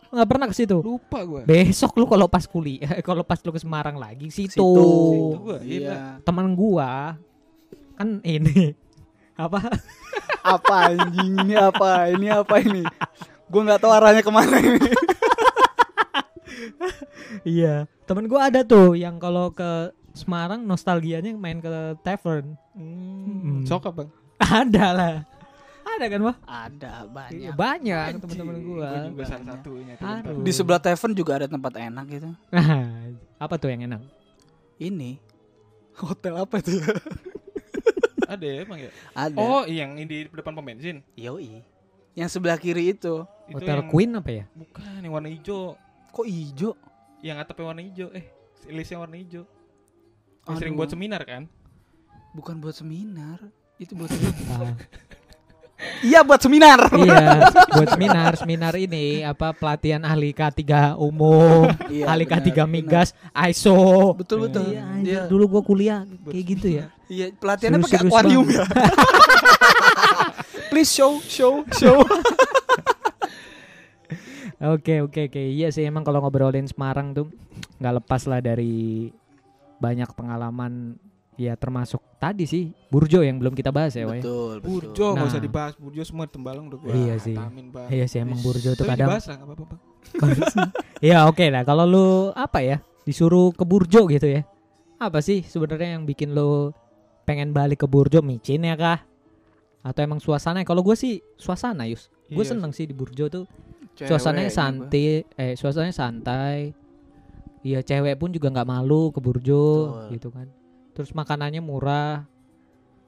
nggak 0.08 0.28
pernah 0.30 0.46
ke 0.48 0.56
situ. 0.56 0.78
lupa 0.80 1.20
gua. 1.22 1.42
Besok 1.44 1.92
lu 1.98 2.06
kalau 2.06 2.30
pas 2.30 2.46
kuliah, 2.46 2.94
kalau 3.08 3.26
pas 3.26 3.42
lu 3.42 3.52
ke 3.52 3.60
Semarang 3.60 3.98
lagi 3.98 4.30
situ. 4.30 4.56
Situ. 4.56 4.86
Situ 5.12 5.38
gua, 5.42 5.58
iya. 5.60 5.82
Iya. 5.82 5.98
Teman 6.22 6.54
gua 6.54 7.18
kan 7.98 8.22
ini 8.22 8.78
apa? 9.34 9.66
Apa 10.40 10.94
anjing 10.94 11.42
ini 11.42 11.56
apa? 11.58 12.08
Ini 12.08 12.28
apa 12.32 12.56
ini? 12.62 12.86
Gue 13.48 13.62
nggak 13.64 13.80
tahu 13.80 13.92
arahnya 13.92 14.22
ke 14.22 14.30
mana 14.30 14.56
ini. 14.58 14.92
Iya, 17.44 17.86
teman 18.04 18.26
gua 18.26 18.48
ada 18.48 18.62
tuh 18.62 18.94
yang 18.94 19.18
kalau 19.18 19.52
ke 19.52 19.92
Semarang 20.12 20.66
nostalgianya 20.66 21.38
main 21.38 21.62
ke 21.62 21.70
tavern. 22.02 22.58
Hmm. 22.74 23.62
Sok 23.64 23.94
Bang. 23.94 24.10
Ada 24.42 24.86
lah. 24.90 25.16
Ada 25.88 26.06
kan, 26.10 26.20
Wah? 26.26 26.38
Ada 26.44 26.92
Iya, 27.30 27.54
banyak. 27.54 27.54
banyak 27.54 28.04
teman-teman 28.26 28.56
gua. 28.66 28.90
Gua 28.90 29.08
juga 29.14 29.24
salah 29.30 29.46
satunya. 29.54 29.94
Di 30.42 30.52
sebelah 30.52 30.82
tavern 30.82 31.14
juga 31.14 31.32
ada 31.38 31.48
tempat 31.48 31.74
enak 31.78 32.06
gitu. 32.10 32.30
Apa 33.44 33.56
tuh 33.62 33.70
yang 33.70 33.86
enak? 33.86 34.02
Ini 34.78 35.22
hotel 35.98 36.38
apa 36.38 36.62
itu? 36.62 36.78
Ada 38.34 38.44
ya 38.44 38.58
emang 38.68 38.80
ya? 38.82 38.92
Ada. 39.16 39.38
Oh, 39.40 39.64
yang 39.66 39.96
di 39.98 40.28
depan 40.28 40.52
pom 40.52 40.62
bensin. 40.62 41.00
Yoi. 41.16 41.64
Yang 42.14 42.30
sebelah 42.34 42.60
kiri 42.60 42.92
itu. 42.92 43.24
Itu 43.48 43.64
Hotel 43.64 43.80
yang 43.80 43.88
Queen 43.88 44.12
apa 44.12 44.30
ya? 44.34 44.46
bukan 44.52 45.00
yang 45.00 45.14
warna 45.16 45.30
hijau. 45.32 45.80
Kok 46.12 46.28
hijau? 46.28 46.76
Yang 47.22 47.38
atapnya 47.44 47.66
warna 47.66 47.82
hijau. 47.82 48.08
Eh, 48.14 48.26
listnya 48.70 48.98
warna 48.98 49.18
hijau. 49.18 49.44
Aduh. 50.48 50.58
sering 50.58 50.80
buat 50.80 50.88
seminar 50.88 51.22
kan? 51.28 51.44
Bukan 52.32 52.64
buat 52.64 52.72
seminar. 52.72 53.42
Itu 53.78 53.94
buat 53.94 54.08
Ah, 54.48 54.74
Iya 56.02 56.26
buat 56.26 56.42
seminar. 56.42 56.90
iya, 56.90 57.38
buat 57.78 57.90
seminar, 57.94 58.34
seminar 58.34 58.74
ini 58.74 59.22
apa 59.22 59.54
pelatihan 59.54 60.02
ahli 60.02 60.34
K3 60.34 60.98
umum, 60.98 61.70
Iya, 61.86 62.10
ahli 62.10 62.26
benar, 62.26 62.42
K3 62.42 62.50
benar. 62.50 62.66
migas, 62.66 63.10
ISO. 63.46 63.78
Betul 64.18 64.50
betul. 64.50 64.74
Iya, 64.74 64.82
Iya, 65.06 65.22
dulu 65.30 65.46
gua 65.46 65.62
kuliah 65.62 66.02
kayak 66.26 66.46
gitu 66.50 66.68
ya. 66.82 66.90
Iya, 67.06 67.30
pelatihannya 67.38 67.86
pakai 67.86 68.10
akuarium 68.10 68.50
ya. 68.50 68.66
Please 70.74 70.90
show, 70.90 71.22
show, 71.22 71.62
show. 71.78 72.02
Oke 74.60 75.00
oke 75.00 75.30
oke 75.30 75.38
iya 75.40 75.70
sih 75.70 75.86
emang 75.86 76.02
kalau 76.02 76.18
ngobrolin 76.18 76.66
Semarang 76.66 77.14
tuh 77.14 77.30
nggak 77.78 77.94
lepas 78.02 78.26
lah 78.26 78.42
dari 78.42 79.14
banyak 79.78 80.10
pengalaman 80.12 80.98
ya 81.38 81.54
termasuk 81.54 82.02
tadi 82.18 82.44
sih 82.44 82.74
Burjo 82.90 83.22
yang 83.22 83.38
belum 83.38 83.54
kita 83.54 83.70
bahas 83.70 83.94
ya 83.94 84.04
Wai. 84.04 84.18
betul, 84.18 84.58
betul. 84.58 84.70
Burjo 84.90 85.06
nggak 85.14 85.22
Nah. 85.22 85.30
usah 85.30 85.38
dibahas. 85.40 85.74
Burjo 85.78 86.02
semua 86.02 86.26
tembalang 86.26 86.66
udah 86.66 86.78
gua 86.80 86.90
Iya 86.90 87.16
sih. 87.18 87.38
tamin, 87.38 87.70
Bang. 87.70 87.86
Iya 87.88 88.06
sih 88.06 88.18
emang 88.18 88.42
Burjo 88.42 88.74
tuh 88.74 88.84
kadang 88.84 89.14
dibahas 89.14 89.26
lah, 89.28 89.36
nggak 89.38 89.48
apa-apa, 89.48 89.66
Bang. 89.70 89.82
Iya 91.06 91.30
oke 91.30 91.46
lah 91.46 91.62
kalau 91.62 91.86
lu 91.86 92.06
apa 92.34 92.60
ya 92.60 92.78
disuruh 93.04 93.54
ke 93.54 93.62
Burjo 93.62 94.10
gitu 94.10 94.26
ya 94.26 94.42
apa 94.98 95.22
sih 95.22 95.46
sebenarnya 95.46 95.94
yang 95.94 96.04
bikin 96.04 96.34
lu 96.34 96.74
pengen 97.22 97.54
balik 97.54 97.80
ke 97.80 97.88
Burjo 97.88 98.20
micin 98.20 98.66
ya 98.66 98.74
kah 98.74 99.06
atau 99.80 100.02
emang 100.02 100.18
suasana 100.18 100.66
kalau 100.66 100.82
gue 100.82 100.98
sih 100.98 101.22
suasana 101.36 101.86
Yus 101.86 102.10
gue 102.26 102.34
Iya 102.36 102.50
seneng 102.50 102.74
sih 102.74 102.84
di 102.84 102.92
Burjo 102.92 103.30
tuh 103.30 103.46
Cewek 103.98 104.08
suasananya 104.08 104.52
santai 104.52 105.26
eh 105.34 105.54
suasananya 105.54 105.92
santai 105.92 106.72
iya 107.62 107.82
cewek 107.82 108.16
pun 108.16 108.30
juga 108.30 108.48
nggak 108.48 108.70
malu 108.70 109.10
ke 109.10 109.18
Burjo 109.18 109.66
Betul. 109.90 110.10
gitu 110.14 110.28
kan 110.30 110.48
terus 110.94 111.12
makanannya 111.12 111.60
murah 111.60 112.24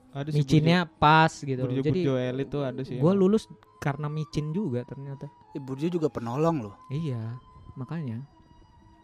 Ada 0.09 0.33
sih 0.33 0.41
micinnya 0.41 0.89
pas 0.89 1.29
gitu 1.31 1.61
Burjo, 1.61 1.69
Burjo, 1.75 1.85
jadi 1.85 2.01
Burjo 2.01 2.13
elit 2.17 2.47
tuh 2.49 2.61
ada 2.63 2.81
sih. 2.81 2.97
gue 2.97 3.13
lulus 3.13 3.45
karena 3.77 4.09
micin 4.09 4.49
juga 4.49 4.81
ternyata. 4.83 5.29
Eh, 5.53 5.61
Burjo 5.61 5.87
juga 5.87 6.09
penolong 6.09 6.65
loh. 6.65 6.75
iya 6.89 7.37
makanya 7.73 8.25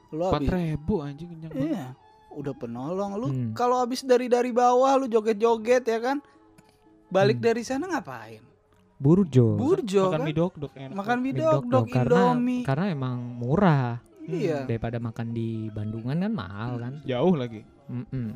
Lu 0.10 0.26
Empat 0.26 0.42
ribu 0.48 1.00
anjing 1.00 1.30
kenyang 1.30 1.54
iya, 1.56 1.86
udah 2.32 2.54
penolong. 2.54 3.12
Lu 3.16 3.28
Hmm. 3.28 3.52
kalau 3.54 3.80
abis 3.80 4.02
dari 4.02 4.26
dari 4.26 4.50
bawah 4.50 4.98
lu 4.98 5.06
joget-joget 5.06 5.84
ya 5.84 6.00
kan. 6.00 6.18
Balik 7.08 7.38
Hmm. 7.38 7.46
dari 7.46 7.62
sana 7.62 7.86
ngapain? 7.86 8.42
Burjo 8.96 9.56
Burjo 9.56 10.08
Makan 10.08 10.14
kan. 10.14 10.22
mie 10.24 10.34
dok 10.34 10.54
dok 10.56 10.74
enak. 10.74 10.96
Makan 10.96 11.18
Mie 11.20 11.34
dok 11.34 11.64
dok 11.66 11.86
karena 11.90 12.22
Indomie. 12.32 12.64
karena 12.64 12.86
emang 12.90 13.18
murah 13.20 14.00
Iya. 14.22 14.66
daripada 14.66 14.98
makan 14.98 15.28
di 15.30 15.70
Bandungan 15.70 16.18
kan 16.18 16.32
mahal 16.32 16.72
kan 16.80 16.94
Jauh 17.04 17.36
lagi. 17.36 17.62
Mm-mm. 17.86 18.34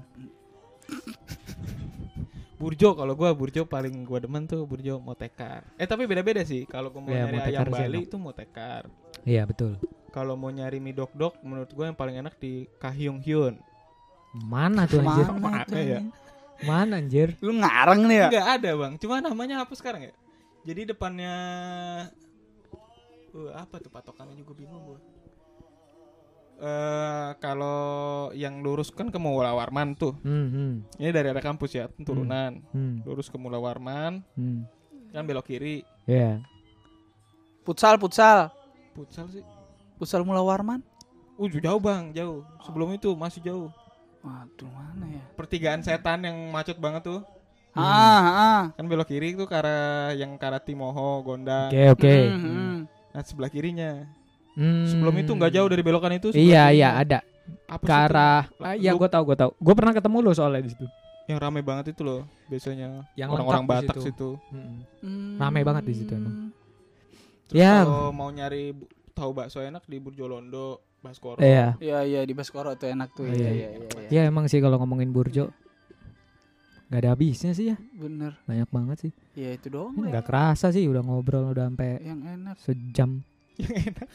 Burjo 2.56 2.92
kalau 2.92 3.16
gua 3.16 3.32
Burjo 3.32 3.64
paling 3.64 4.04
gua 4.04 4.20
demen 4.20 4.44
tuh 4.44 4.62
Burjo 4.64 5.00
motekar. 5.00 5.64
Eh 5.76 5.88
tapi 5.88 6.04
beda-beda 6.04 6.44
sih. 6.44 6.68
Kalau 6.68 6.92
gua 6.92 7.00
mau 7.00 7.10
Iya, 7.10 7.24
nyari 7.26 7.40
ayam 7.48 7.66
Bali 7.66 7.88
enak. 7.96 8.06
itu 8.06 8.18
motekar. 8.18 8.84
iya 9.24 9.44
betul 9.44 9.80
Kalau 10.10 10.36
mau 10.36 10.50
nyari 10.50 10.78
mie 10.78 10.92
dok 10.92 11.12
dok 11.14 11.40
menurut 11.40 11.70
gua 11.70 11.88
yang 11.88 11.96
paling 11.96 12.16
enak 12.18 12.36
di 12.36 12.68
Kahyung 12.76 13.20
Hyun. 13.20 13.56
mana 14.36 14.86
tuh 14.86 15.00
anjir 15.00 15.26
Mana 15.26 15.66
Mana 15.66 15.80
ya? 15.80 16.00
mana 16.62 16.94
anjir 16.98 17.34
Lu 17.40 17.56
ngarang 17.56 18.06
nih 18.06 18.18
ya? 18.18 18.28
Enggak 18.30 18.48
ada, 18.54 18.72
Bang. 18.76 18.94
Cuma 18.96 19.16
namanya 19.20 19.64
apa 19.64 19.74
sekarang 19.74 20.04
ya? 20.04 20.14
Jadi 20.70 20.94
depannya 20.94 21.36
uh, 23.34 23.52
apa 23.58 23.82
tuh 23.82 23.90
patokannya 23.90 24.38
juga 24.38 24.54
bingung 24.54 24.86
gua. 24.86 25.02
Eh 26.60 27.30
kalau 27.42 28.30
yang 28.38 28.62
lurus 28.62 28.94
kan 28.94 29.10
ke 29.10 29.18
Mula 29.18 29.50
Warman 29.58 29.98
tuh. 29.98 30.14
hmm, 30.22 30.48
hmm, 30.54 30.74
Ini 31.02 31.10
dari 31.10 31.34
area 31.34 31.42
kampus 31.42 31.74
ya, 31.74 31.90
turunan. 32.06 32.62
hmm, 32.70 33.02
Lurus 33.02 33.34
ke 33.34 33.38
Mula 33.42 33.58
Warman, 33.58 34.22
hmm. 34.38 34.62
kan 35.10 35.26
belok 35.26 35.50
kiri. 35.50 35.82
Iya. 36.06 36.44
Futsal, 37.66 37.98
futsal. 37.98 38.54
Futsal 38.94 39.26
sih. 39.34 39.42
Futsal 39.98 40.22
Mula 40.22 40.46
Warman. 40.46 40.86
Uh, 41.40 41.48
jauh 41.48 41.80
bang, 41.80 42.12
jauh. 42.14 42.46
Sebelum 42.68 42.94
itu 42.94 43.10
masih 43.16 43.40
jauh. 43.42 43.72
Waduh, 44.20 44.68
mana 44.68 45.18
ya? 45.18 45.24
Pertigaan 45.40 45.80
setan 45.80 46.28
yang 46.28 46.36
macet 46.52 46.76
banget 46.76 47.08
tuh. 47.08 47.24
Hmm. 47.80 47.88
Ah, 47.88 48.24
ah. 48.28 48.62
Kan 48.74 48.86
belok 48.86 49.08
kiri 49.08 49.34
tuh 49.34 49.44
ke 49.44 49.56
arah 49.56 50.12
yang 50.14 50.36
ke 50.36 50.44
arah 50.44 50.60
Timoho, 50.60 51.22
Gondang. 51.22 51.70
Oke 51.70 51.84
oke. 51.90 52.16
Hmm, 52.28 52.42
hmm. 52.42 52.76
Nah 53.10 53.22
sebelah 53.22 53.48
kirinya. 53.48 54.04
Hmm. 54.54 54.84
Sebelum 54.86 55.16
itu 55.16 55.32
nggak 55.32 55.52
jauh 55.52 55.68
dari 55.68 55.80
belokan 55.80 56.12
itu. 56.14 56.28
Iya 56.30 56.68
kirinya. 56.68 56.70
iya 56.70 56.90
ada 56.94 57.20
Apa 57.66 57.80
ke 57.80 57.88
itu? 57.88 58.04
arah. 58.06 58.42
Ah, 58.60 58.74
Iya 58.74 58.92
lu- 58.92 59.00
gue 59.00 59.10
tau 59.10 59.24
gue 59.24 59.36
tau. 59.36 59.52
Gue 59.56 59.74
pernah 59.74 59.92
ketemu 59.92 60.18
lo 60.20 60.32
soalnya 60.32 60.62
di 60.62 60.72
situ. 60.72 60.86
Yang 61.26 61.40
rame 61.40 61.62
banget 61.62 61.86
itu 61.92 62.02
loh. 62.02 62.22
Biasanya 62.46 63.06
Yang 63.14 63.30
orang-orang 63.32 63.64
Batak 63.66 63.96
situ. 63.96 64.02
situ. 64.06 64.30
Hmm. 64.50 64.82
Hmm. 65.00 65.38
Rame 65.38 65.62
banget 65.62 65.84
di 65.86 65.94
situ 65.96 66.12
emang. 66.12 66.52
Terus 67.46 67.58
Ya. 67.58 67.82
kalau 67.82 68.12
mau 68.12 68.30
nyari 68.30 68.76
tahu 69.12 69.32
bakso 69.32 69.60
enak 69.60 69.82
di 69.84 69.98
Burjolondo, 69.98 70.80
Baskoro. 71.00 71.40
Iya. 71.40 71.78
Iya, 71.78 72.00
iya 72.04 72.22
di 72.22 72.34
Baskoro 72.34 72.74
tuh 72.74 72.88
enak 72.88 73.10
tuh. 73.12 73.26
Iya, 73.26 73.34
iya. 73.34 73.50
iya, 73.50 73.68
iya. 73.72 73.88
iya. 74.02 74.10
Ya 74.12 74.22
emang 74.26 74.46
sih 74.46 74.58
kalau 74.58 74.78
ngomongin 74.78 75.10
Burjo 75.10 75.50
nggak 76.90 77.00
ada 77.06 77.10
habisnya 77.14 77.54
sih 77.54 77.70
ya. 77.70 77.78
Bener. 77.94 78.34
Banyak 78.50 78.70
banget 78.74 78.98
sih. 79.08 79.12
Ya 79.38 79.54
itu 79.54 79.70
doang. 79.70 79.94
Ini 79.94 80.10
lah 80.10 80.10
nggak 80.18 80.26
kerasa 80.26 80.74
sih 80.74 80.90
udah 80.90 81.06
ngobrol 81.06 81.54
udah 81.54 81.70
sampai 81.70 82.02
Yang 82.02 82.22
enak. 82.34 82.56
sejam. 82.58 83.10
Yang 83.62 83.74
enak. 83.94 84.10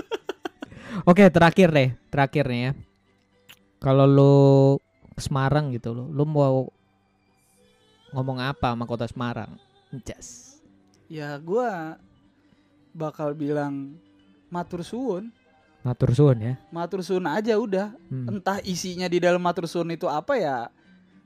Oke 1.10 1.24
terakhir 1.32 1.72
deh, 1.72 1.90
terakhir 2.12 2.44
nih 2.44 2.60
ya. 2.68 2.72
Kalau 3.80 4.04
lo 4.04 4.34
ke 5.16 5.20
Semarang 5.24 5.72
gitu 5.72 5.96
lo, 5.96 6.04
lo 6.12 6.24
mau 6.28 6.68
ngomong 8.12 8.38
apa 8.44 8.76
sama 8.76 8.84
kota 8.84 9.08
Semarang? 9.08 9.56
Jas. 10.04 10.60
Ya 11.08 11.34
gua 11.40 11.96
bakal 12.92 13.32
bilang 13.32 13.96
matur 14.52 14.84
suwun. 14.84 15.32
Matur 15.80 16.12
suwun 16.12 16.38
ya. 16.44 16.54
Matur 16.68 17.00
suwun 17.00 17.24
aja 17.24 17.56
udah. 17.56 17.96
Hmm. 18.12 18.36
Entah 18.36 18.60
isinya 18.60 19.08
di 19.08 19.16
dalam 19.16 19.40
matur 19.40 19.64
suwun 19.64 19.96
itu 19.96 20.04
apa 20.10 20.36
ya 20.36 20.68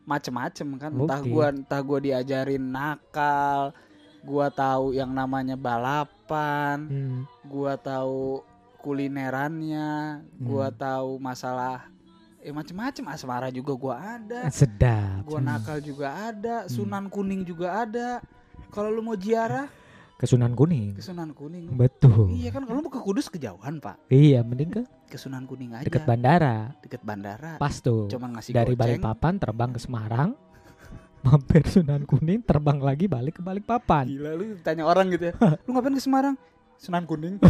macem-macem 0.05 0.69
kan. 0.77 0.91
Entah 0.93 1.21
Oke. 1.21 1.29
gua 1.29 1.47
entah 1.51 1.81
gua 1.81 1.99
diajarin 1.99 2.61
nakal, 2.61 3.73
gua 4.21 4.49
tahu 4.49 4.93
yang 4.93 5.11
namanya 5.11 5.57
balapan, 5.57 6.77
Hmm. 6.87 7.21
gua 7.45 7.77
tahu 7.77 8.45
kulinerannya, 8.79 10.23
gua 10.39 10.69
Hmm. 10.69 10.77
tahu 10.77 11.11
masalah 11.19 11.89
eh 12.45 12.53
macem-macem 12.53 13.09
asmara 13.09 13.49
juga 13.49 13.73
gua 13.73 13.97
ada. 14.21 14.53
Sedap. 14.53 15.25
Gua 15.25 15.41
Hmm. 15.41 15.49
nakal 15.49 15.81
juga 15.81 16.13
ada, 16.13 16.69
Sunan 16.69 17.09
Kuning 17.09 17.41
juga 17.43 17.85
ada. 17.85 18.21
Kalau 18.69 18.93
lu 18.93 19.01
mau 19.01 19.17
ziarah 19.17 19.71
Ke 20.15 20.31
Sunan 20.31 20.55
Kuning. 20.55 20.95
ke 20.95 21.03
Sunan 21.03 21.35
Kuning. 21.35 21.75
Betul. 21.75 22.31
Iya 22.31 22.55
kan 22.55 22.62
kalau 22.62 22.81
mau 22.81 22.93
ke 22.93 23.03
Kudus 23.03 23.27
kejauhan, 23.27 23.83
Pak. 23.83 24.07
Iya, 24.09 24.47
mending 24.47 24.71
ke 24.71 24.83
Ke 25.11 25.19
Sunan 25.19 25.43
Kuning 25.45 25.75
aja. 25.75 25.83
deket 25.83 26.07
bandara. 26.07 26.71
Deket 26.81 27.03
bandara. 27.03 27.59
Pas 27.59 27.75
tuh. 27.83 28.07
Cuman 28.07 28.39
ngasih 28.39 28.55
Dari 28.55 28.73
goceng. 28.73 29.03
Balikpapan 29.03 29.35
terbang 29.43 29.71
ke 29.75 29.81
Semarang. 29.83 30.39
Mampir 31.27 31.67
Sunan 31.67 32.07
Kuning, 32.07 32.47
terbang 32.47 32.79
lagi 32.79 33.11
balik 33.11 33.39
ke 33.39 33.43
Balikpapan. 33.43 34.07
Gila 34.07 34.31
lu 34.39 34.55
tanya 34.62 34.87
orang 34.87 35.11
gitu 35.11 35.29
ya. 35.29 35.35
lu 35.67 35.75
ngapain 35.75 35.99
ke 35.99 36.03
Semarang? 36.03 36.39
Sunan 36.79 37.05
Kuning. 37.11 37.43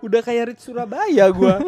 Udah 0.00 0.20
kayak 0.20 0.52
Rit 0.52 0.60
Surabaya 0.60 1.28
gua. 1.32 1.60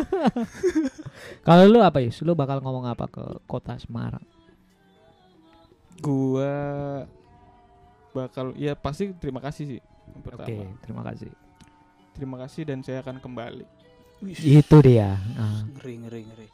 Kalau 1.47 1.65
lu 1.69 1.81
apa 1.81 2.01
Yus? 2.01 2.21
Lu 2.21 2.33
bakal 2.33 2.61
ngomong 2.61 2.85
apa 2.85 3.09
ke 3.09 3.25
kota 3.45 3.81
Semarang? 3.81 4.25
Gua 6.01 6.53
bakal 8.13 8.53
ya 8.55 8.77
pasti 8.77 9.13
terima 9.17 9.41
kasih 9.41 9.77
sih. 9.77 9.81
Oke, 10.29 10.69
terima 10.85 11.03
kasih. 11.05 11.31
Terima 12.13 12.37
kasih 12.45 12.63
dan 12.69 12.79
saya 12.85 13.01
akan 13.01 13.19
kembali. 13.19 13.65
Wih, 14.23 14.37
Itu 14.61 14.79
dia. 14.85 15.17
Ah. 15.35 15.65
ngeri 15.67 15.95
ngeri 16.05 16.21
ngeri. 16.29 16.49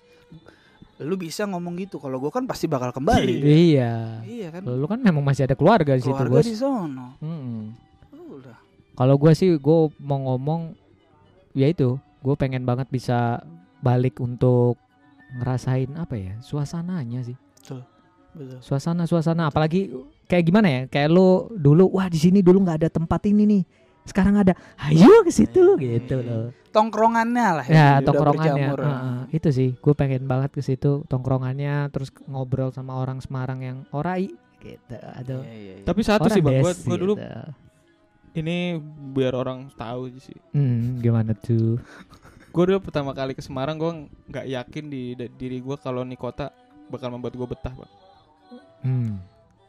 Lu 1.04 1.14
bisa 1.18 1.46
ngomong 1.46 1.78
gitu. 1.78 1.98
Kalau 1.98 2.18
gua 2.22 2.30
kan 2.30 2.46
pasti 2.46 2.70
bakal 2.70 2.94
kembali. 2.94 3.42
Iya. 3.42 4.22
Iya 4.22 4.48
kan. 4.54 4.62
Lu 4.66 4.86
kan 4.86 5.02
memang 5.02 5.22
masih 5.22 5.46
ada 5.46 5.59
keluarga 5.59 5.98
di 5.98 6.02
situ, 6.02 6.14
Keluarga 6.14 6.42
di 6.42 6.54
sono. 6.54 7.18
Udah. 8.14 8.59
Kalau 8.94 9.14
gua 9.18 9.34
sih 9.34 9.54
gue 9.59 9.80
mau 10.02 10.18
ngomong 10.18 10.74
ya 11.54 11.70
itu, 11.70 11.98
gue 12.22 12.34
pengen 12.34 12.66
banget 12.66 12.90
bisa 12.90 13.42
balik 13.82 14.18
untuk 14.18 14.78
ngerasain 15.38 15.92
apa 15.94 16.14
ya 16.16 16.34
suasananya 16.40 17.20
sih 17.20 17.36
Betul. 17.61 17.84
suasana 18.64 19.04
suasana 19.04 19.52
apalagi 19.52 19.92
kayak 20.29 20.45
gimana 20.45 20.68
ya 20.68 20.83
kayak 20.87 21.09
lu 21.09 21.29
dulu 21.51 21.89
wah 21.91 22.07
di 22.07 22.20
sini 22.20 22.45
dulu 22.45 22.61
nggak 22.62 22.85
ada 22.85 22.91
tempat 22.93 23.24
ini 23.26 23.43
nih 23.49 23.62
sekarang 24.05 24.41
ada 24.41 24.53
ayo 24.89 25.20
ke 25.20 25.33
situ 25.33 25.76
gitu 25.76 26.16
loh 26.20 26.53
Tongkrongannya 26.68 27.47
lah 27.59 27.64
ya 27.64 27.99
udah 27.99 28.12
tongkrongannya 28.12 28.53
berjamur. 28.68 28.79
Heeh, 28.85 29.20
itu 29.33 29.49
sih 29.51 29.70
gue 29.74 29.95
pengen 29.97 30.29
banget 30.29 30.53
ke 30.53 30.61
situ 30.61 31.01
tongkrongannya 31.09 31.89
terus 31.89 32.12
ngobrol 32.24 32.68
sama 32.70 32.97
orang 32.97 33.24
Semarang 33.24 33.61
yang 33.61 33.79
orai 33.91 34.29
gitu 34.61 34.97
atau 34.97 35.41
Iya, 35.41 35.55
iya, 35.55 35.74
iya. 35.81 35.85
Tapi 35.85 36.01
satu 36.05 36.29
sih 36.29 36.45
bang, 36.45 36.61
gua 36.61 36.72
dulu 36.76 37.14
gitu. 37.16 37.41
ini 38.37 38.76
biar 39.16 39.33
orang 39.33 39.72
tahu 39.74 40.12
sih. 40.20 40.37
hmm, 40.53 41.01
gimana 41.01 41.33
tuh 41.33 41.81
Gue 42.49 42.64
dulu 42.64 42.81
pertama 42.81 43.12
kali 43.12 43.33
ke 43.33 43.41
Semarang 43.41 43.76
gue 43.76 43.93
nggak 44.29 44.47
yakin 44.49 44.85
di 44.89 45.12
di- 45.14 45.33
diri 45.37 45.59
gue 45.61 45.76
kalau 45.81 46.05
nih 46.05 46.16
kota 46.16 46.53
bakal 46.89 47.12
membuat 47.12 47.33
gue 47.33 47.47
betah 47.47 47.72
bang. 47.72 47.93
hmm. 48.85 49.14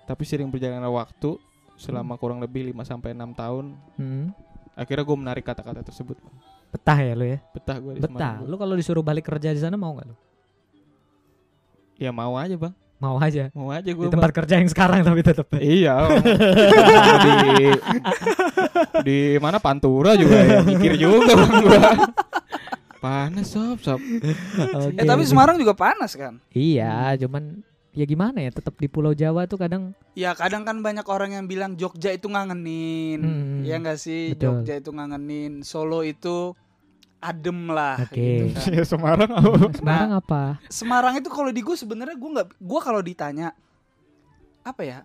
Tapi 0.09 0.23
sering 0.23 0.49
berjalannya 0.49 0.89
waktu 0.89 1.37
selama 1.75 2.17
kurang 2.17 2.41
lebih 2.41 2.65
5 2.67 2.81
sampai 2.83 3.13
enam 3.13 3.29
tahun, 3.31 3.77
Hmm. 3.93 4.33
akhirnya 4.73 5.05
gue 5.05 5.17
menarik 5.17 5.43
kata-kata 5.43 5.79
tersebut. 5.83 6.17
Bang. 6.17 6.33
betah 6.69 6.99
ya 6.99 7.13
lu 7.13 7.25
ya 7.25 7.41
Betah 7.49 7.77
gue 7.77 7.93
di 7.93 7.99
betah 7.99 8.35
lu 8.41 8.53
kalau 8.53 8.73
disuruh 8.73 9.01
balik 9.01 9.25
kerja 9.25 9.49
di 9.49 9.57
sana 9.57 9.73
mau 9.73 9.89
nggak 9.91 10.05
lu 10.05 10.13
Ya 11.97 12.11
mau 12.11 12.31
aja 12.33 12.53
bang, 12.55 12.69
mau 12.95 13.17
aja 13.17 13.49
mau 13.51 13.69
aja 13.69 13.81
di 13.83 13.91
gue. 13.91 14.05
tempat 14.07 14.29
kerja 14.31 14.53
yang 14.55 14.67
sekarang 14.67 15.01
tapi 15.01 15.19
tetap 15.19 15.49
Iya. 15.51 15.97
di 17.25 17.73
di 19.01 19.17
mana 19.37 19.57
Pantura 19.57 20.13
juga 20.13 20.37
ya 20.37 20.61
mikir 20.61 20.93
juga 20.95 21.33
bang 21.33 21.53
gua. 21.59 21.81
Panas 22.99 23.47
sob 23.47 23.79
sob. 23.79 23.97
Eh 24.93 25.03
tapi 25.03 25.23
Semarang 25.23 25.55
juga 25.55 25.73
panas 25.73 26.13
kan? 26.13 26.37
iya 26.51 27.17
cuman 27.17 27.65
ya 27.99 28.07
gimana 28.07 28.39
ya 28.39 28.47
tetap 28.49 28.79
di 28.79 28.87
Pulau 28.87 29.11
Jawa 29.11 29.43
tuh 29.43 29.59
kadang 29.59 29.91
Ya 30.15 30.31
kadang 30.31 30.63
kan 30.63 30.79
banyak 30.79 31.03
orang 31.03 31.35
yang 31.35 31.45
bilang 31.45 31.75
Jogja 31.75 32.11
itu 32.11 32.25
ngangenin, 32.25 33.19
Hmm, 33.19 33.59
ya 33.61 33.75
nggak 33.75 33.99
sih? 33.99 34.31
betul. 34.31 34.63
Jogja 34.63 34.79
itu 34.79 34.89
ngangenin, 34.89 35.59
Solo 35.61 35.99
itu 36.01 36.55
adem 37.19 37.67
lah. 37.67 37.99
Oke. 37.99 38.15
gitu 38.47 38.55
kan. 38.55 38.71
Ya 38.79 38.83
Semarang 38.87 39.31
apa? 39.31 39.51
Semarang 39.75 40.11
apa 40.15 40.41
Semarang 40.67 41.13
itu 41.19 41.27
kalau 41.27 41.51
di 41.51 41.59
gue 41.59 41.75
sebenarnya 41.75 42.15
gue 42.15 42.29
nggak, 42.31 42.47
gue 42.55 42.79
kalau 42.79 43.01
ditanya 43.03 43.51
apa 44.61 44.81
ya, 44.81 44.99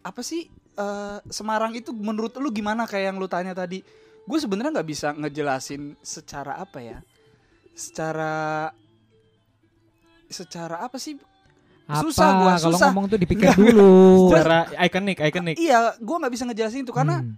apa 0.00 0.20
sih 0.20 0.48
eh, 0.74 1.18
Semarang 1.28 1.76
itu 1.76 1.92
menurut 1.92 2.32
lu 2.36 2.48
gimana 2.48 2.88
kayak 2.88 3.12
yang 3.12 3.18
lu 3.20 3.28
tanya 3.28 3.52
tadi? 3.52 3.84
Gue 4.24 4.36
sebenarnya 4.36 4.80
nggak 4.80 4.88
bisa 4.88 5.12
ngejelasin 5.12 5.96
secara 6.00 6.56
apa 6.56 6.80
ya, 6.80 6.98
secara 7.72 8.68
secara 10.28 10.84
apa 10.84 10.96
sih? 10.96 11.16
Apa? 11.88 12.04
Susah 12.04 12.28
gua, 12.30 12.52
kalau 12.52 12.60
susah. 12.70 12.86
ngomong 12.86 13.04
tuh 13.08 13.16
dipikir 13.16 13.48
dulu. 13.50 13.88
Secara 14.30 14.58
ikonik, 14.78 15.18
ikonik. 15.18 15.56
Iya, 15.56 15.96
gue 15.96 16.16
nggak 16.16 16.32
bisa 16.32 16.44
ngejelasin 16.44 16.84
itu 16.84 16.92
karena 16.92 17.16
Hmm. 17.18 17.34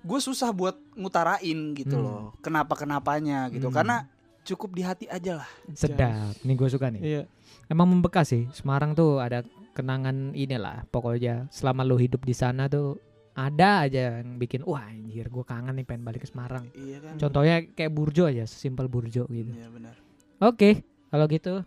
gue 0.00 0.18
susah 0.18 0.48
buat 0.50 0.74
ngutarain 0.94 1.58
gitu 1.72 1.92
Hmm. 1.92 2.02
loh 2.02 2.20
kenapa 2.38 2.72
kenapanya 2.72 3.46
gitu. 3.48 3.68
Hmm. 3.68 3.76
karena 3.76 3.96
cukup 4.42 4.72
di 4.72 4.80
hati 4.80 5.04
aja 5.06 5.38
lah. 5.38 5.48
Sedap. 5.70 6.32
Nih 6.40 6.54
gue 6.54 6.68
suka 6.68 6.88
nih. 6.88 7.02
Iya. 7.02 7.22
emang 7.66 7.90
membekas 7.90 8.30
sih. 8.30 8.46
Semarang 8.50 8.94
tuh 8.94 9.18
ada 9.18 9.42
kenangan 9.72 10.30
inilah 10.32 10.86
pokoknya 10.88 11.50
selama 11.50 11.82
lu 11.82 11.98
hidup 11.98 12.22
di 12.22 12.30
sana 12.30 12.64
tuh 12.64 12.94
ada 13.34 13.82
aja 13.82 14.16
yang 14.16 14.38
bikin 14.38 14.62
wah 14.62 14.86
anjir 14.86 15.26
gue 15.26 15.42
kangen 15.42 15.74
nih 15.74 15.84
pengen 15.84 16.00
balik 16.00 16.22
ke 16.22 16.28
Semarang. 16.30 16.64
Iya 16.72 17.02
kan? 17.02 17.14
Contohnya 17.18 17.60
kayak 17.66 17.90
Burjo 17.90 18.24
aja 18.24 18.46
simpel 18.46 18.86
Burjo 18.86 19.26
gitu. 19.26 19.50
Iya 19.50 19.68
benar. 19.68 19.92
Oke 20.40 20.80
kalau 21.08 21.26
gitu 21.26 21.66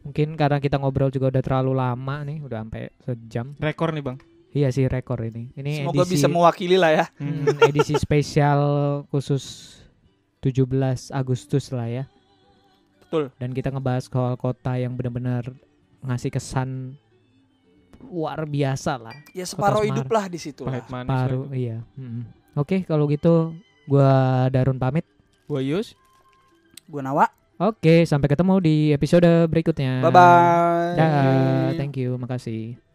mungkin 0.00 0.32
karena 0.36 0.58
kita 0.58 0.80
ngobrol 0.80 1.12
juga 1.12 1.28
udah 1.28 1.42
terlalu 1.44 1.72
lama 1.76 2.16
nih 2.24 2.38
udah 2.40 2.58
sampai 2.64 2.82
sejam. 3.04 3.46
Rekor 3.60 3.92
nih 3.92 4.04
bang. 4.04 4.18
iya 4.50 4.68
sih 4.74 4.90
rekor 4.90 5.22
ini. 5.22 5.54
Ini 5.54 5.86
semoga 5.86 6.02
edisi 6.02 6.14
bisa 6.18 6.26
mewakili 6.26 6.74
lah 6.74 6.90
ya. 6.90 7.04
Hmm, 7.22 7.46
edisi 7.70 7.94
spesial 7.94 8.60
khusus 9.14 9.78
17 10.42 11.14
Agustus 11.14 11.70
lah 11.70 11.86
ya. 11.86 12.04
Betul. 13.06 13.30
Dan 13.38 13.54
kita 13.54 13.70
ngebahas 13.70 14.10
soal 14.10 14.34
kota 14.34 14.74
yang 14.74 14.98
benar-benar 14.98 15.54
ngasih 16.02 16.34
kesan 16.34 16.98
luar 18.00 18.48
biasa 18.48 18.98
lah. 18.98 19.14
Ya 19.36 19.44
separuh 19.46 19.86
hidup 19.86 20.08
lah 20.10 20.26
di 20.26 20.40
situ 20.40 20.66
lah. 20.66 20.82
Lagi. 20.82 21.36
iya. 21.54 21.84
Mm-mm. 21.94 22.24
oke 22.58 22.82
kalau 22.88 23.06
gitu 23.06 23.54
gua 23.86 24.48
Darun 24.50 24.80
pamit. 24.80 25.06
Gua 25.46 25.62
Yus. 25.62 25.94
gue 26.90 26.98
nawa 26.98 27.30
oke 27.60 28.08
sampai 28.08 28.28
ketemu 28.32 28.54
di 28.64 28.76
episode 28.96 29.28
berikutnya. 29.46 30.00
Bye 30.00 30.12
bye 30.12 30.96
Dah, 30.96 31.76
thank 31.76 32.00
you 32.00 32.16
makasih 32.16 32.89